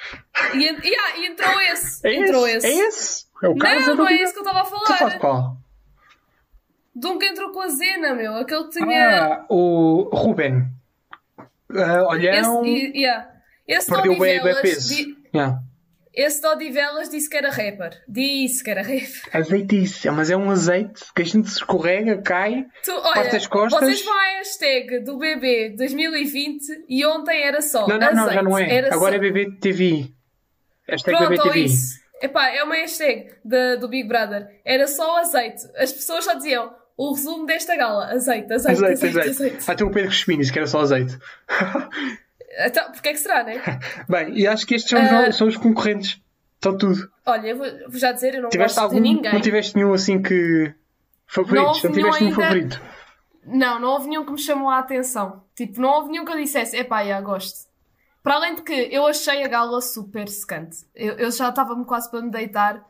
E, 0.54 0.58
yeah, 0.58 1.16
e 1.18 1.26
entrou 1.26 1.60
esse. 1.62 2.06
É 2.06 2.14
entrou 2.14 2.46
esse? 2.48 2.66
esse. 2.66 2.66
É 2.80 2.86
esse? 2.88 3.24
É 3.42 3.48
o 3.48 3.56
Carlos 3.56 3.86
Não, 3.86 3.94
não 3.96 4.08
é 4.08 4.14
esse 4.14 4.32
que 4.32 4.38
eu 4.38 4.42
estava 4.44 4.60
a 4.60 4.64
Tu 4.64 4.86
sabes 4.86 4.98
falar. 4.98 5.18
qual? 5.18 5.56
De 6.94 7.06
um 7.06 7.18
que 7.18 7.26
entrou 7.26 7.50
com 7.50 7.60
a 7.60 7.68
Zena, 7.68 8.14
meu. 8.14 8.34
Aquele 8.36 8.64
que 8.64 8.70
tinha. 8.70 9.24
Ah, 9.34 9.46
o 9.48 10.08
Ruben. 10.12 10.66
Ah, 11.70 12.06
olhão. 12.08 12.64
esse, 12.64 12.70
e- 12.92 13.00
yeah. 13.02 13.28
esse 13.66 13.88
de 13.90 13.94
Perdeu 13.96 14.18
bem, 14.18 14.42
bem 14.42 14.62
peso. 14.62 15.16
Yeah. 15.34 15.60
Esse 16.16 16.40
de 16.40 16.46
Odivelas 16.46 17.08
disse 17.08 17.28
que 17.28 17.36
era 17.36 17.50
rapper. 17.50 18.00
Disse 18.08 18.62
que 18.62 18.70
era 18.70 18.82
rapper. 18.82 19.22
Azeitice, 19.32 20.08
mas 20.10 20.30
é 20.30 20.36
um 20.36 20.50
azeite 20.50 21.02
que 21.14 21.22
a 21.22 21.24
gente 21.24 21.46
escorrega, 21.46 22.22
cai. 22.22 22.66
Tu, 22.84 22.92
olha, 22.92 23.14
Parte 23.14 23.36
as 23.36 23.46
costas. 23.46 23.80
vocês 23.80 24.04
vão 24.04 24.14
à 24.16 24.22
hashtag 24.38 25.00
do 25.00 25.18
BB 25.18 25.70
2020 25.76 26.84
e 26.88 27.04
ontem 27.04 27.42
era 27.42 27.60
só 27.60 27.86
Não, 27.88 27.98
não, 27.98 28.12
não, 28.12 28.22
azeite. 28.22 28.34
já 28.34 28.42
não 28.42 28.58
é. 28.58 28.78
Agora 28.90 29.12
só... 29.12 29.16
é 29.16 29.18
BBTV. 29.18 30.12
Hashtag 30.88 31.16
Pronto, 31.16 31.30
ou 31.32 31.36
BBTV. 31.38 31.64
isso. 31.64 31.98
Epá, 32.22 32.48
é 32.50 32.62
uma 32.62 32.74
hashtag 32.76 33.30
da- 33.44 33.74
do 33.76 33.88
Big 33.88 34.06
Brother. 34.08 34.46
Era 34.64 34.86
só 34.86 35.18
azeite. 35.18 35.62
As 35.76 35.92
pessoas 35.92 36.24
só 36.24 36.34
diziam 36.34 36.72
o 36.96 37.12
resumo 37.12 37.44
desta 37.44 37.74
gala. 37.76 38.06
Azeite, 38.12 38.52
azeite, 38.52 38.84
Azeite, 38.84 38.92
azeite, 39.04 39.18
azeite. 39.18 39.30
azeite. 39.56 39.70
Até 39.70 39.84
o 39.84 39.90
Pedro 39.90 40.10
disse 40.10 40.52
que 40.52 40.58
era 40.58 40.66
só 40.68 40.80
azeite. 40.80 41.18
Então, 42.58 42.90
porque 42.92 43.08
é 43.08 43.12
que 43.12 43.18
será, 43.18 43.42
né? 43.44 43.60
Bem, 44.08 44.38
e 44.38 44.46
acho 44.46 44.66
que 44.66 44.74
estes 44.74 44.90
são, 44.90 45.02
os- 45.02 45.12
Ah. 45.12 45.32
são 45.32 45.46
os 45.48 45.56
concorrentes. 45.56 46.20
Estão 46.56 46.76
tudo. 46.78 47.10
Olha, 47.26 47.48
eu 47.48 47.58
vou, 47.58 47.66
vou 47.90 47.98
já 47.98 48.12
dizer, 48.12 48.34
eu 48.34 48.42
não 48.42 48.48
Tiveste 48.48 48.76
gosto 48.78 48.84
algum? 48.84 48.94
de 48.96 49.00
ninguém. 49.02 49.32
Não 49.34 49.40
tiveste 49.40 49.76
nenhum 49.76 49.92
assim 49.92 50.22
que. 50.22 50.72
Favoritos? 51.26 51.82
Não, 51.82 51.90
nenhum 51.90 51.94
tiveste 52.02 52.24
nenhum 52.24 52.32
ainda. 52.34 52.42
favorito? 52.42 52.82
Não, 53.46 53.80
não 53.80 53.88
houve 53.90 54.08
nenhum 54.08 54.24
que 54.24 54.32
me 54.32 54.38
chamou 54.38 54.70
a 54.70 54.78
atenção. 54.78 55.42
Tipo, 55.54 55.80
não 55.80 55.90
houve 55.90 56.10
nenhum 56.10 56.24
que 56.24 56.32
eu 56.32 56.36
dissesse, 56.38 56.76
epá, 56.76 57.04
já 57.04 57.20
gosto. 57.20 57.68
Para 58.22 58.36
além 58.36 58.54
de 58.54 58.62
que 58.62 58.72
eu 58.72 59.06
achei 59.06 59.44
a 59.44 59.48
gala 59.48 59.80
super 59.82 60.26
secante. 60.28 60.78
Eu, 60.94 61.14
eu 61.18 61.30
já 61.30 61.50
estava-me 61.50 61.84
quase 61.84 62.10
para 62.10 62.22
me 62.22 62.30
deitar 62.30 62.82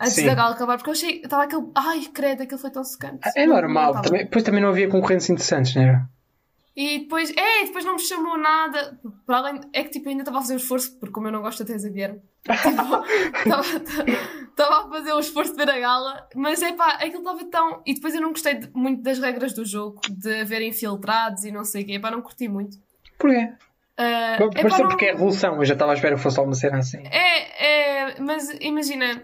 antes 0.00 0.14
Sim. 0.14 0.24
da 0.26 0.34
gala 0.34 0.54
acabar, 0.54 0.78
porque 0.78 0.88
eu 0.88 0.94
achei, 0.94 1.20
estava 1.20 1.42
aquele, 1.42 1.66
ai, 1.74 2.00
credo, 2.14 2.42
aquilo 2.44 2.58
foi 2.58 2.70
tão 2.70 2.82
secante. 2.82 3.20
É 3.36 3.46
Não- 3.46 3.56
normal. 3.56 3.92
não 3.94 4.00
também, 4.02 4.24
depois 4.24 4.42
também 4.42 4.62
não 4.62 4.70
havia 4.70 4.88
concorrentes 4.88 5.28
interessantes, 5.28 5.74
não 5.74 5.82
era? 5.82 6.08
E 6.82 7.00
depois, 7.00 7.30
é, 7.36 7.62
e 7.62 7.66
depois 7.66 7.84
não 7.84 7.94
me 7.94 7.98
chamou 8.00 8.38
nada. 8.38 8.98
Para 9.26 9.36
além, 9.38 9.60
é 9.72 9.82
que 9.84 9.90
tipo, 9.90 10.08
ainda 10.08 10.22
estava 10.22 10.38
a 10.38 10.40
fazer 10.40 10.54
o 10.54 10.56
esforço, 10.56 10.96
porque 10.98 11.12
como 11.12 11.26
eu 11.28 11.32
não 11.32 11.42
gosto 11.42 11.58
da 11.58 11.66
Teresa 11.66 11.90
Guilherme, 11.90 12.22
estava 13.44 14.86
a 14.86 14.88
fazer 14.88 15.12
o 15.12 15.18
esforço 15.18 15.52
de 15.54 15.56
ver 15.64 15.70
a 15.70 15.78
gala, 15.78 16.28
mas 16.34 16.62
é 16.62 16.72
pá, 16.72 16.90
aquilo 16.94 17.18
estava 17.18 17.44
tão. 17.44 17.82
E 17.86 17.94
depois 17.94 18.14
eu 18.14 18.20
não 18.20 18.30
gostei 18.30 18.54
de- 18.54 18.70
muito 18.74 19.02
das 19.02 19.18
regras 19.18 19.52
do 19.52 19.64
jogo, 19.64 20.00
de 20.10 20.40
haver 20.40 20.62
infiltrados 20.62 21.44
e 21.44 21.50
não 21.52 21.64
sei 21.64 21.82
o 21.82 21.86
quê, 21.86 21.98
pá, 21.98 22.10
não 22.10 22.22
curti 22.22 22.48
muito. 22.48 22.76
Porquê? 23.18 23.52
Ah, 23.96 24.36
Bom, 24.38 24.46
epá, 24.46 24.62
Pareceu 24.62 24.82
não- 24.84 24.88
porque 24.88 25.04
é 25.06 25.12
revolução. 25.12 25.56
Eu 25.56 25.64
já 25.64 25.74
estava 25.74 25.92
à 25.92 25.94
espera 25.94 26.16
que 26.16 26.22
fosse 26.22 26.38
alguma 26.38 26.54
cena 26.56 26.78
assim. 26.78 27.02
É, 27.06 28.06
é, 28.08 28.20
mas 28.20 28.48
imagina, 28.60 29.22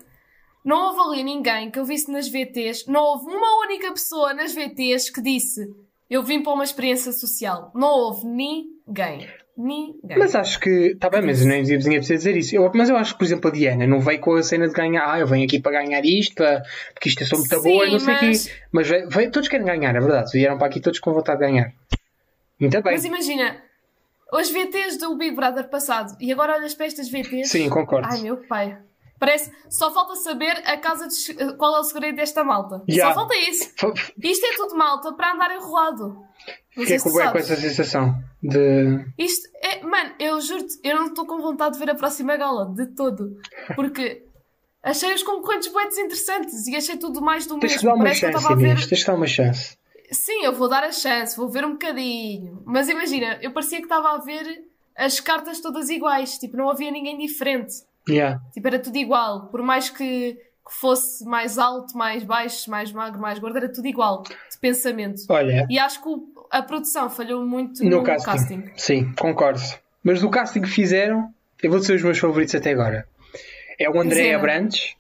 não 0.64 0.88
houve 0.88 1.01
ali 1.01 1.23
ninguém 1.25 1.71
que 1.71 1.79
eu 1.79 1.85
visse 1.85 2.11
nas 2.11 2.29
VTs, 2.29 2.87
não 2.87 3.03
houve 3.03 3.27
uma 3.35 3.61
única 3.66 3.90
pessoa 3.92 4.35
nas 4.35 4.53
VTs 4.55 5.11
que 5.11 5.23
disse 5.23 5.75
eu 6.11 6.23
vim 6.23 6.42
para 6.42 6.53
uma 6.53 6.64
experiência 6.64 7.12
social. 7.12 7.71
Não 7.75 7.88
houve 7.88 8.27
ninguém. 8.27 9.29
Ninguém. 9.59 10.19
Mas 10.19 10.35
acho 10.35 10.61
que. 10.61 10.69
Está 10.69 11.09
bem, 11.09 11.23
mas 11.23 11.42
nem 11.45 11.62
ia 11.62 11.79
precisar 11.79 12.14
dizer 12.16 12.37
isso. 12.37 12.55
Eu- 12.55 12.71
mas 12.75 12.90
eu 12.90 12.97
acho 12.97 13.14
que, 13.14 13.19
por 13.21 13.25
exemplo, 13.25 13.49
a 13.49 13.53
Diana 13.53 13.87
não 13.87 14.01
veio 14.01 14.21
com 14.21 14.35
a 14.35 14.42
cena 14.42 14.69
de 14.69 14.75
ganhar. 14.75 15.11
Ah, 15.11 15.19
eu 15.19 15.27
venho 15.27 15.47
aqui 15.47 15.59
para 15.59 15.83
ganhar 15.83 16.05
isto, 16.05 16.35
para- 16.35 16.62
porque 16.92 17.09
isto 17.09 17.23
é 17.23 17.27
só 17.27 17.38
muito 17.38 17.57
Sim, 17.57 17.62
boa 17.62 17.87
e 17.87 17.92
não 17.92 17.99
sei 17.99 18.14
o 18.14 18.21
mas- 18.23 18.45
quê. 18.47 18.53
Mas 18.71 18.88
veio, 18.88 19.09
veio- 19.09 19.31
todos 19.31 19.49
querem 19.49 19.64
ganhar, 19.64 19.97
é 19.97 20.01
verdade. 20.01 20.31
Vieram 20.33 20.59
para 20.59 20.66
aqui 20.66 20.79
todos 20.79 21.01
com 21.01 21.11
vontade 21.14 21.38
de 21.40 21.47
ganhar. 21.47 21.73
Muito 22.61 22.83
bem. 22.83 22.92
Mas 22.92 23.05
imagina, 23.07 23.57
os 24.31 24.51
VTs 24.51 24.99
do 24.99 25.16
Big 25.16 25.35
Brother 25.35 25.69
passado 25.71 26.14
e 26.21 26.31
agora 26.31 26.55
olhas 26.57 26.75
para 26.75 26.85
estas 26.85 27.09
VTs. 27.09 27.49
Sim, 27.49 27.71
concordo. 27.71 28.09
Ai 28.11 28.21
meu 28.21 28.37
pai. 28.47 28.77
Parece, 29.19 29.51
só 29.71 29.93
falta 29.93 30.15
saber 30.17 30.63
a 30.67 30.77
casa 30.77 31.07
dos- 31.07 31.29
qual 31.57 31.77
é 31.77 31.81
o 31.81 31.85
segredo 31.85 32.17
desta 32.17 32.45
malta. 32.45 32.83
Yeah. 32.89 33.15
Só 33.15 33.21
falta 33.21 33.35
isso. 33.37 33.73
Isto 34.23 34.47
é 34.47 34.57
tudo 34.57 34.77
malta 34.77 35.13
para 35.15 35.33
andar 35.33 35.55
enrolado. 35.55 36.23
Fiquei 36.71 36.99
com, 36.99 37.11
com 37.11 37.39
essa 37.39 37.57
sensação 37.57 38.15
de. 38.43 39.05
Isto 39.19 39.49
é, 39.63 39.83
mano, 39.83 40.15
eu 40.19 40.41
juro-te, 40.41 40.79
eu 40.85 40.95
não 40.97 41.07
estou 41.07 41.27
com 41.27 41.41
vontade 41.41 41.75
de 41.75 41.79
ver 41.85 41.91
a 41.91 41.95
próxima 41.95 42.37
gala, 42.37 42.67
de 42.75 42.87
todo. 42.95 43.39
Porque 43.75 44.23
achei 44.83 45.15
os 45.15 45.23
concorrentes 45.23 45.73
bem 45.73 45.89
desinteressantes 45.89 46.67
e 46.67 46.77
achei 46.77 46.97
tudo 46.99 47.23
mais 47.23 47.47
do 47.47 47.59
Tens 47.59 47.73
mesmo. 47.73 47.89
dar 47.89 47.95
uma 47.95 48.13
chance, 48.15 48.55
ver. 48.57 48.87
Tens 48.89 49.01
que 49.01 49.07
dar 49.07 49.15
uma 49.15 49.27
chance. 49.27 49.77
Sim, 50.13 50.45
eu 50.45 50.53
vou 50.53 50.69
dar 50.69 50.85
a 50.85 50.93
chance, 50.93 51.37
vou 51.37 51.49
ver 51.49 51.65
um 51.65 51.73
bocadinho. 51.73 52.63
Mas 52.67 52.89
imagina, 52.89 53.39
eu 53.43 53.51
parecia 53.53 53.79
que 53.79 53.85
estava 53.85 54.11
a 54.11 54.19
ver 54.19 54.63
as 54.95 55.19
cartas 55.19 55.61
todas 55.61 55.89
iguais. 55.89 56.39
Tipo, 56.39 56.59
não 56.59 56.69
havia 56.71 56.91
ninguém 56.91 57.17
diferente. 57.19 57.73
Yeah. 58.09 58.40
Tipo, 58.53 58.69
era 58.69 58.79
tudo 58.79 58.97
igual. 58.97 59.47
Por 59.49 59.62
mais 59.62 59.90
que, 59.90 60.35
que 60.35 60.73
fosse 60.73 61.25
mais 61.25 61.59
alto, 61.59 61.97
mais 61.97 62.23
baixo, 62.23 62.71
mais 62.71 62.92
magro, 62.92 63.21
mais 63.21 63.38
gordo, 63.38 63.57
era 63.57 63.69
tudo 63.73 63.87
igual. 63.87 64.23
De 64.23 64.59
pensamento. 64.61 65.23
Olha, 65.29 65.66
E 65.69 65.79
acho 65.79 66.03
que 66.03 66.09
a 66.51 66.62
produção 66.62 67.11
falhou 67.11 67.45
muito 67.45 67.83
no 67.85 67.90
no, 67.99 68.03
casting. 68.05 68.25
casting. 68.31 68.71
Sim, 68.77 69.12
concordo. 69.19 69.61
Mas 70.05 70.21
do 70.21 70.31
casting 70.31 70.61
que 70.62 70.69
fizeram, 70.69 71.31
eu 71.62 71.71
vou 71.71 71.81
dizer 71.81 71.95
os 71.97 72.03
meus 72.03 72.19
favoritos 72.19 72.55
até 72.55 72.71
agora. 72.71 73.07
É 73.79 73.90
o 73.90 74.01
André 74.01 74.23
Zena. 74.23 74.38
Abrantes, 74.38 74.95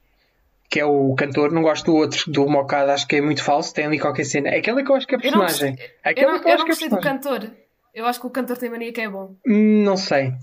que 0.68 0.80
é 0.80 0.84
o 0.84 1.14
cantor. 1.14 1.52
Não 1.52 1.62
gosto 1.62 1.86
do 1.86 1.94
outro, 1.94 2.30
do 2.30 2.46
Mocada, 2.48 2.92
acho 2.92 3.06
que 3.06 3.16
é 3.16 3.20
muito 3.20 3.42
falso. 3.42 3.72
Tem 3.72 3.86
ali 3.86 3.98
qualquer 4.00 4.24
cena. 4.24 4.50
Aquela 4.50 4.82
que 4.82 4.90
eu 4.90 4.96
acho 4.96 5.06
que 5.06 5.14
é 5.14 5.18
Eu 5.22 5.30
não 5.30 5.40
personagem. 5.40 5.76
gostei- 5.76 6.24
Eu 6.24 6.32
não, 6.32 6.40
que 6.40 6.44
eu 6.44 6.48
eu 6.48 6.54
acho 6.54 6.58
não 6.58 6.64
é 6.64 6.68
gostei 6.68 6.88
do 6.88 7.00
cantor. 7.00 7.50
Eu 7.94 8.04
acho 8.04 8.20
que 8.20 8.26
o 8.26 8.30
cantor 8.30 8.58
tem 8.58 8.68
mania 8.68 8.92
que 8.92 9.00
é 9.00 9.08
bom. 9.08 9.34
Hum, 9.46 9.82
Não 9.84 9.96
sei. 9.96 10.34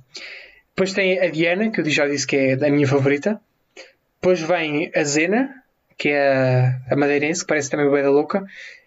Depois 0.75 0.93
tem 0.93 1.19
a 1.19 1.29
Diana, 1.29 1.69
que 1.69 1.81
eu 1.81 1.89
já 1.89 2.07
disse 2.07 2.25
que 2.25 2.35
é 2.35 2.53
a 2.53 2.71
minha 2.71 2.87
favorita. 2.87 3.39
Depois 4.19 4.39
vem 4.41 4.91
a 4.95 5.03
Zena, 5.03 5.63
que 5.97 6.09
é 6.09 6.79
a, 6.89 6.95
madeirense, 6.95 7.41
que 7.41 7.47
parece 7.47 7.69
também 7.69 7.89
bem 7.91 8.01
da 8.01 8.09
louca. 8.09 8.43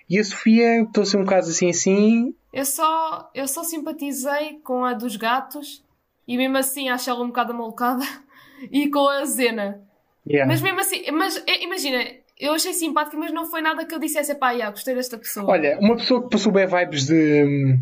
E 0.09 0.19
a 0.19 0.25
Sofia, 0.25 0.83
estou 0.83 1.03
a 1.03 1.07
ser 1.07 1.17
um 1.19 1.25
bocado 1.25 1.49
assim 1.49 1.71
assim. 1.71 2.35
Eu 2.53 2.65
só, 2.65 3.31
eu 3.35 3.47
só 3.47 3.63
simpatizei 3.63 4.59
com 4.65 4.85
a 4.85 4.95
dos 4.95 5.17
gatos 5.17 5.85
e 6.27 6.37
mesmo 6.37 6.57
assim 6.57 6.89
acho 6.89 7.09
ela 7.09 7.23
um 7.23 7.29
bocado 7.29 7.55
malucada 7.55 8.05
e 8.73 8.91
com 8.91 9.09
a 9.09 9.25
Zena. 9.25 9.81
Yeah. 10.27 10.51
Mas 10.51 10.61
mesmo 10.61 10.81
assim, 10.81 11.09
mas 11.13 11.37
é, 11.47 11.63
imagina, 11.63 12.05
eu 12.39 12.53
achei 12.53 12.73
simpática, 12.73 13.17
mas 13.17 13.33
não 13.33 13.47
foi 13.47 13.63
nada 13.63 13.85
que 13.85 13.95
eu 13.95 13.99
dissesse, 14.01 14.35
pá, 14.35 14.51
yeah, 14.51 14.71
gostei 14.71 14.95
desta 14.95 15.17
pessoa. 15.17 15.47
Olha, 15.47 15.79
uma 15.79 15.97
pessoa 15.97 16.23
que 16.23 16.31
passou 16.31 16.51
bem 16.51 16.67
vibes 16.67 17.07
de 17.07 17.45
hum, 17.45 17.81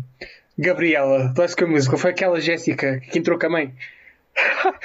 Gabriela, 0.57 1.29
do 1.33 1.41
High 1.41 1.49
School 1.49 1.71
Musical, 1.71 1.97
foi 1.97 2.11
aquela 2.11 2.39
Jéssica 2.39 2.99
que 2.99 3.17
entrou 3.17 3.39
com 3.39 3.47
a 3.47 3.49
mãe. 3.49 3.73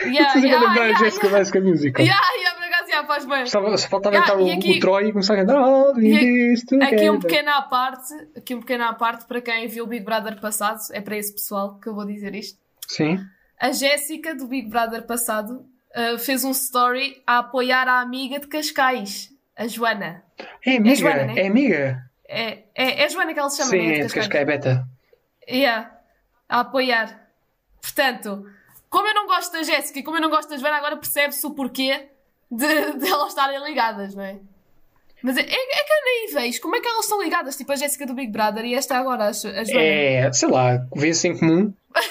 Yeah, 0.04 0.28
Estás 0.28 0.44
a 0.44 0.46
yeah, 0.46 0.66
lembrar 0.66 0.86
yeah, 0.86 1.06
a 1.06 1.10
do 1.10 1.28
High 1.28 1.44
School 1.44 1.62
Musical? 1.64 2.04
yeah, 2.04 2.20
yeah, 2.38 2.54
por 2.56 2.64
acaso, 2.64 2.88
yeah, 2.88 3.06
faz 3.06 3.24
bem. 3.26 3.46
Só, 3.46 3.76
só 3.76 3.88
faltava 3.88 4.16
Yeah, 4.16 4.32
entrar 4.32 4.42
o, 4.44 4.52
aqui- 4.58 4.76
o 4.78 4.80
Troy 4.80 5.08
e 5.08 5.12
começar 5.12 5.34
a 5.34 5.36
cantar 5.38 5.56
All 5.56 5.94
we 5.94 6.10
this 6.18 6.64
together. 6.64 6.94
Aqui 6.94 7.10
um 7.10 7.18
pequeno 7.20 7.50
à 7.50 7.62
parte, 7.62 8.14
aqui 8.36 8.54
um 8.54 8.60
pequeno 8.60 8.84
à 8.84 8.94
parte 8.94 9.24
para 9.26 9.40
quem 9.40 9.66
viu 9.66 9.84
o 9.84 9.86
Big 9.86 10.04
Brother 10.04 10.40
passado, 10.40 10.78
é 10.92 11.00
para 11.00 11.16
esse 11.16 11.32
pessoal 11.32 11.78
que 11.80 11.88
eu 11.88 11.94
vou 11.94 12.06
dizer 12.06 12.34
isto. 12.34 12.58
Sim. 12.86 13.18
A 13.60 13.72
Jéssica 13.72 14.34
do 14.34 14.46
Big 14.46 14.68
Brother 14.70 15.02
passado 15.06 15.66
uh, 15.96 16.18
fez 16.18 16.44
um 16.44 16.50
story 16.52 17.20
a 17.26 17.38
apoiar 17.38 17.86
a 17.88 18.00
amiga 18.00 18.38
de 18.38 18.46
Cascais, 18.46 19.30
a 19.56 19.66
Joana. 19.66 20.22
É 20.64 20.76
amiga, 20.76 20.94
Joana, 20.94 21.24
né? 21.26 21.34
é 21.42 21.46
amiga. 21.48 22.02
É, 22.28 22.58
é, 22.74 23.02
é 23.04 23.08
Joana 23.08 23.34
que 23.34 23.40
ela 23.40 23.50
se 23.50 23.58
chama, 23.58 23.70
Sim, 23.70 23.86
né? 23.88 23.98
é 23.98 24.06
de 24.06 24.14
Cascais 24.14 24.46
Beta. 24.46 24.86
Yeah. 25.48 25.90
A 26.48 26.60
apoiar. 26.60 27.28
Portanto, 27.82 28.46
como 28.90 29.08
eu 29.08 29.14
não 29.14 29.26
gosto 29.26 29.52
da 29.52 29.62
Jéssica 29.62 30.00
e 30.00 30.02
como 30.02 30.16
eu 30.16 30.20
não 30.20 30.28
gosto 30.28 30.50
da 30.50 30.56
Joana, 30.58 30.76
agora 30.76 30.96
percebe-se 30.96 31.46
o 31.46 31.50
porquê 31.52 32.08
de, 32.50 32.92
de 32.98 33.08
elas 33.08 33.28
estarem 33.28 33.62
ligadas, 33.62 34.14
não 34.14 34.24
é? 34.24 34.36
Mas 35.22 35.36
é, 35.36 35.42
é, 35.42 35.44
é 35.44 35.84
que 35.84 35.92
eu 35.92 36.04
nem 36.04 36.34
vejo 36.34 36.60
como 36.60 36.76
é 36.76 36.80
que 36.80 36.88
elas 36.88 37.04
estão 37.04 37.22
ligadas, 37.22 37.56
tipo 37.56 37.70
a 37.72 37.76
Jéssica 37.76 38.04
do 38.06 38.14
Big 38.14 38.32
Brother 38.32 38.64
e 38.64 38.74
esta 38.74 38.98
agora, 38.98 39.26
a, 39.26 39.32
Joana. 39.32 39.64
É, 39.80 40.32
sei 40.32 40.48
lá, 40.48 40.86
vê-se 40.94 41.28
em 41.28 41.38
comum. 41.38 41.72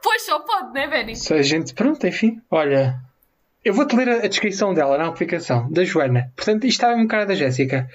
Pois 0.00 0.22
só 0.22 0.38
pode, 0.38 0.72
não 0.72 0.80
é, 0.80 0.86
Benny? 0.86 1.16
Se 1.16 1.34
a 1.34 1.42
gente, 1.42 1.74
pronto, 1.74 2.06
enfim. 2.06 2.40
Olha, 2.48 3.00
eu 3.64 3.74
vou-te 3.74 3.96
ler 3.96 4.08
a, 4.08 4.14
a 4.24 4.28
descrição 4.28 4.72
dela 4.72 4.96
na 4.96 5.08
aplicação, 5.08 5.70
da 5.70 5.84
Joana. 5.84 6.32
Portanto, 6.36 6.64
isto 6.64 6.78
estava 6.78 6.94
um 6.94 7.06
cara 7.06 7.26
da 7.26 7.34
Jéssica. 7.34 7.90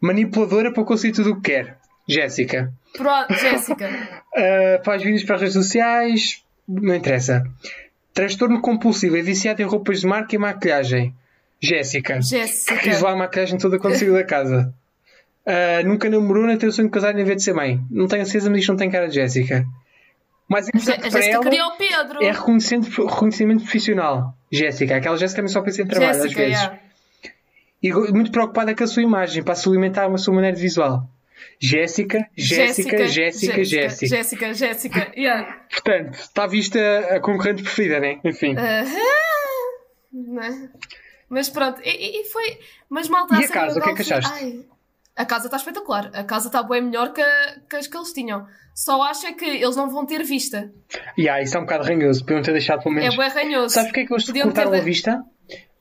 Manipuladora 0.00 0.72
para 0.72 0.84
conseguir 0.84 1.14
tudo 1.14 1.32
o 1.32 1.34
que 1.40 1.50
quer. 1.50 1.78
Jéssica. 2.08 2.72
Pronto, 2.96 3.34
Jéssica. 3.34 3.88
Uh, 4.34 4.82
faz 4.84 5.02
vídeos 5.02 5.24
para 5.24 5.34
as 5.34 5.42
redes 5.42 5.54
sociais. 5.54 6.44
Não 6.68 6.94
interessa. 6.94 7.44
Transtorno 8.14 8.60
compulsivo. 8.60 9.16
É 9.16 9.22
viciado 9.22 9.62
em 9.62 9.64
roupas 9.64 10.00
de 10.00 10.06
marca 10.06 10.34
e 10.34 10.38
maquilhagem. 10.38 11.14
Jéssica. 11.60 12.20
Jéssica. 12.20 12.76
Quis 12.78 13.00
lá 13.00 13.12
a 13.12 13.16
maquilhagem 13.16 13.58
toda 13.58 13.78
quando 13.78 13.94
saiu 13.94 14.12
da 14.14 14.24
casa. 14.24 14.74
Uh, 15.46 15.86
nunca 15.86 16.08
namorou, 16.08 16.46
nem 16.46 16.56
tem 16.56 16.68
o 16.68 16.72
sonho 16.72 16.88
de 16.88 16.92
casar 16.92 17.14
nem 17.14 17.24
ver 17.24 17.36
de 17.36 17.42
ser 17.42 17.52
mãe. 17.52 17.80
Não 17.90 18.06
tenho 18.06 18.24
certeza, 18.24 18.50
mas 18.50 18.60
isto 18.60 18.68
não 18.70 18.76
tem 18.76 18.90
cara 18.90 19.08
de 19.08 19.14
Jéssica. 19.14 19.64
Mas 20.48 20.66
A 20.66 20.68
importante 20.68 21.00
para 21.00 21.10
Jéssica 21.10 21.34
ela 21.34 21.42
queria 21.44 21.66
o 21.66 21.76
Pedro. 21.76 22.22
é 22.22 22.30
reconhecimento, 22.30 23.06
reconhecimento 23.06 23.62
profissional. 23.62 24.34
Jéssica. 24.50 24.96
Aquela 24.96 25.16
Jéssica 25.16 25.46
só 25.48 25.62
pensa 25.62 25.82
em 25.82 25.86
trabalho 25.86 26.10
às 26.10 26.22
Jéssica, 26.22 26.42
vezes. 26.42 26.58
yeah. 26.58 26.78
E 27.82 27.92
muito 28.12 28.30
preocupada 28.30 28.74
com 28.74 28.84
a 28.84 28.86
sua 28.86 29.02
imagem, 29.02 29.42
para 29.42 29.54
se 29.56 29.68
alimentar 29.68 30.06
uma 30.06 30.18
sua 30.18 30.34
maneira 30.34 30.56
visual. 30.56 31.08
Jéssica, 31.60 32.26
Jéssica, 32.36 33.06
Jéssica, 33.06 33.64
Jéssica. 33.64 34.16
Jéssica, 34.16 34.54
Jéssica, 34.54 35.12
yeah. 35.16 35.64
Portanto, 35.70 36.14
está 36.14 36.46
vista 36.46 36.78
a 37.10 37.20
concorrente 37.20 37.62
preferida, 37.62 38.00
né? 38.00 38.18
Enfim. 38.24 38.56
Aham. 38.56 38.86
Não 40.12 40.42
é? 40.42 40.68
Mas 41.28 41.48
pronto, 41.48 41.80
e, 41.84 42.20
e- 42.20 42.24
foi. 42.30 42.58
Mas 42.88 43.08
malta, 43.08 43.34
E 43.40 43.44
a 43.44 43.48
casa, 43.48 43.78
o 43.78 43.82
que 43.82 43.90
é 43.90 43.94
que 43.94 44.04
foi- 44.04 44.16
achaste? 44.16 44.32
Ai, 44.44 44.60
a 45.16 45.24
casa 45.24 45.46
está 45.46 45.56
espetacular. 45.56 46.10
A 46.14 46.24
casa 46.24 46.48
está 46.48 46.62
bem 46.62 46.82
melhor 46.82 47.12
que, 47.12 47.22
a- 47.22 47.56
que 47.68 47.76
as 47.76 47.86
que 47.86 47.96
eles 47.96 48.12
tinham. 48.12 48.46
Só 48.74 49.02
acho 49.02 49.26
é 49.26 49.32
que 49.32 49.44
eles 49.44 49.76
não 49.76 49.88
vão 49.90 50.04
ter 50.06 50.22
vista. 50.24 50.70
E 51.16 51.28
ah, 51.28 51.40
isso 51.42 51.56
é 51.56 51.60
um 51.60 51.64
bocado 51.64 51.84
ranhoso. 51.84 52.20
Podiam 52.24 52.42
ter 52.42 52.52
deixado 52.52 52.82
pelo 52.82 52.96
É 52.98 53.00
menos. 53.02 53.16
bem 53.16 53.28
ranhoso. 53.28 53.70
Sabes 53.74 53.88
porque 53.90 54.00
é 54.00 54.06
que 54.06 54.12
eles 54.12 54.24
Podiam 54.26 54.48
ter 54.48 54.54
cortaram 54.54 54.72
a 54.76 54.78
de- 54.78 54.84
vista? 54.84 55.22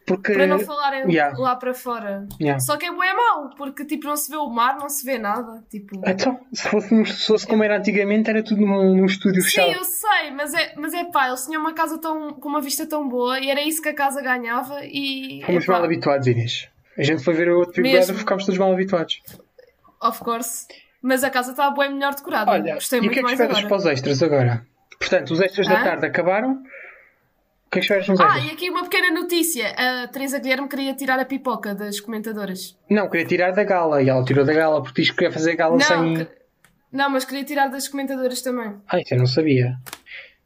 Porque. 0.06 0.34
Para 0.34 0.48
não 0.48 0.60
falarem 0.60 1.10
Yeah. 1.12 1.38
lá 1.38 1.56
para 1.56 1.74
fora. 1.74 2.28
Yeah. 2.40 2.60
Só 2.60 2.76
que 2.78 2.86
é 2.86 2.92
bem 2.92 3.16
mau, 3.16 3.50
porque 3.56 3.86
tipo 3.86 4.08
não 4.08 4.16
se 4.18 4.30
vê 4.32 4.38
o 4.38 4.50
mar, 4.50 4.78
não 4.78 4.90
se 4.90 5.06
vê 5.06 5.18
nada. 5.18 5.64
Tipo... 5.70 6.02
Então, 6.06 6.40
se 6.54 6.68
fosse, 6.68 7.06
se 7.06 7.28
fosse 7.28 7.48
como 7.48 7.64
era 7.64 7.78
antigamente, 7.78 8.30
era 8.30 8.44
tudo 8.44 8.62
num, 8.66 8.96
num 8.98 9.06
estúdio 9.06 9.42
Sim, 9.42 9.50
fechado. 9.50 9.72
eu 9.74 9.84
sei, 9.84 10.32
mas 10.32 10.54
é, 10.54 10.74
mas 10.76 10.94
é 10.94 11.04
pá, 11.06 11.28
eles 11.28 11.46
tinham 11.46 11.62
uma 11.62 11.74
casa 11.74 11.98
tão, 12.00 12.34
com 12.34 12.50
uma 12.50 12.62
vista 12.62 12.86
tão 12.88 13.08
boa 13.08 13.40
e 13.40 13.50
era 13.50 13.62
isso 13.62 13.82
que 13.82 13.90
a 13.90 13.94
casa 13.96 14.22
ganhava 14.22 14.80
e. 14.84 15.42
Fomos 15.46 15.64
epá, 15.64 15.74
mal 15.74 15.84
habituados, 15.84 16.28
Inês. 16.28 16.68
A 16.98 17.04
gente 17.04 17.24
foi 17.24 17.34
ver 17.34 17.50
o 17.50 17.60
outro 17.60 17.82
Big. 17.82 17.96
Brother 17.96 18.16
e 18.16 18.18
ficámos 18.18 18.46
todos 18.46 18.60
mal 18.60 18.72
habituados. 18.74 19.22
Of 20.04 20.20
course. 20.24 20.68
Mas 21.02 21.24
a 21.24 21.30
casa 21.30 21.52
está 21.52 21.70
bem 21.72 21.94
melhor 21.94 22.14
decorada. 22.14 22.52
Olha, 22.52 22.74
Gostei 22.76 23.00
e 23.00 23.08
o 23.08 23.12
que 23.12 23.20
é 23.20 23.24
que 23.24 23.32
esperas 23.32 23.58
agora. 23.58 23.68
para 23.68 23.78
os 23.78 23.86
extras 23.86 24.22
agora? 24.24 24.66
Portanto, 25.00 25.32
os 25.32 25.42
extras 25.42 25.68
da 25.68 25.80
Hã? 25.80 25.84
tarde 25.84 26.06
acabaram. 26.06 26.62
Que 27.72 27.80
é 27.80 27.82
que 28.02 28.12
nos 28.12 28.20
Ah, 28.20 28.38
e 28.40 28.50
aqui 28.52 28.70
uma 28.70 28.84
pequena 28.84 29.12
notícia. 29.18 29.74
A 30.04 30.08
Teresa 30.10 30.40
Guilherme 30.40 30.68
queria 30.68 30.94
tirar 30.94 31.18
a 31.20 31.24
pipoca 31.26 31.74
das 31.74 32.02
comentadoras. 32.02 32.78
Não, 32.90 33.10
queria 33.10 33.26
tirar 33.26 33.52
da 33.52 33.64
gala. 33.64 34.02
E 34.04 34.10
ela 34.10 34.26
tirou 34.26 34.44
da 34.44 34.54
gala 34.54 34.84
porque 34.84 35.02
diz 35.02 35.10
que 35.12 35.16
queria 35.18 35.32
fazer 35.32 35.56
gala 35.56 35.78
Não, 35.78 35.80
sem. 35.82 36.14
que- 36.16 36.28
não, 36.92 37.10
mas 37.10 37.24
queria 37.24 37.46
tirar 37.46 37.68
das 37.70 37.88
comentadoras 37.88 38.42
também. 38.42 38.74
Ah, 38.90 39.00
isso 39.00 39.14
eu 39.14 39.18
não 39.20 39.26
sabia. 39.26 39.78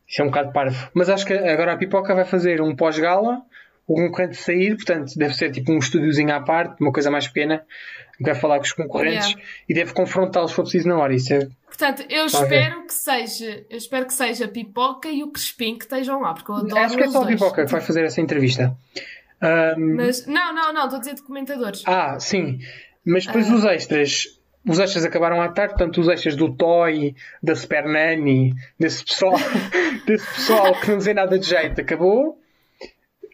Isso 0.08 0.22
é 0.22 0.24
um 0.24 0.28
bocado 0.28 0.54
parvo. 0.54 0.88
Mas 0.94 1.10
acho 1.10 1.26
que 1.26 1.34
agora 1.34 1.74
a 1.74 1.78
Pipoca 1.78 2.14
vai 2.14 2.26
fazer 2.26 2.62
um 2.62 2.76
pós-gala, 2.76 3.42
o 3.88 3.96
concorrente 3.96 4.36
sair, 4.38 4.76
portanto, 4.76 5.14
deve 5.16 5.34
ser 5.36 5.52
tipo 5.52 5.72
um 5.72 5.78
estúdiozinho 5.78 6.34
à 6.34 6.40
parte, 6.42 6.82
uma 6.82 6.92
coisa 6.92 7.12
mais 7.12 7.28
pequena, 7.28 7.64
que 8.18 8.24
vai 8.24 8.34
falar 8.36 8.58
com 8.58 8.64
os 8.64 8.74
concorrentes 8.74 9.28
Yeah. 9.28 9.42
e 9.70 9.74
deve 9.74 9.94
confrontá-los 9.94 10.52
se 10.52 10.56
for 10.56 10.64
preciso 10.64 10.88
na 10.88 10.98
hora. 10.98 11.14
Isso 11.14 11.34
é... 11.34 11.48
Portanto, 11.68 12.04
eu 12.10 12.26
Tá 12.32 12.42
espero 12.44 12.88
que 12.88 12.94
seja, 12.94 13.66
eu 13.70 13.78
espero 13.78 14.06
que 14.06 14.14
seja 14.14 14.46
a 14.46 14.48
pipoca 14.48 15.10
e 15.10 15.22
o 15.24 15.28
Crespim 15.32 15.78
que 15.78 15.84
estejam 15.84 16.22
lá, 16.22 16.34
porque 16.34 16.50
eu 16.50 16.56
adoro 16.56 16.78
Acho 16.78 16.98
que 16.98 17.04
é 17.04 17.08
só 17.10 17.20
a 17.22 17.24
dois. 17.26 17.36
Pipoca 17.36 17.66
que 17.66 17.72
vai 17.72 17.82
fazer 17.82 18.06
essa 18.06 18.22
entrevista. 18.22 18.76
Ahm, 19.42 19.96
Mas, 19.98 20.26
não, 20.26 20.54
não, 20.56 20.74
não, 20.74 20.84
estou 20.86 20.98
a 20.98 21.00
dizer 21.00 21.16
de 21.16 21.22
comentadores. 21.24 21.84
Ah, 21.86 22.18
sim. 22.20 22.60
Mas 23.06 23.26
Ah. 23.28 23.32
depois 23.34 23.52
os 23.52 23.66
extras. 23.66 24.28
Os 24.68 24.80
extras 24.80 25.06
acabaram 25.06 25.40
à 25.42 25.50
tarde, 25.50 25.76
portanto, 25.76 26.02
os 26.02 26.08
extras 26.08 26.36
do 26.36 26.52
Toy, 26.56 27.14
da 27.44 27.56
Super 27.56 27.86
Nanny, 27.86 28.52
desse 28.80 29.06
pessoal, 29.06 29.34
desse 30.08 30.26
pessoal 30.26 30.74
que 30.80 30.90
não 30.90 30.98
dizia 30.98 31.14
nada 31.14 31.38
de 31.38 31.46
jeito, 31.48 31.80
acabou. 31.82 32.40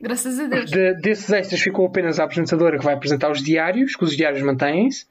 Graças 0.02 0.40
a 0.40 0.48
Deus. 0.48 0.70
De- 0.72 0.94
desses 0.96 1.30
extras 1.32 1.62
ficou 1.62 1.86
apenas 1.86 2.20
a 2.20 2.24
apresentadora 2.24 2.78
que 2.78 2.84
vai 2.84 2.94
apresentar 2.94 3.30
os 3.32 3.42
diários, 3.44 3.96
que 3.96 4.04
os 4.04 4.16
diários 4.16 4.42
mantêm-se. 4.42 5.06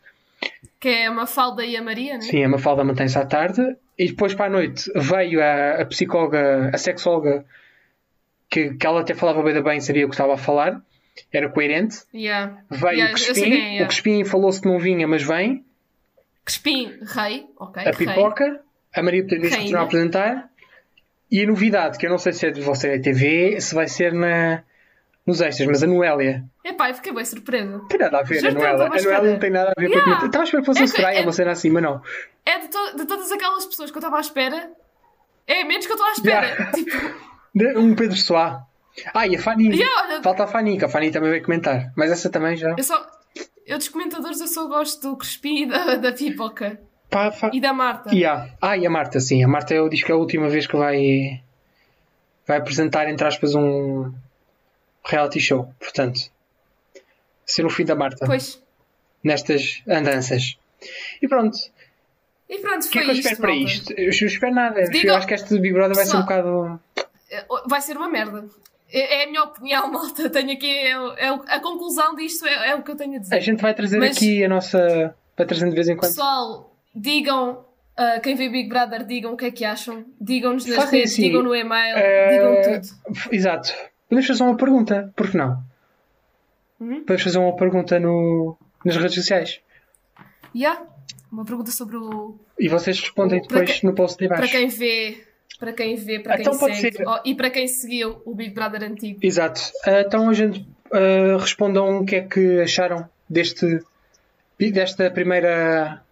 Que 0.78 0.88
é 0.88 1.06
a 1.06 1.10
Mafalda 1.12 1.64
e 1.64 1.76
a 1.76 1.82
Maria, 1.82 2.14
né? 2.14 2.20
Sim, 2.22 2.42
a 2.44 2.48
Mafalda 2.48 2.82
mantém-se 2.82 3.18
à 3.18 3.24
tarde. 3.26 3.60
E 3.98 4.06
depois 4.08 4.34
para 4.34 4.46
a 4.46 4.50
noite 4.50 4.90
veio 4.96 5.42
a, 5.42 5.82
a 5.82 5.84
psicóloga, 5.84 6.70
a 6.72 6.78
sexóloga, 6.78 7.44
que, 8.48 8.74
que 8.74 8.86
ela 8.86 9.02
até 9.02 9.14
falava 9.14 9.42
bem 9.42 9.52
da 9.54 9.62
bem, 9.62 9.80
sabia 9.80 10.06
o 10.06 10.08
que 10.08 10.14
estava 10.14 10.34
a 10.34 10.38
falar, 10.38 10.80
era 11.30 11.48
coerente. 11.50 11.98
Yeah. 12.14 12.62
Veio 12.70 12.94
Yeah, 12.94 13.12
o 13.12 13.14
Crespim, 13.14 13.40
quem 13.42 13.52
é, 13.52 13.56
yeah. 13.56 13.84
o 13.84 13.86
Crespim 13.88 14.24
falou-se 14.24 14.60
que 14.60 14.68
não 14.68 14.78
vinha, 14.78 15.06
mas 15.06 15.22
vem. 15.22 15.64
Crespim, 16.44 16.98
rei, 17.14 17.46
ok, 17.58 17.82
A 17.82 17.90
rei. 17.90 18.06
Pipoca, 18.06 18.60
a 18.94 19.02
Maria 19.02 19.22
Pedro 19.24 19.42
Rainha. 19.42 19.58
continua 19.58 19.80
a 19.80 19.84
apresentar. 19.84 20.50
E 21.30 21.42
a 21.42 21.46
novidade, 21.46 21.98
que 21.98 22.06
eu 22.06 22.10
não 22.10 22.18
sei 22.18 22.32
se 22.32 22.46
é 22.46 22.50
de 22.50 22.60
você 22.60 22.96
da 22.96 23.02
TV, 23.02 23.60
se 23.60 23.72
vai 23.74 23.86
ser 23.86 24.12
na, 24.12 24.64
nos 25.26 25.40
extras, 25.40 25.68
mas 25.68 25.82
a 25.82 25.86
Noélia. 25.86 26.44
Epá, 26.64 26.88
eu 26.90 26.94
fiquei 26.94 27.12
bem 27.12 27.24
surpresa. 27.24 27.64
Não 27.70 27.86
tem 27.88 27.98
nada 27.98 28.18
a 28.18 28.22
ver, 28.22 28.38
a 28.46 28.50
Noélia. 28.52 28.84
A 28.84 28.88
Noélia 28.88 29.32
não 29.32 29.38
tem 29.38 29.50
nada 29.50 29.72
a 29.76 29.80
ver 29.80 29.88
Yeah. 29.90 30.16
com 30.16 30.22
o 30.22 30.26
Estava 30.26 30.42
a 30.42 30.44
esperar 30.44 30.60
que 30.62 30.66
fosse 30.66 30.80
É 30.80 30.82
um 30.82 30.86
que- 30.86 30.96
Soraya, 30.96 31.18
é- 31.18 31.22
uma 31.22 31.32
cena 31.32 31.50
assim, 31.52 31.70
mas 31.70 31.82
não. 31.82 32.02
É 32.44 32.58
de, 32.58 32.68
to- 32.68 32.96
de 32.96 33.06
todas 33.06 33.30
aquelas 33.30 33.66
pessoas 33.66 33.90
que 33.90 33.96
eu 33.96 34.00
estava 34.00 34.16
à 34.16 34.20
espera, 34.20 34.70
é 35.46 35.64
menos 35.64 35.86
que 35.86 35.92
eu 35.92 35.96
estou 35.96 36.08
à 36.08 36.12
espera. 36.12 36.46
Yeah. 36.46 36.72
Tipo, 36.72 37.78
Um 37.80 37.94
Pedro 37.94 38.16
Soá. 38.16 38.62
Ah, 39.14 39.26
e 39.26 39.36
a 39.36 39.38
Fanny. 39.40 39.68
Yeah, 39.76 40.02
olha- 40.14 40.22
Falta 40.22 40.44
a 40.44 40.46
Fanny, 40.46 40.78
que 40.78 40.84
a 40.84 40.88
Fanny 40.88 41.10
também 41.10 41.30
veio 41.30 41.42
comentar. 41.44 41.92
Mas 41.96 42.10
essa 42.10 42.28
também 42.30 42.56
já. 42.56 42.74
eu 42.76 42.82
só. 42.84 43.06
Eu 43.66 43.78
dos 43.78 43.88
comentadores 43.88 44.40
eu 44.40 44.48
só 44.48 44.66
gosto 44.66 45.00
do 45.10 45.16
Crespi 45.16 45.62
e 45.62 45.66
da, 45.66 45.94
da 45.96 46.12
Pipoca. 46.12 46.80
Pá, 47.08 47.30
pá. 47.30 47.50
E 47.52 47.60
da 47.60 47.72
Marta. 47.72 48.10
Yeah. 48.14 48.48
Ah, 48.60 48.76
e 48.76 48.84
a 48.86 48.90
Marta, 48.90 49.20
sim. 49.20 49.44
A 49.44 49.48
Marta 49.48 49.74
eu 49.74 49.88
diz 49.88 50.02
que 50.02 50.10
é 50.10 50.14
a 50.14 50.18
última 50.18 50.48
vez 50.48 50.66
que 50.66 50.76
vai, 50.76 51.40
vai 52.46 52.56
apresentar, 52.58 53.08
entre 53.08 53.26
aspas, 53.26 53.54
um 53.54 54.12
reality 55.04 55.40
show. 55.40 55.72
Portanto, 55.78 56.20
ser 57.46 57.64
o 57.64 57.70
fim 57.70 57.84
da 57.84 57.94
Marta 57.94 58.24
Pois. 58.26 58.62
nestas 59.24 59.82
andanças. 59.88 60.56
E 61.20 61.28
pronto, 61.28 61.56
E 62.48 62.58
pronto, 62.58 62.86
o 62.86 62.90
que 62.90 62.98
é 62.98 63.02
foi 63.04 63.04
que 63.04 63.10
eu 63.10 63.20
isto. 63.20 63.20
espero 63.32 63.40
para 63.40 63.50
malta. 63.54 63.70
isto? 63.72 63.92
Eu 63.92 64.08
espero 64.10 64.54
nada. 64.54 64.82
Diga- 64.84 65.08
Eu 65.08 65.14
acho 65.16 65.26
que 65.26 65.34
este 65.34 65.58
Big 65.58 65.72
Brother 65.74 65.94
vai 65.96 66.04
ser 66.06 66.16
um 66.16 66.20
bocado. 66.22 66.80
É, 67.30 67.44
Vai 67.68 67.80
ser 67.80 67.96
uma 67.96 68.08
merda. 68.08 68.44
É, 68.92 69.20
é 69.20 69.24
a 69.24 69.26
minha 69.28 69.42
opinião, 69.44 69.86
malta. 69.92 70.28
Tenho 70.30 70.52
aqui. 70.52 70.68
É, 70.70 70.90
é 70.90 71.28
a 71.28 71.60
conclusão 71.60 72.14
disto 72.16 72.46
é, 72.46 72.70
é 72.70 72.74
o 72.74 72.82
que 72.82 72.90
eu 72.90 72.96
tenho 72.96 73.16
a 73.16 73.18
dizer. 73.18 73.34
A 73.34 73.38
gente 73.40 73.60
vai 73.62 73.72
trazer 73.74 73.98
Mas- 73.98 74.16
aqui 74.16 74.42
a 74.44 74.48
nossa. 74.48 75.14
Vai 75.36 75.46
trazendo 75.46 75.70
de 75.70 75.74
vez 75.76 75.88
em 75.88 75.96
quando. 75.96 76.10
Pessoal, 76.10 76.74
digam. 76.94 77.64
ah, 77.96 78.18
quem 78.20 78.34
vê 78.34 78.48
Big 78.48 78.68
Brother, 78.68 79.04
digam 79.04 79.32
o 79.34 79.36
que 79.36 79.44
é 79.46 79.50
que 79.50 79.64
acham. 79.64 80.04
Digam-nos 80.20 80.66
nas 80.66 80.76
Fazem 80.76 81.00
redes, 81.00 81.12
assim, 81.12 81.22
digam 81.22 81.42
no 81.42 81.54
e-mail, 81.54 81.96
Eh, 81.96 82.30
digam 82.32 82.80
tudo. 82.80 83.32
Exato. 83.32 83.72
Podemos 84.10 84.26
fazer 84.26 84.42
uma 84.42 84.56
pergunta, 84.56 85.10
por 85.16 85.30
que 85.30 85.36
não? 85.38 85.62
Uhum. 86.78 87.00
Podemos 87.00 87.22
fazer 87.22 87.38
uma 87.38 87.56
pergunta 87.56 87.98
no, 87.98 88.56
nas 88.84 88.96
redes 88.96 89.14
sociais. 89.14 89.60
Yeah. 90.54 90.82
Uma 91.32 91.44
pergunta 91.44 91.70
sobre 91.70 91.96
o. 91.96 92.34
E 92.58 92.68
vocês 92.68 92.98
respondem 93.00 93.40
Para 93.46 93.60
depois 93.60 93.80
quem- 93.80 93.88
no 93.88 93.94
post 93.96 94.18
de 94.18 94.26
Para 94.28 94.38
baixo. 94.38 94.52
quem 94.52 94.68
vê, 94.68 95.24
para 95.60 95.72
quem 95.72 95.94
vê, 95.96 96.18
para 96.18 96.40
Então 96.40 96.50
quem 96.52 96.60
pode 96.60 96.76
segue 96.80 96.96
ser. 96.96 97.06
oh, 97.08 97.20
e 97.24 97.34
para 97.36 97.50
quem 97.50 97.68
seguiu 97.68 98.20
o 98.26 98.34
Big 98.34 98.52
Brother 98.52 98.82
antigo. 98.82 99.20
Exato. 99.22 99.60
Ah, 99.86 100.00
Então 100.00 100.28
a 100.28 100.34
gente 100.34 100.66
ah, 100.92 101.36
respondam 101.38 102.00
o 102.00 102.04
que 102.04 102.16
é 102.16 102.22
que 102.22 102.60
acharam 102.60 103.08
deste 103.28 103.80
desta 104.58 105.10
primeira 105.10 106.02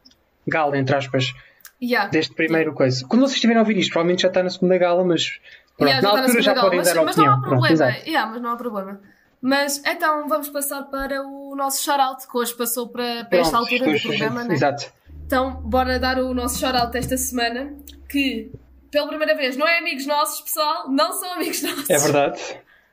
gala, 0.47 0.79
entre 0.79 0.95
aspas, 0.97 1.35
Yeah. 1.83 2.09
deste 2.11 2.35
primeiro 2.35 2.73
coisa. 2.73 3.05
Quando 3.07 3.21
vocês 3.23 3.35
estiverem 3.35 3.59
a 3.59 3.63
ouvir 3.63 3.77
isto, 3.77 3.91
provavelmente 3.93 4.23
já 4.23 4.29
está 4.29 4.43
na 4.43 4.49
segunda 4.51 4.77
gala, 4.79 5.05
mas 5.05 5.39
pronto, 5.79 5.89
Yeah, 5.91 6.03
na 6.03 6.21
altura 6.23 6.43
já 6.43 6.55
podem 6.55 6.83
gala, 6.83 6.85
dar 6.85 6.95
mas, 6.95 7.05
mas 7.07 7.17
não 7.17 7.25
opinião. 7.25 7.33
há 7.33 7.37
Pronto, 7.41 7.49
problema. 7.49 7.73
exato. 7.73 8.09
Yeah, 8.09 8.31
mas 8.33 8.43
não 8.43 8.51
há 8.51 8.57
problema. 8.57 9.01
Mas 9.41 9.83
então 9.87 10.29
vamos 10.29 10.49
passar 10.49 10.83
para 10.85 11.23
o 11.23 11.55
nosso 11.57 11.83
shout-out, 11.83 12.27
que 12.27 12.37
hoje 12.37 12.55
passou 12.55 12.89
para, 12.89 13.25
para 13.25 13.39
esta 13.39 13.57
Pronto, 13.57 13.73
altura 13.73 13.93
do 13.93 14.03
programa, 14.03 14.45
né? 14.45 14.55
Exato. 14.55 14.93
Então, 15.25 15.55
bora 15.63 15.99
dar 15.99 16.19
o 16.19 16.35
nosso 16.35 16.59
shout-out 16.59 16.97
esta 16.97 17.17
semana, 17.17 17.73
que 18.09 18.51
pela 18.91 19.07
primeira 19.07 19.37
vez 19.37 19.57
não 19.57 19.67
é 19.67 19.79
amigos 19.79 20.07
nossos, 20.07 20.41
pessoal, 20.41 20.91
não 20.91 21.13
são 21.13 21.33
amigos 21.35 21.63
nossos. 21.63 21.89
É 21.89 21.99
verdade. 21.99 22.41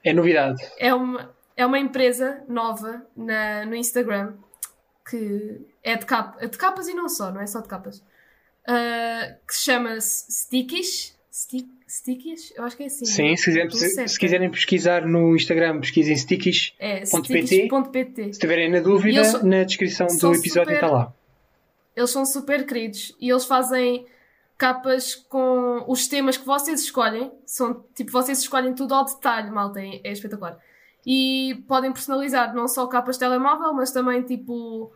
É 0.03 0.13
novidade. 0.13 0.61
É 0.77 0.93
uma, 0.93 1.33
é 1.57 1.65
uma 1.65 1.79
empresa 1.79 2.43
nova 2.47 3.01
na, 3.15 3.65
no 3.65 3.75
Instagram 3.75 4.33
que 5.09 5.61
é 5.83 5.95
de, 5.95 6.05
capa, 6.05 6.35
é 6.39 6.47
de 6.47 6.57
capas 6.57 6.87
e 6.87 6.93
não 6.93 7.07
só, 7.07 7.31
não 7.31 7.39
é 7.41 7.47
só 7.47 7.61
de 7.61 7.67
capas. 7.67 8.03
Ah, 8.67 9.35
que 9.47 9.55
se 9.55 9.63
chama 9.65 9.99
Stickies. 9.99 11.14
Stick, 11.37 11.67
stickies? 11.85 12.53
Eu 12.55 12.63
acho 12.63 12.77
que 12.77 12.83
é 12.83 12.85
assim. 12.85 13.03
Sim, 13.03 13.35
se, 13.35 13.43
quiserem, 13.45 13.69
se, 13.69 14.07
se 14.07 14.17
quiserem 14.19 14.49
pesquisar 14.49 15.05
no 15.05 15.35
Instagram, 15.35 15.81
pesquisem 15.81 16.15
stickies. 16.15 16.73
É, 16.79 17.03
stickies.pt. 17.05 18.33
Se 18.33 18.39
tiverem 18.39 18.71
na 18.71 18.79
dúvida, 18.79 19.21
são- 19.25 19.43
na 19.43 19.63
descrição 19.63 20.07
do 20.07 20.13
episódio 20.33 20.43
super- 20.43 20.73
está 20.75 20.87
lá. 20.87 21.13
Eles 21.93 22.09
são 22.09 22.25
super 22.25 22.65
queridos 22.65 23.13
e 23.19 23.29
eles 23.29 23.43
fazem 23.43 24.05
capas 24.57 25.15
com 25.15 25.83
os 25.89 26.07
temas 26.07 26.37
que 26.37 26.45
vocês 26.45 26.79
escolhem. 26.81 27.29
São 27.45 27.83
tipo, 27.93 28.11
vocês 28.11 28.39
escolhem 28.39 28.73
tudo 28.73 28.93
ao 28.93 29.03
detalhe, 29.03 29.51
malta, 29.51 29.81
é 29.81 29.99
é 30.05 30.11
espetacular. 30.13 30.57
E 31.05 31.63
podem 31.67 31.91
personalizar 31.91 32.55
não 32.55 32.67
só 32.69 32.87
capas 32.87 33.15
de 33.17 33.19
telemóvel, 33.19 33.73
mas 33.73 33.91
também 33.91 34.21
tipo 34.23 34.89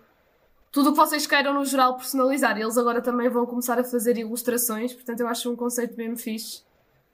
tudo 0.71 0.89
o 0.89 0.91
que 0.91 0.97
vocês 0.97 1.25
queiram 1.25 1.53
no 1.53 1.65
geral 1.65 1.95
personalizar. 1.97 2.57
Eles 2.59 2.77
agora 2.77 3.01
também 3.01 3.29
vão 3.29 3.45
começar 3.45 3.79
a 3.79 3.83
fazer 3.83 4.17
ilustrações, 4.17 4.93
portanto 4.93 5.19
eu 5.21 5.27
acho 5.27 5.51
um 5.51 5.55
conceito 5.55 5.95
mesmo 5.97 6.17
fixe. 6.17 6.61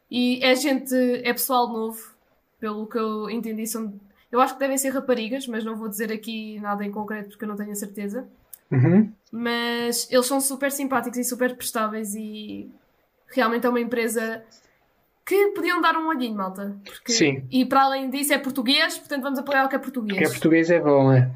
E 0.10 0.40
é 0.44 0.56
gente, 0.56 0.94
é 0.96 1.34
pessoal 1.34 1.68
novo, 1.68 2.00
pelo 2.60 2.86
que 2.88 2.98
eu 2.98 3.30
entendi, 3.30 3.66
são. 3.66 3.94
Eu 4.32 4.40
acho 4.42 4.54
que 4.54 4.60
devem 4.60 4.78
ser 4.78 4.90
raparigas, 4.90 5.48
mas 5.48 5.64
não 5.64 5.76
vou 5.76 5.88
dizer 5.88 6.12
aqui 6.12 6.60
nada 6.60 6.84
em 6.84 6.92
concreto 6.92 7.30
porque 7.30 7.44
eu 7.46 7.48
não 7.50 7.56
tenho 7.56 7.72
a 7.72 7.76
certeza. 7.76 8.28
Uhum. 8.72 9.12
Mas 9.32 10.08
eles 10.12 10.26
são 10.26 10.42
super 10.42 10.72
simpáticos 10.72 11.18
e 11.18 11.24
super 11.24 11.56
prestáveis 11.56 12.16
e 12.16 12.70
realmente 13.28 13.66
é 13.66 13.70
uma 13.70 13.80
empresa 13.80 14.44
que 15.26 15.48
podiam 15.50 15.82
dar 15.82 15.96
um 15.96 16.08
olhinho, 16.08 16.36
malta. 16.36 16.76
Porque- 16.84 17.14
Sim. 17.14 17.46
E 17.52 17.66
para 17.66 17.84
além 17.84 18.10
disso 18.10 18.34
é 18.34 18.38
português, 18.38 18.98
portanto 18.98 19.24
vamos 19.24 19.40
apoiar 19.40 19.66
o 19.66 19.70
que 19.70 19.76
é 19.76 19.80
português. 19.80 20.18
Porque 20.18 20.28
é 20.28 20.32
português 20.32 20.70
é 20.70 20.80
bom, 20.80 21.12
é? 21.12 21.32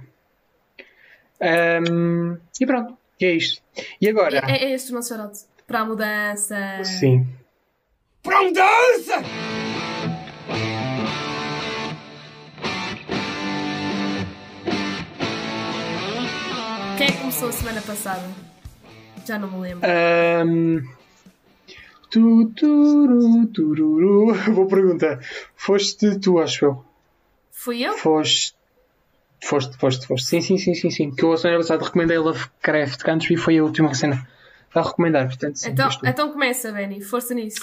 Ahm, 1.41 2.37
e 2.59 2.65
pronto, 2.65 2.97
e 3.19 3.25
é 3.25 3.31
isto. 3.31 3.61
E 4.01 4.09
agora? 4.09 4.41
É, 4.47 4.65
é 4.65 4.71
este 4.73 4.91
o 4.91 4.95
nosso 4.95 5.09
shoutout. 5.09 5.39
Para 5.65 5.79
a 5.81 5.85
mudança. 5.85 6.83
Sim. 6.83 7.25
Pra 8.21 8.41
mudança! 8.41 9.23
Quem 16.97 17.07
é 17.07 17.11
que 17.11 17.17
começou 17.19 17.47
a 17.47 17.51
semana 17.53 17.81
passada? 17.81 18.23
Já 19.25 19.39
não 19.39 19.49
me 19.49 19.59
lembro. 19.61 19.87
Ahm, 19.89 20.81
tu, 22.09 22.49
turu, 22.55 23.47
tururu. 23.47 24.35
Foste 25.55 26.19
tu, 26.19 26.39
acho 26.39 26.65
eu. 26.65 26.85
Fui 27.51 27.81
eu? 27.81 27.93
Foste. 27.97 28.58
Foste, 29.41 29.77
foste, 29.77 30.05
foste. 30.07 30.27
Sim, 30.27 30.41
sim, 30.41 30.57
sim, 30.57 30.73
sim, 30.73 30.89
sim. 30.89 31.11
Que 31.11 31.23
eu 31.23 31.31
a 31.33 31.37
semana 31.37 31.59
passada 31.59 31.83
recomendei 31.85 32.17
Lovecraft 32.17 33.01
Country 33.03 33.37
foi 33.37 33.57
a 33.57 33.63
última 33.63 33.93
cena 33.93 34.27
a 34.75 34.81
recomendar, 34.81 35.25
portanto, 35.27 35.55
sim, 35.55 35.69
Então, 35.71 35.89
então 36.03 36.31
começa, 36.31 36.71
Benny. 36.71 37.01
Força 37.01 37.33
nisso. 37.33 37.59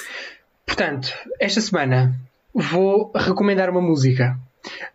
Portanto, 0.64 1.12
esta 1.38 1.60
semana 1.60 2.14
vou 2.52 3.12
recomendar 3.14 3.68
uma 3.70 3.80
música 3.80 4.36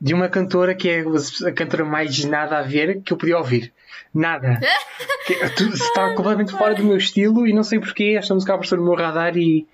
de 0.01 0.13
uma 0.13 0.27
cantora 0.27 0.75
que 0.75 0.89
é 0.89 0.99
a 1.47 1.51
cantora 1.53 1.85
mais 1.85 2.25
nada 2.25 2.57
a 2.59 2.61
ver 2.61 3.01
que 3.01 3.13
eu 3.13 3.17
podia 3.17 3.37
ouvir. 3.37 3.71
Nada. 4.13 4.59
Que- 5.27 5.35
tu- 5.51 5.69
Está 5.69 6.15
completamente 6.15 6.51
fora 6.51 6.73
do 6.73 6.83
meu 6.83 6.97
estilo 6.97 7.45
e 7.47 7.53
não 7.53 7.61
sei 7.61 7.79
porquê. 7.79 8.15
Esta 8.17 8.33
música 8.33 8.53
apareceu 8.55 8.75
no 8.79 8.83
meu 8.83 8.95
radar 8.95 9.37
e, 9.37 9.67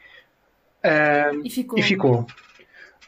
ah, 0.83 1.31
E 1.41 1.49
ficou. 1.49 1.79
e 1.79 1.81
ficou. 1.81 2.27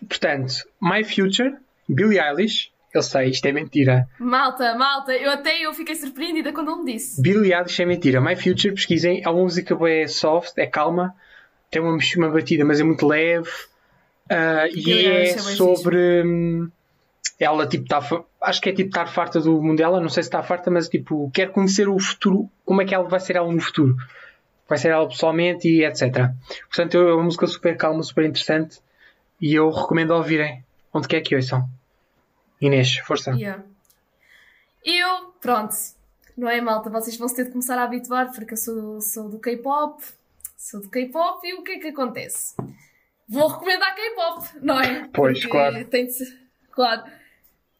Portanto, 0.07 0.53
My 0.81 1.03
Future, 1.03 1.55
Billie 1.87 2.17
Eilish. 2.17 2.71
Eu 2.93 3.03
sei, 3.03 3.29
isto 3.29 3.45
é 3.45 3.51
mentira. 3.51 4.07
Malta, 4.19 4.73
malta, 4.75 5.13
eu 5.13 5.29
até 5.29 5.59
eu 5.61 5.73
fiquei 5.73 5.95
surpreendida 5.95 6.51
quando 6.51 6.71
ele 6.71 6.83
me 6.83 6.93
disse. 6.93 7.21
Billie 7.21 7.53
Eilish 7.53 7.81
é 7.81 7.85
mentira. 7.85 8.19
My 8.19 8.35
Future, 8.35 8.73
pesquisem. 8.73 9.21
É 9.23 9.29
uma 9.29 9.43
música 9.43 9.75
bem 9.75 10.07
soft, 10.07 10.57
é 10.57 10.65
calma, 10.65 11.13
tem 11.69 11.81
uma, 11.81 11.97
uma 12.17 12.29
batida, 12.29 12.65
mas 12.65 12.79
é 12.79 12.83
muito 12.83 13.05
leve. 13.05 13.49
Ah, 14.29 14.67
e 14.73 14.91
é 14.91 15.29
é 15.31 15.37
sobre. 15.37 16.23
hum, 16.25 16.69
Ela, 17.39 17.67
tipo, 17.67 17.87
tá, 17.87 18.01
fa- 18.01 18.23
acho 18.41 18.59
que 18.61 18.69
é 18.69 18.73
tipo 18.73 18.89
estar 18.89 19.05
farta 19.07 19.39
do 19.39 19.61
mundo 19.61 19.77
dela. 19.77 20.01
Não 20.01 20.09
sei 20.09 20.23
se 20.23 20.29
está 20.29 20.41
farta, 20.43 20.69
mas 20.71 20.89
tipo, 20.89 21.29
quer 21.31 21.51
conhecer 21.51 21.87
o 21.87 21.99
futuro. 21.99 22.49
Como 22.65 22.81
é 22.81 22.85
que 22.85 22.93
ela 22.95 23.07
vai 23.07 23.19
ser 23.19 23.35
ela 23.35 23.51
no 23.51 23.59
futuro? 23.61 23.95
Vai 24.67 24.77
ser 24.77 24.89
ela 24.89 25.07
pessoalmente 25.07 25.67
e 25.67 25.83
etc. 25.85 26.31
Portanto, 26.69 26.97
é 26.97 27.13
uma 27.13 27.23
música 27.23 27.45
super 27.47 27.77
calma, 27.77 28.01
super 28.03 28.25
interessante. 28.25 28.79
E 29.41 29.53
eu 29.55 29.69
recomendo 29.69 30.11
ouvirem. 30.11 30.63
Onde 30.93 31.07
quer 31.07 31.21
que 31.21 31.35
ouçam. 31.35 31.67
Inês, 32.61 32.97
força. 32.97 33.31
Yeah. 33.31 33.63
Eu, 34.83 35.33
pronto, 35.41 35.75
não 36.37 36.49
é 36.49 36.59
malta, 36.61 36.89
vocês 36.89 37.17
vão 37.17 37.27
se 37.27 37.35
ter 37.35 37.45
de 37.45 37.51
começar 37.51 37.77
a 37.77 37.83
habituar 37.83 38.31
porque 38.33 38.53
eu 38.53 38.57
sou, 38.57 39.01
sou 39.01 39.29
do 39.29 39.39
K-pop, 39.39 40.03
sou 40.57 40.81
do 40.81 40.89
K-pop 40.89 41.45
e 41.47 41.53
o 41.53 41.63
que 41.63 41.73
é 41.73 41.79
que 41.79 41.87
acontece? 41.87 42.55
Vou 43.27 43.47
recomendar 43.47 43.95
K-pop, 43.95 44.47
não 44.61 44.79
é? 44.79 45.07
Pois, 45.13 45.39
Porque 45.39 45.51
claro. 45.51 45.85
Tem 45.85 46.07
de 46.07 46.13
ser, 46.13 46.39
claro. 46.71 47.03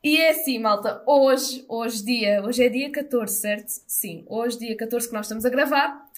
E 0.04 0.18
é 0.18 0.30
assim, 0.30 0.60
malta, 0.60 1.04
hoje, 1.06 1.66
hoje 1.68 2.06
dia, 2.06 2.42
hoje 2.44 2.64
é 2.64 2.70
dia 2.70 2.92
14, 2.92 3.36
certo? 3.36 3.68
Sim, 3.88 4.24
hoje 4.28 4.60
dia 4.60 4.78
14 4.78 5.08
que 5.08 5.14
nós 5.14 5.26
estamos 5.26 5.46
a 5.46 5.50
gravar, 5.50 6.10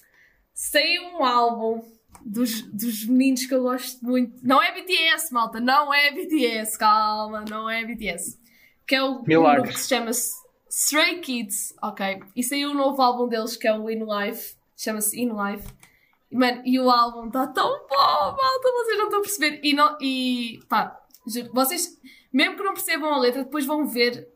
saiu 0.53 1.03
um 1.03 1.23
álbum 1.23 1.83
dos, 2.23 2.61
dos 2.63 3.05
meninos 3.05 3.45
que 3.45 3.53
eu 3.53 3.63
gosto 3.63 4.03
muito. 4.05 4.35
Não 4.43 4.61
é 4.61 4.71
BTS, 4.71 5.33
malta, 5.33 5.59
não 5.59 5.93
é 5.93 6.11
BTS, 6.11 6.77
calma, 6.77 7.45
não 7.49 7.69
é 7.69 7.83
BTS. 7.85 8.40
Que 8.87 8.95
é 8.95 9.03
o 9.03 9.21
Milagres. 9.23 9.63
grupo 9.63 9.73
que 9.73 9.79
se 9.79 9.89
chama 9.89 10.11
Stray 10.69 11.19
Kids, 11.19 11.75
ok? 11.81 12.23
E 12.35 12.43
saiu 12.43 12.71
um 12.71 12.73
novo 12.73 13.01
álbum 13.01 13.27
deles 13.27 13.55
que 13.55 13.67
é 13.67 13.77
o 13.77 13.89
In 13.89 14.03
Life, 14.05 14.55
chama-se 14.75 15.19
In 15.19 15.31
Life. 15.33 15.67
E, 16.31 16.35
Mano, 16.35 16.61
e 16.65 16.79
o 16.79 16.89
álbum 16.89 17.27
está 17.27 17.47
tão 17.47 17.69
bom, 17.87 18.35
malta, 18.37 18.71
vocês 18.73 18.97
não 18.97 19.05
estão 19.05 19.19
a 19.19 19.23
perceber. 19.23 19.59
E, 19.63 19.73
não, 19.73 19.97
e 19.99 20.59
pá, 20.69 20.97
Juro. 21.27 21.51
Vocês, 21.53 21.99
mesmo 22.31 22.55
que 22.55 22.63
não 22.63 22.73
percebam 22.73 23.13
a 23.13 23.19
letra, 23.19 23.43
depois 23.43 23.65
vão 23.65 23.85
ver 23.85 24.27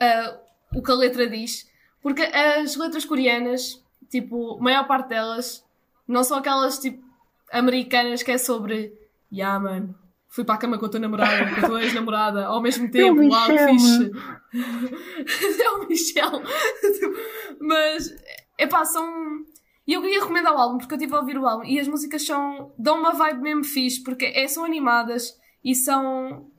ah, 0.00 0.38
o 0.74 0.82
que 0.82 0.90
a 0.90 0.94
letra 0.94 1.28
diz. 1.28 1.70
Porque 2.02 2.22
as 2.22 2.76
letras 2.76 3.04
coreanas, 3.04 3.82
tipo, 4.10 4.58
a 4.58 4.62
maior 4.62 4.86
parte 4.86 5.08
delas, 5.08 5.64
não 6.06 6.22
são 6.22 6.38
aquelas 6.38 6.78
tipo 6.78 7.02
americanas 7.50 8.22
que 8.22 8.32
é 8.32 8.38
sobre 8.38 8.92
Yeah, 9.32 9.58
mano, 9.58 9.98
fui 10.34 10.44
para 10.44 10.56
a 10.56 10.58
cama 10.58 10.76
com 10.76 10.86
a 10.86 10.88
tua 10.88 10.98
namorada, 10.98 11.54
com 11.54 11.64
a 11.64 11.68
tua 11.68 11.82
ex-namorada, 11.84 12.46
ao 12.46 12.60
mesmo 12.60 12.90
tempo, 12.90 13.22
É 13.22 13.24
o 13.24 13.30
uau, 13.30 13.46
que 13.46 13.52
Michel, 13.52 13.68
fixe. 13.68 14.10
é 15.62 15.70
o 15.70 15.88
Michel. 15.88 16.42
Mas, 17.60 18.16
epá, 18.58 18.84
são. 18.84 19.44
E 19.86 19.92
eu 19.92 20.02
queria 20.02 20.20
recomendar 20.20 20.52
o 20.52 20.58
álbum, 20.58 20.78
porque 20.78 20.94
eu 20.94 20.98
estive 20.98 21.14
a 21.14 21.20
ouvir 21.20 21.38
o 21.38 21.46
álbum 21.46 21.64
e 21.64 21.78
as 21.78 21.86
músicas 21.86 22.26
são. 22.26 22.72
dão 22.76 22.98
uma 22.98 23.12
vibe 23.12 23.42
mesmo 23.42 23.62
fixe, 23.62 24.02
porque 24.02 24.24
é, 24.24 24.48
são 24.48 24.64
animadas 24.64 25.38
e 25.64 25.72
são. 25.72 26.50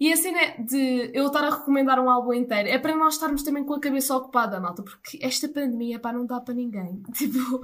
E 0.00 0.10
a 0.10 0.16
cena 0.16 0.40
de 0.58 1.10
eu 1.12 1.26
estar 1.26 1.44
a 1.44 1.50
recomendar 1.50 2.00
um 2.00 2.08
álbum 2.08 2.32
inteiro 2.32 2.70
é 2.70 2.78
para 2.78 2.96
nós 2.96 3.14
estarmos 3.14 3.42
também 3.42 3.64
com 3.64 3.74
a 3.74 3.80
cabeça 3.80 4.16
ocupada, 4.16 4.58
malta, 4.58 4.82
porque 4.82 5.18
esta 5.20 5.46
pandemia, 5.46 5.98
pá, 5.98 6.10
não 6.10 6.24
dá 6.24 6.40
para 6.40 6.54
ninguém. 6.54 7.02
Tipo. 7.12 7.60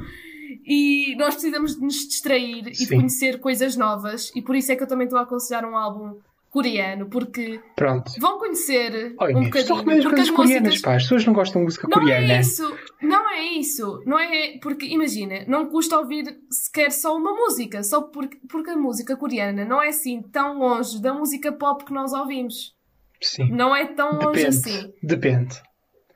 E 0.66 1.14
nós 1.16 1.34
precisamos 1.34 1.74
de 1.76 1.80
nos 1.82 1.94
distrair 2.08 2.58
e 2.68 2.70
de 2.72 2.76
Sim. 2.86 2.96
conhecer 2.96 3.38
coisas 3.40 3.76
novas, 3.76 4.30
e 4.34 4.42
por 4.42 4.56
isso 4.56 4.72
é 4.72 4.76
que 4.76 4.82
eu 4.82 4.86
também 4.88 5.04
estou 5.06 5.18
a 5.18 5.22
aconselhar 5.22 5.64
um 5.64 5.76
álbum 5.76 6.18
coreano, 6.50 7.06
porque 7.08 7.60
Pronto. 7.76 8.10
vão 8.18 8.36
conhecer 8.38 9.14
Olha, 9.18 9.36
um 9.38 9.44
só 9.44 9.76
bocadinho. 9.76 9.98
as 9.98 10.04
coisas 10.06 10.30
coreanas, 10.30 10.62
músicas. 10.70 10.80
pá. 10.82 10.96
As 10.96 11.02
pessoas 11.04 11.24
não 11.26 11.32
gostam 11.32 11.60
de 11.60 11.64
música 11.66 11.86
Não 11.88 11.98
coreana. 12.00 12.32
é 12.34 12.40
isso, 12.40 12.76
não 13.00 13.30
é 13.30 13.42
isso, 13.52 14.02
não 14.04 14.18
é 14.18 14.58
porque 14.60 14.86
imagina, 14.86 15.44
não 15.46 15.66
custa 15.66 15.96
ouvir 15.96 16.40
sequer 16.50 16.90
só 16.90 17.16
uma 17.16 17.32
música, 17.32 17.84
só 17.84 18.02
porque, 18.02 18.36
porque 18.48 18.70
a 18.70 18.76
música 18.76 19.16
coreana 19.16 19.64
não 19.64 19.80
é 19.80 19.90
assim 19.90 20.20
tão 20.22 20.58
longe 20.58 21.00
da 21.00 21.14
música 21.14 21.52
pop 21.52 21.84
que 21.84 21.92
nós 21.92 22.12
ouvimos. 22.12 22.74
Sim. 23.22 23.48
Não 23.52 23.76
é 23.76 23.86
tão 23.86 24.12
longe 24.18 24.40
Depende. 24.42 24.46
assim. 24.48 24.92
Depende. 25.02 25.62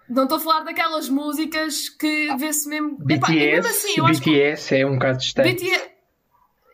Não 0.09 0.25
estou 0.25 0.39
a 0.39 0.41
falar 0.41 0.61
daquelas 0.61 1.09
músicas 1.09 1.89
que 1.89 2.35
vê-se 2.37 2.69
mesmo. 2.69 2.99
Epá, 3.09 3.31
e 3.31 3.35
BTS, 3.35 3.45
mesmo 3.45 3.69
assim, 3.69 3.95
eu 3.97 4.07
acho 4.07 4.23
que 4.23 4.31
BTS 4.31 4.77
é 4.77 4.87
um 4.87 4.95
bocado 4.95 5.19
distante. 5.19 5.53
BTS. 5.55 5.95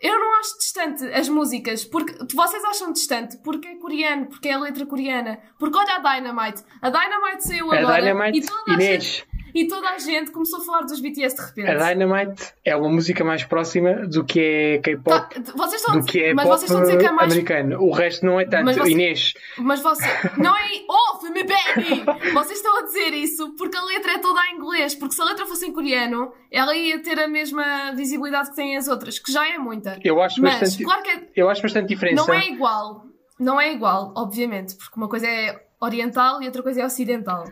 Eu 0.03 0.19
não 0.19 0.41
acho 0.41 0.59
distante 0.59 1.05
as 1.13 1.29
músicas, 1.29 1.85
porque 1.85 2.15
vocês 2.35 2.65
acham 2.65 2.91
distante 2.91 3.37
porque 3.45 3.69
é 3.69 3.75
coreano, 3.77 4.27
porque 4.27 4.49
é 4.49 4.55
a 4.55 4.59
letra 4.59 4.87
coreana. 4.87 5.39
Porque 5.59 5.77
olha 5.77 5.97
a 5.97 5.99
Dynamite. 5.99 6.65
A 6.81 6.89
Dynamite 6.89 7.47
saiu 7.47 7.71
A 7.71 7.79
agora 7.79 8.01
Dynamite, 8.01 8.39
e, 8.39 8.47
toda 8.47 8.73
a 8.73 8.75
Inês, 8.75 9.05
gente, 9.05 9.29
e 9.55 9.67
toda 9.67 9.89
a 9.91 9.99
gente 9.99 10.31
começou 10.31 10.61
a 10.61 10.65
falar 10.65 10.81
dos 10.83 11.01
BTS 11.01 11.37
de 11.37 11.43
repente. 11.63 11.71
a 11.83 11.93
Dynamite 11.93 12.53
é 12.65 12.77
uma 12.77 12.89
música 12.89 13.25
mais 13.25 13.45
próxima 13.45 14.07
do 14.07 14.25
que 14.25 14.41
é 14.41 14.77
Tá, 14.79 14.83
K-pop, 14.83 15.53
vocês 15.57 15.81
estão 15.83 16.01
do 16.01 16.05
que 16.07 16.23
é 16.23 16.35
mas 16.35 16.47
pop 16.47 16.59
vocês 16.59 16.71
estão 16.71 16.83
a 16.83 16.85
dizer 16.87 16.99
que 16.99 17.07
é 17.07 17.13
mais. 17.13 17.33
americano. 17.33 17.83
O 17.83 17.91
resto 17.93 18.25
não 18.27 18.39
é 18.41 18.45
tanto. 18.45 18.65
Mas 18.65 18.77
você- 18.77 18.91
Inês, 18.91 19.35
Mas 19.59 19.81
você. 19.81 20.05
Não 20.39 20.57
é. 20.57 20.61
Ouve-me, 20.89 21.45
Benny! 21.45 22.05
Vocês 22.33 22.59
estão 22.59 22.79
a 22.79 22.83
dizer 22.83 23.13
isso 23.15 23.55
porque 23.57 23.77
a 23.77 23.85
letra 23.85 24.13
é 24.13 24.19
toda 24.19 24.41
em 24.47 24.57
inglês. 24.57 24.95
Porque 24.95 25.15
se 25.15 25.21
a 25.21 25.25
letra 25.25 25.47
fosse 25.47 25.67
em 25.67 25.73
coreano, 25.73 26.33
ela 26.51 26.75
ia 26.75 27.03
ter 27.03 27.19
a 27.19 27.29
mesma 27.29 27.93
visibilidade 27.95 28.51
que 28.51 28.57
têm 28.57 28.77
as 28.77 28.89
outras, 28.89 29.19
que 29.19 29.31
já 29.33 29.47
é 29.49 29.59
muita. 29.59 29.99
eu 30.05 30.21
acho 30.23 30.41
Mas, 30.41 30.61
bastante, 30.61 30.85
claro 30.85 31.03
que 31.03 31.11
é, 31.11 31.29
eu 31.37 31.49
acho 31.51 31.63
bastante 31.63 31.89
diferença. 31.89 32.25
Não 32.27 32.35
é 32.35 32.47
igual. 32.49 33.05
Não 33.39 33.61
é 33.61 33.73
igual, 33.73 34.13
obviamente, 34.17 34.75
porque 34.77 34.95
uma 34.97 35.09
coisa 35.09 35.27
é 35.27 35.63
oriental 35.81 36.43
e 36.43 36.47
outra 36.47 36.63
coisa 36.63 36.83
é 36.83 36.85
ocidental. 36.85 37.45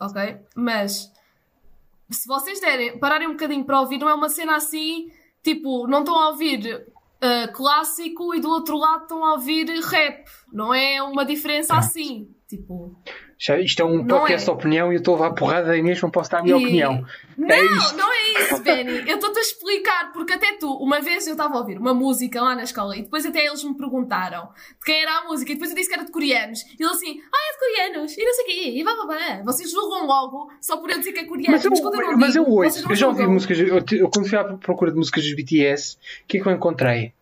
Ok? 0.00 0.36
Mas 0.56 1.10
se 2.14 2.26
vocês 2.26 2.60
derem, 2.60 2.98
pararem 2.98 3.28
um 3.28 3.32
bocadinho 3.32 3.64
para 3.64 3.80
ouvir, 3.80 3.98
não 3.98 4.08
é 4.08 4.14
uma 4.14 4.28
cena 4.28 4.56
assim, 4.56 5.08
tipo, 5.42 5.86
não 5.86 6.00
estão 6.00 6.18
a 6.18 6.30
ouvir 6.30 6.84
ah, 7.24 7.48
clássico 7.48 8.34
e 8.34 8.40
do 8.40 8.50
outro 8.50 8.76
lado 8.76 9.04
estão 9.04 9.24
a 9.24 9.32
ouvir 9.32 9.64
rap. 9.80 10.24
Não 10.52 10.74
é 10.74 11.02
uma 11.02 11.24
diferença 11.24 11.74
assim. 11.74 12.28
Tipo. 12.46 12.94
Já- 13.46 13.58
Isto 13.60 13.82
é 13.82 13.84
um 13.84 14.06
podcast 14.06 14.48
é. 14.48 14.52
opinião 14.54 14.90
e 14.90 14.94
eu 14.94 14.98
estou 15.00 15.16
a 15.16 15.18
levar 15.20 15.34
porrada 15.34 15.66
da 15.66 15.76
Inês, 15.76 16.00
não 16.00 16.10
posso 16.10 16.30
dar 16.30 16.38
a 16.38 16.42
minha 16.42 16.56
E- 16.56 16.62
opinião. 16.62 17.04
Não, 17.36 17.46
É 17.50 17.62
não 17.94 18.10
é 18.10 18.40
isso, 18.40 18.62
Benny. 18.62 19.04
Eu 19.06 19.16
estou-te 19.16 19.38
a 19.38 19.42
explicar, 19.42 20.12
porque 20.14 20.32
até 20.32 20.56
tu, 20.56 20.72
uma 20.72 20.98
vez 21.02 21.26
eu 21.26 21.32
estava 21.32 21.54
a 21.54 21.58
ouvir 21.58 21.76
uma 21.76 21.92
música 21.92 22.40
lá 22.40 22.54
na 22.56 22.62
escola 22.62 22.96
e 22.96 23.02
depois 23.02 23.26
até 23.26 23.44
eles 23.44 23.62
me 23.62 23.76
perguntaram 23.76 24.48
de 24.78 24.84
quem 24.86 24.98
era 25.02 25.18
a 25.18 25.24
música 25.24 25.50
e 25.52 25.56
depois 25.56 25.70
eu 25.70 25.76
disse 25.76 25.90
que 25.90 25.94
era 25.94 26.06
de 26.06 26.10
coreanos. 26.10 26.62
E 26.62 26.82
eles 26.82 26.92
assim, 26.96 27.20
ah, 27.20 27.38
é 27.38 27.52
de 27.52 27.58
coreanos, 27.58 28.16
e 28.16 28.24
não 28.24 28.32
sei 28.32 28.44
o 28.44 28.46
quê, 28.46 28.78
e 28.78 28.82
blá 28.82 28.94
blá 28.94 29.06
blá. 29.06 29.42
Vocês 29.44 29.70
julgam 29.70 30.06
logo 30.06 30.50
só 30.58 30.78
por 30.78 30.88
eu 30.90 30.98
dizer 30.98 31.12
que 31.12 31.18
é 31.20 31.24
coreano. 31.24 31.52
Mas 31.52 31.64
eu, 31.66 31.70
quando 31.72 32.00
eu 32.00 32.16
mas 32.16 32.34
eu 32.36 32.48
ouço, 32.48 32.90
eu 32.90 32.94
já 32.96 33.08
ouvi 33.08 33.26
músicas, 33.26 33.58
eu, 33.58 33.84
eu 33.92 34.08
quando 34.08 34.26
fui 34.26 34.38
à 34.38 34.44
procura 34.44 34.90
de 34.90 34.96
músicas 34.96 35.22
dos 35.22 35.34
BTS, 35.34 35.96
o 35.96 36.26
que 36.28 36.38
é 36.38 36.40
que 36.40 36.48
eu 36.48 36.52
encontrei? 36.52 37.12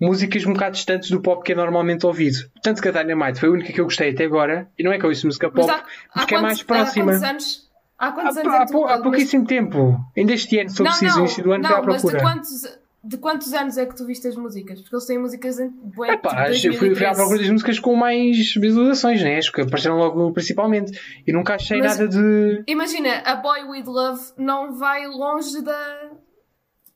Músicas 0.00 0.44
um 0.46 0.52
bocado 0.52 0.74
distantes 0.74 1.10
do 1.10 1.20
pop 1.20 1.42
que 1.44 1.52
é 1.52 1.54
normalmente 1.54 2.04
ouvido. 2.06 2.38
Tanto 2.62 2.80
que 2.82 2.88
a 2.88 2.90
Dynamite 2.92 3.38
foi 3.40 3.48
a 3.48 3.52
única 3.52 3.72
que 3.72 3.80
eu 3.80 3.84
gostei 3.84 4.10
até 4.10 4.24
agora, 4.24 4.68
e 4.78 4.82
não 4.82 4.92
é 4.92 4.98
que 4.98 5.04
eu 5.04 5.08
ouço 5.08 5.26
música 5.26 5.50
pop, 5.50 5.70
há, 5.70 5.74
há 5.76 5.80
porque 6.20 6.34
é 6.34 6.38
quantos- 6.38 6.42
mais 6.42 6.62
próxima. 6.62 7.12
Há 7.12 7.14
quantos 7.14 7.28
anos? 7.30 7.70
Há 7.98 8.06
Há, 8.08 8.12
quantos 8.12 8.36
anos 8.36 8.52
há, 8.52 8.56
é 8.56 8.60
que 8.60 8.66
tu 8.66 8.72
pou- 8.72 8.88
há 8.88 9.00
pouquíssimo 9.00 9.46
tempo. 9.46 9.96
Ainda 10.16 10.32
este 10.32 10.58
ano, 10.58 10.70
se 10.70 10.80
eu 10.80 10.86
preciso, 10.86 11.18
início 11.20 11.44
do 11.44 11.52
ano, 11.52 11.64
fui 11.64 11.74
à 11.74 11.78
não, 11.78 11.86
mas 11.86 11.96
de 11.96 12.00
procura. 12.02 12.20
quantos, 12.22 12.78
de 13.04 13.16
quantos 13.18 13.52
anos 13.52 13.76
é 13.78 13.86
que 13.86 13.94
tu 13.96 14.04
viste 14.06 14.26
as 14.26 14.34
músicas? 14.36 14.80
Porque 14.80 14.94
eles 14.96 15.06
têm 15.06 15.18
músicas 15.18 15.60
em 15.60 15.68
bué, 15.70 16.10
Epá, 16.14 16.50
tipo, 16.50 16.66
eu 16.68 16.72
fui, 16.74 16.94
fui 16.94 17.06
à 17.06 17.10
2013. 17.10 17.16
procura 17.16 17.38
das 17.38 17.48
músicas 17.50 17.78
com 17.78 17.94
mais 17.94 18.54
visualizações, 18.54 19.22
né? 19.22 19.38
As 19.38 19.48
que 19.50 19.60
apareceram 19.60 19.98
logo 19.98 20.32
principalmente. 20.32 20.98
E 21.26 21.32
nunca 21.32 21.54
achei 21.54 21.78
Mas- 21.78 21.96
nada 21.98 22.08
de. 22.08 22.64
Imagina, 22.66 23.22
a 23.24 23.36
Boy 23.36 23.62
With 23.64 23.84
Love 23.86 24.20
não 24.36 24.76
vai 24.76 25.06
longe 25.06 25.62
da, 25.62 26.10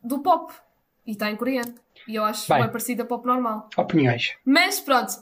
do 0.03 0.19
pop. 0.21 0.53
E 1.07 1.13
está 1.13 1.31
em 1.31 1.37
coreano. 1.37 1.73
E 2.09 2.15
eu 2.15 2.25
acho 2.25 2.49
Bem. 2.49 2.63
bem 2.63 2.71
parecida 2.71 3.05
pop 3.05 3.27
normal. 3.27 3.69
opiniões. 3.77 4.37
Mas 4.45 4.81
pronto. 4.81 5.13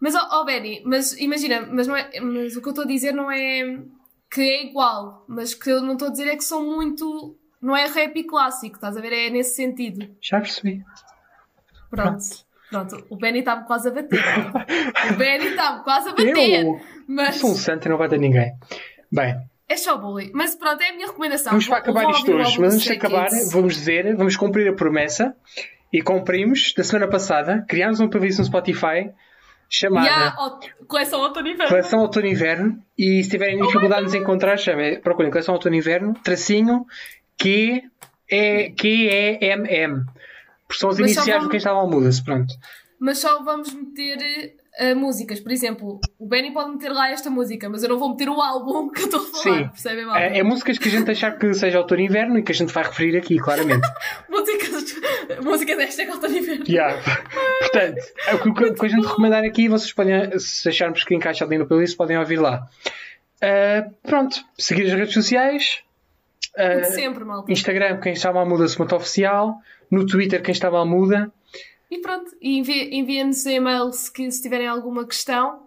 Mas, 0.00 0.14
ó 0.16 0.40
oh, 0.40 0.44
Benny, 0.44 0.82
mas 0.84 1.12
imagina, 1.20 1.64
mas, 1.70 1.86
não 1.86 1.96
é, 1.96 2.20
mas 2.20 2.56
o 2.56 2.60
que 2.60 2.66
eu 2.66 2.72
estou 2.72 2.84
a 2.84 2.88
dizer 2.88 3.12
não 3.12 3.30
é 3.30 3.78
que 4.28 4.40
é 4.40 4.66
igual. 4.66 5.24
Mas 5.28 5.54
que 5.54 5.70
eu 5.70 5.80
não 5.80 5.92
estou 5.92 6.08
a 6.08 6.10
dizer 6.10 6.26
é 6.26 6.36
que 6.36 6.44
são 6.44 6.64
muito. 6.64 7.36
Não 7.60 7.76
é 7.76 7.86
rap 7.86 8.16
e 8.16 8.24
clássico, 8.24 8.74
estás 8.74 8.96
a 8.96 9.00
ver? 9.00 9.12
É 9.12 9.30
nesse 9.30 9.54
sentido. 9.54 10.08
Já 10.20 10.40
percebi. 10.40 10.82
Pronto. 11.88 12.24
Pronto. 12.68 13.06
O 13.10 13.16
Benny 13.16 13.40
está-me 13.40 13.64
quase 13.64 13.88
a 13.88 13.92
bater. 13.92 14.18
o 15.12 15.16
Benny 15.16 15.46
está-me 15.48 15.84
quase 15.84 16.08
a 16.08 16.12
bater. 16.12 16.64
Eu 16.64 16.80
Mas 17.06 17.36
sou 17.36 17.50
um 17.50 17.54
santo 17.54 17.86
e 17.86 17.88
não 17.88 17.98
vai 17.98 18.08
ter 18.08 18.18
ninguém. 18.18 18.52
Bem, 19.12 19.36
é 19.68 19.76
só 19.76 19.96
bullying. 19.96 20.30
Mas 20.34 20.54
pronto, 20.54 20.82
é 20.82 20.90
a 20.90 20.92
minha 20.94 21.06
recomendação. 21.06 21.50
Vamos 21.50 21.68
para 21.68 21.78
acabar 21.78 22.10
isto 22.10 22.30
hoje, 22.32 22.60
mas 22.60 22.74
antes 22.74 22.86
de 22.86 22.92
acabar, 22.92 23.28
vamos 23.50 23.74
dizer, 23.74 24.16
vamos 24.16 24.36
cumprir 24.36 24.68
a 24.68 24.74
promessa 24.74 25.36
e 25.92 26.00
cumprimos 26.02 26.72
da 26.76 26.82
semana 26.82 27.08
passada. 27.08 27.64
Criámos 27.68 28.00
uma 28.00 28.08
playlist 28.08 28.38
no 28.38 28.44
Spotify 28.44 29.10
chamada 29.68 30.34
ó, 30.38 30.58
coleção 30.86 31.20
outono 31.20 31.48
e 31.48 31.52
inverno. 31.52 31.68
Coleção 31.70 32.00
Outono 32.00 32.26
e 32.26 32.30
Inverno. 32.30 32.82
E 32.98 33.22
se 33.24 33.30
tiverem 33.30 33.60
dificuldade 33.60 34.00
de 34.02 34.06
nos 34.06 34.14
encontrar, 34.14 34.56
chame, 34.58 34.98
procurem 34.98 35.30
Coleção 35.30 35.54
Outono 35.54 35.74
e 35.74 35.78
Inverno, 35.78 36.14
tracinho 36.22 36.86
Q 37.38 37.82
é 38.30 38.70
QEMM. 38.70 40.04
Porque 40.66 40.78
são 40.80 40.90
os 40.90 40.98
Mas 40.98 41.12
iniciais 41.12 41.26
vamos- 41.28 41.44
do 41.44 41.50
Quem 41.50 41.58
Estava 41.58 41.78
ao 41.78 41.88
Muda-se, 41.90 42.22
pronto. 42.22 42.54
Mas 42.98 43.18
só 43.18 43.42
vamos 43.42 43.72
meter 43.74 44.54
eh, 44.78 44.94
músicas. 44.94 45.40
Por 45.40 45.50
exemplo, 45.52 46.00
o 46.18 46.26
Benny 46.26 46.52
pode 46.52 46.70
meter 46.70 46.90
lá 46.90 47.10
esta 47.10 47.28
música, 47.28 47.68
mas 47.68 47.82
eu 47.82 47.88
não 47.88 47.98
vou 47.98 48.10
meter 48.10 48.28
o 48.28 48.40
álbum 48.40 48.88
que 48.90 49.02
eu 49.02 49.04
estou 49.06 49.20
a 49.20 49.24
falar. 49.24 49.42
Sim. 49.58 49.68
Percebem, 49.68 50.06
malta? 50.06 50.20
É, 50.20 50.38
é 50.38 50.42
músicas 50.42 50.78
que 50.78 50.88
a 50.88 50.90
gente 50.90 51.10
achar 51.10 51.36
que 51.36 51.52
seja 51.52 51.84
e 51.90 52.00
inverno 52.02 52.38
e 52.38 52.42
que 52.42 52.52
a 52.52 52.54
gente 52.54 52.72
vai 52.72 52.84
referir 52.84 53.16
aqui, 53.16 53.38
claramente. 53.38 53.86
Músicas, 54.30 54.94
músicas 55.42 55.76
desta 55.76 56.04
que 56.04 56.10
outono 56.10 56.34
e 56.34 56.38
inverno. 56.38 56.64
Yeah. 56.68 57.00
Portanto, 57.60 58.02
é 58.26 58.34
o 58.34 58.42
que, 58.42 58.48
o 58.48 58.54
que- 58.74 58.86
a 58.86 58.88
gente 58.88 59.06
recomendar 59.06 59.44
aqui, 59.44 59.68
vocês 59.68 59.92
podem, 59.92 60.38
se 60.38 60.68
acharmos 60.68 61.04
que 61.04 61.14
encaixa 61.14 61.44
ali 61.44 61.58
no 61.58 61.66
playlist, 61.66 61.96
podem 61.96 62.18
ouvir 62.18 62.36
lá. 62.40 62.68
Ah, 63.40 63.88
pronto, 64.02 64.36
seguir 64.58 64.86
as 64.86 64.92
redes 64.92 65.14
sociais. 65.14 65.82
De 66.56 66.84
sempre, 66.86 67.24
malta. 67.24 67.50
Instagram, 67.50 67.98
quem 68.00 68.12
está 68.12 68.32
mal 68.32 68.46
muda, 68.46 68.68
se 68.68 68.78
monta 68.78 68.94
oficial. 68.96 69.56
No 69.90 70.04
Twitter, 70.06 70.42
quem 70.42 70.52
está 70.52 70.70
mal 70.70 70.86
muda. 70.86 71.30
E 71.90 71.98
pronto. 72.00 72.30
E 72.40 72.58
envi- 72.58 72.90
enviem-nos 72.94 73.44
e-mail 73.46 73.92
se, 73.92 74.10
que- 74.12 74.30
se 74.30 74.40
tiverem 74.42 74.66
alguma 74.66 75.06
questão 75.06 75.62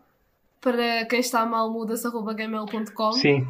para 0.61 1.05
quem 1.05 1.19
está 1.19 1.45
mal 1.45 1.71
muda-gmail.com 1.71 3.11
Sim. 3.13 3.47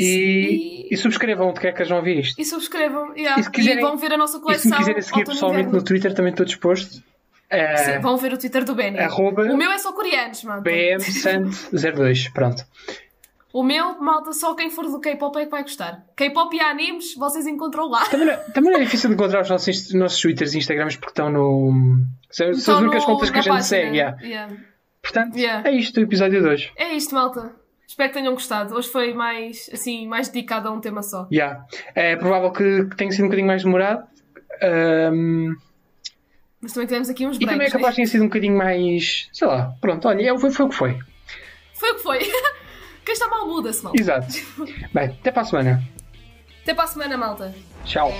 E, 0.00 0.86
E- 0.90 0.94
e 0.94 0.96
subscrevam 0.96 1.52
de 1.52 1.60
que 1.60 1.66
é 1.68 1.72
que 1.72 1.78
eles 1.78 1.88
vão 1.88 1.98
ouvir 1.98 2.18
isto. 2.20 2.40
e 2.40 2.44
subscrevam. 2.44 3.14
yeah. 3.16 3.38
E 3.40 3.44
se 3.44 3.50
quiserem- 3.50 3.80
vão 3.84 3.96
ver 3.96 4.12
a 4.12 4.16
nossa 4.16 4.36
E 4.36 4.40
se 4.40 4.42
coleção. 4.42 4.78
quiserem 4.78 5.02
seguir 5.02 5.20
e 5.20 5.24
pessoalmente 5.24 5.60
inverno. 5.62 5.78
no 5.78 5.84
Twitter, 5.84 6.14
também 6.14 6.30
estou 6.30 6.46
disposto. 6.46 7.02
Ah, 7.52 7.76
Sim, 7.78 7.98
vão 7.98 8.16
ver 8.16 8.32
o 8.32 8.38
Twitter 8.38 8.64
do 8.64 8.74
Benny. 8.76 8.98
arroba 9.00 9.42
O 9.42 9.56
meu 9.56 9.72
é 9.72 9.78
só 9.78 9.92
coreanos, 9.92 10.44
mano. 10.44 10.62
BMSant02. 10.62 12.32
Pronto. 12.32 12.64
O 13.52 13.64
meu, 13.64 14.00
malta, 14.00 14.32
só 14.32 14.54
quem 14.54 14.70
for 14.70 14.84
do 14.86 15.00
K-pop 15.00 15.36
é 15.36 15.44
que 15.44 15.50
vai 15.50 15.62
gostar. 15.62 16.04
K-pop 16.14 16.56
e 16.56 16.60
animes, 16.60 17.16
vocês 17.16 17.48
encontram 17.48 17.88
lá. 17.88 18.04
Também 18.08 18.28
não, 18.28 18.36
também 18.52 18.72
não 18.72 18.78
é 18.78 18.84
difícil 18.84 19.08
de 19.10 19.14
encontrar 19.16 19.42
os 19.42 19.50
nossos, 19.50 19.92
nossos 19.92 20.20
Twitters 20.20 20.54
e 20.54 20.58
Instagrams 20.58 20.94
porque 20.96 21.10
estão 21.10 21.28
no. 21.30 21.72
São, 22.30 22.54
são 22.54 22.76
as 22.76 22.80
únicas 22.82 23.04
contas 23.04 23.28
que 23.30 23.38
a 23.38 23.40
gente 23.40 23.48
página. 23.50 23.64
segue. 23.64 23.96
yeah. 23.96 24.22
Yeah. 24.22 24.54
Portanto, 25.02 25.36
Yeah. 25.36 25.68
é 25.68 25.72
isto 25.72 25.96
o 25.98 26.02
episódio 26.04 26.40
de 26.40 26.46
hoje. 26.46 26.70
É 26.76 26.92
isto, 26.94 27.12
malta. 27.12 27.52
Espero 27.90 28.08
que 28.10 28.18
tenham 28.20 28.34
gostado. 28.34 28.76
Hoje 28.76 28.88
foi 28.88 29.12
mais, 29.12 29.68
assim, 29.72 30.06
mais 30.06 30.28
dedicado 30.28 30.68
a 30.68 30.70
um 30.70 30.80
tema 30.80 31.02
só. 31.02 31.26
Yeah. 31.32 31.66
É 31.92 32.14
provável 32.14 32.52
que, 32.52 32.84
que 32.84 32.94
tenha 32.96 33.10
sido 33.10 33.22
um 33.22 33.26
bocadinho 33.26 33.48
mais 33.48 33.64
demorado. 33.64 34.06
Ahm, 34.62 35.56
Mas 36.60 36.72
também 36.72 36.86
tivemos 36.86 37.10
aqui 37.10 37.26
uns 37.26 37.34
E 37.36 37.40
também 37.40 37.54
é 37.54 37.58
breaks. 37.58 37.72
capaz 37.72 37.96
né? 37.96 38.04
de 38.04 38.08
ter 38.08 38.12
sido 38.12 38.22
um 38.22 38.28
bocadinho 38.28 38.56
mais. 38.56 39.28
sei 39.32 39.48
lá, 39.48 39.74
pronto, 39.80 40.06
olha, 40.06 40.22
é- 40.30 40.38
foi, 40.38 40.52
foi 40.52 40.66
o 40.66 40.68
que 40.68 40.74
foi. 40.76 40.98
Foi 41.74 41.90
o 41.90 41.94
que 41.96 42.02
foi. 42.04 42.18
Quem 43.04 43.12
está 43.12 43.26
mal 43.26 43.48
muda-se, 43.48 43.82
mal. 43.82 43.92
Exato. 43.98 44.28
Bem, 44.94 45.06
até 45.06 45.32
para 45.32 45.42
a 45.42 45.44
semana. 45.46 45.82
Até 46.62 46.72
para 46.74 46.84
a 46.84 46.86
semana, 46.86 47.16
malta. 47.16 47.52
Tchau. 47.84 48.12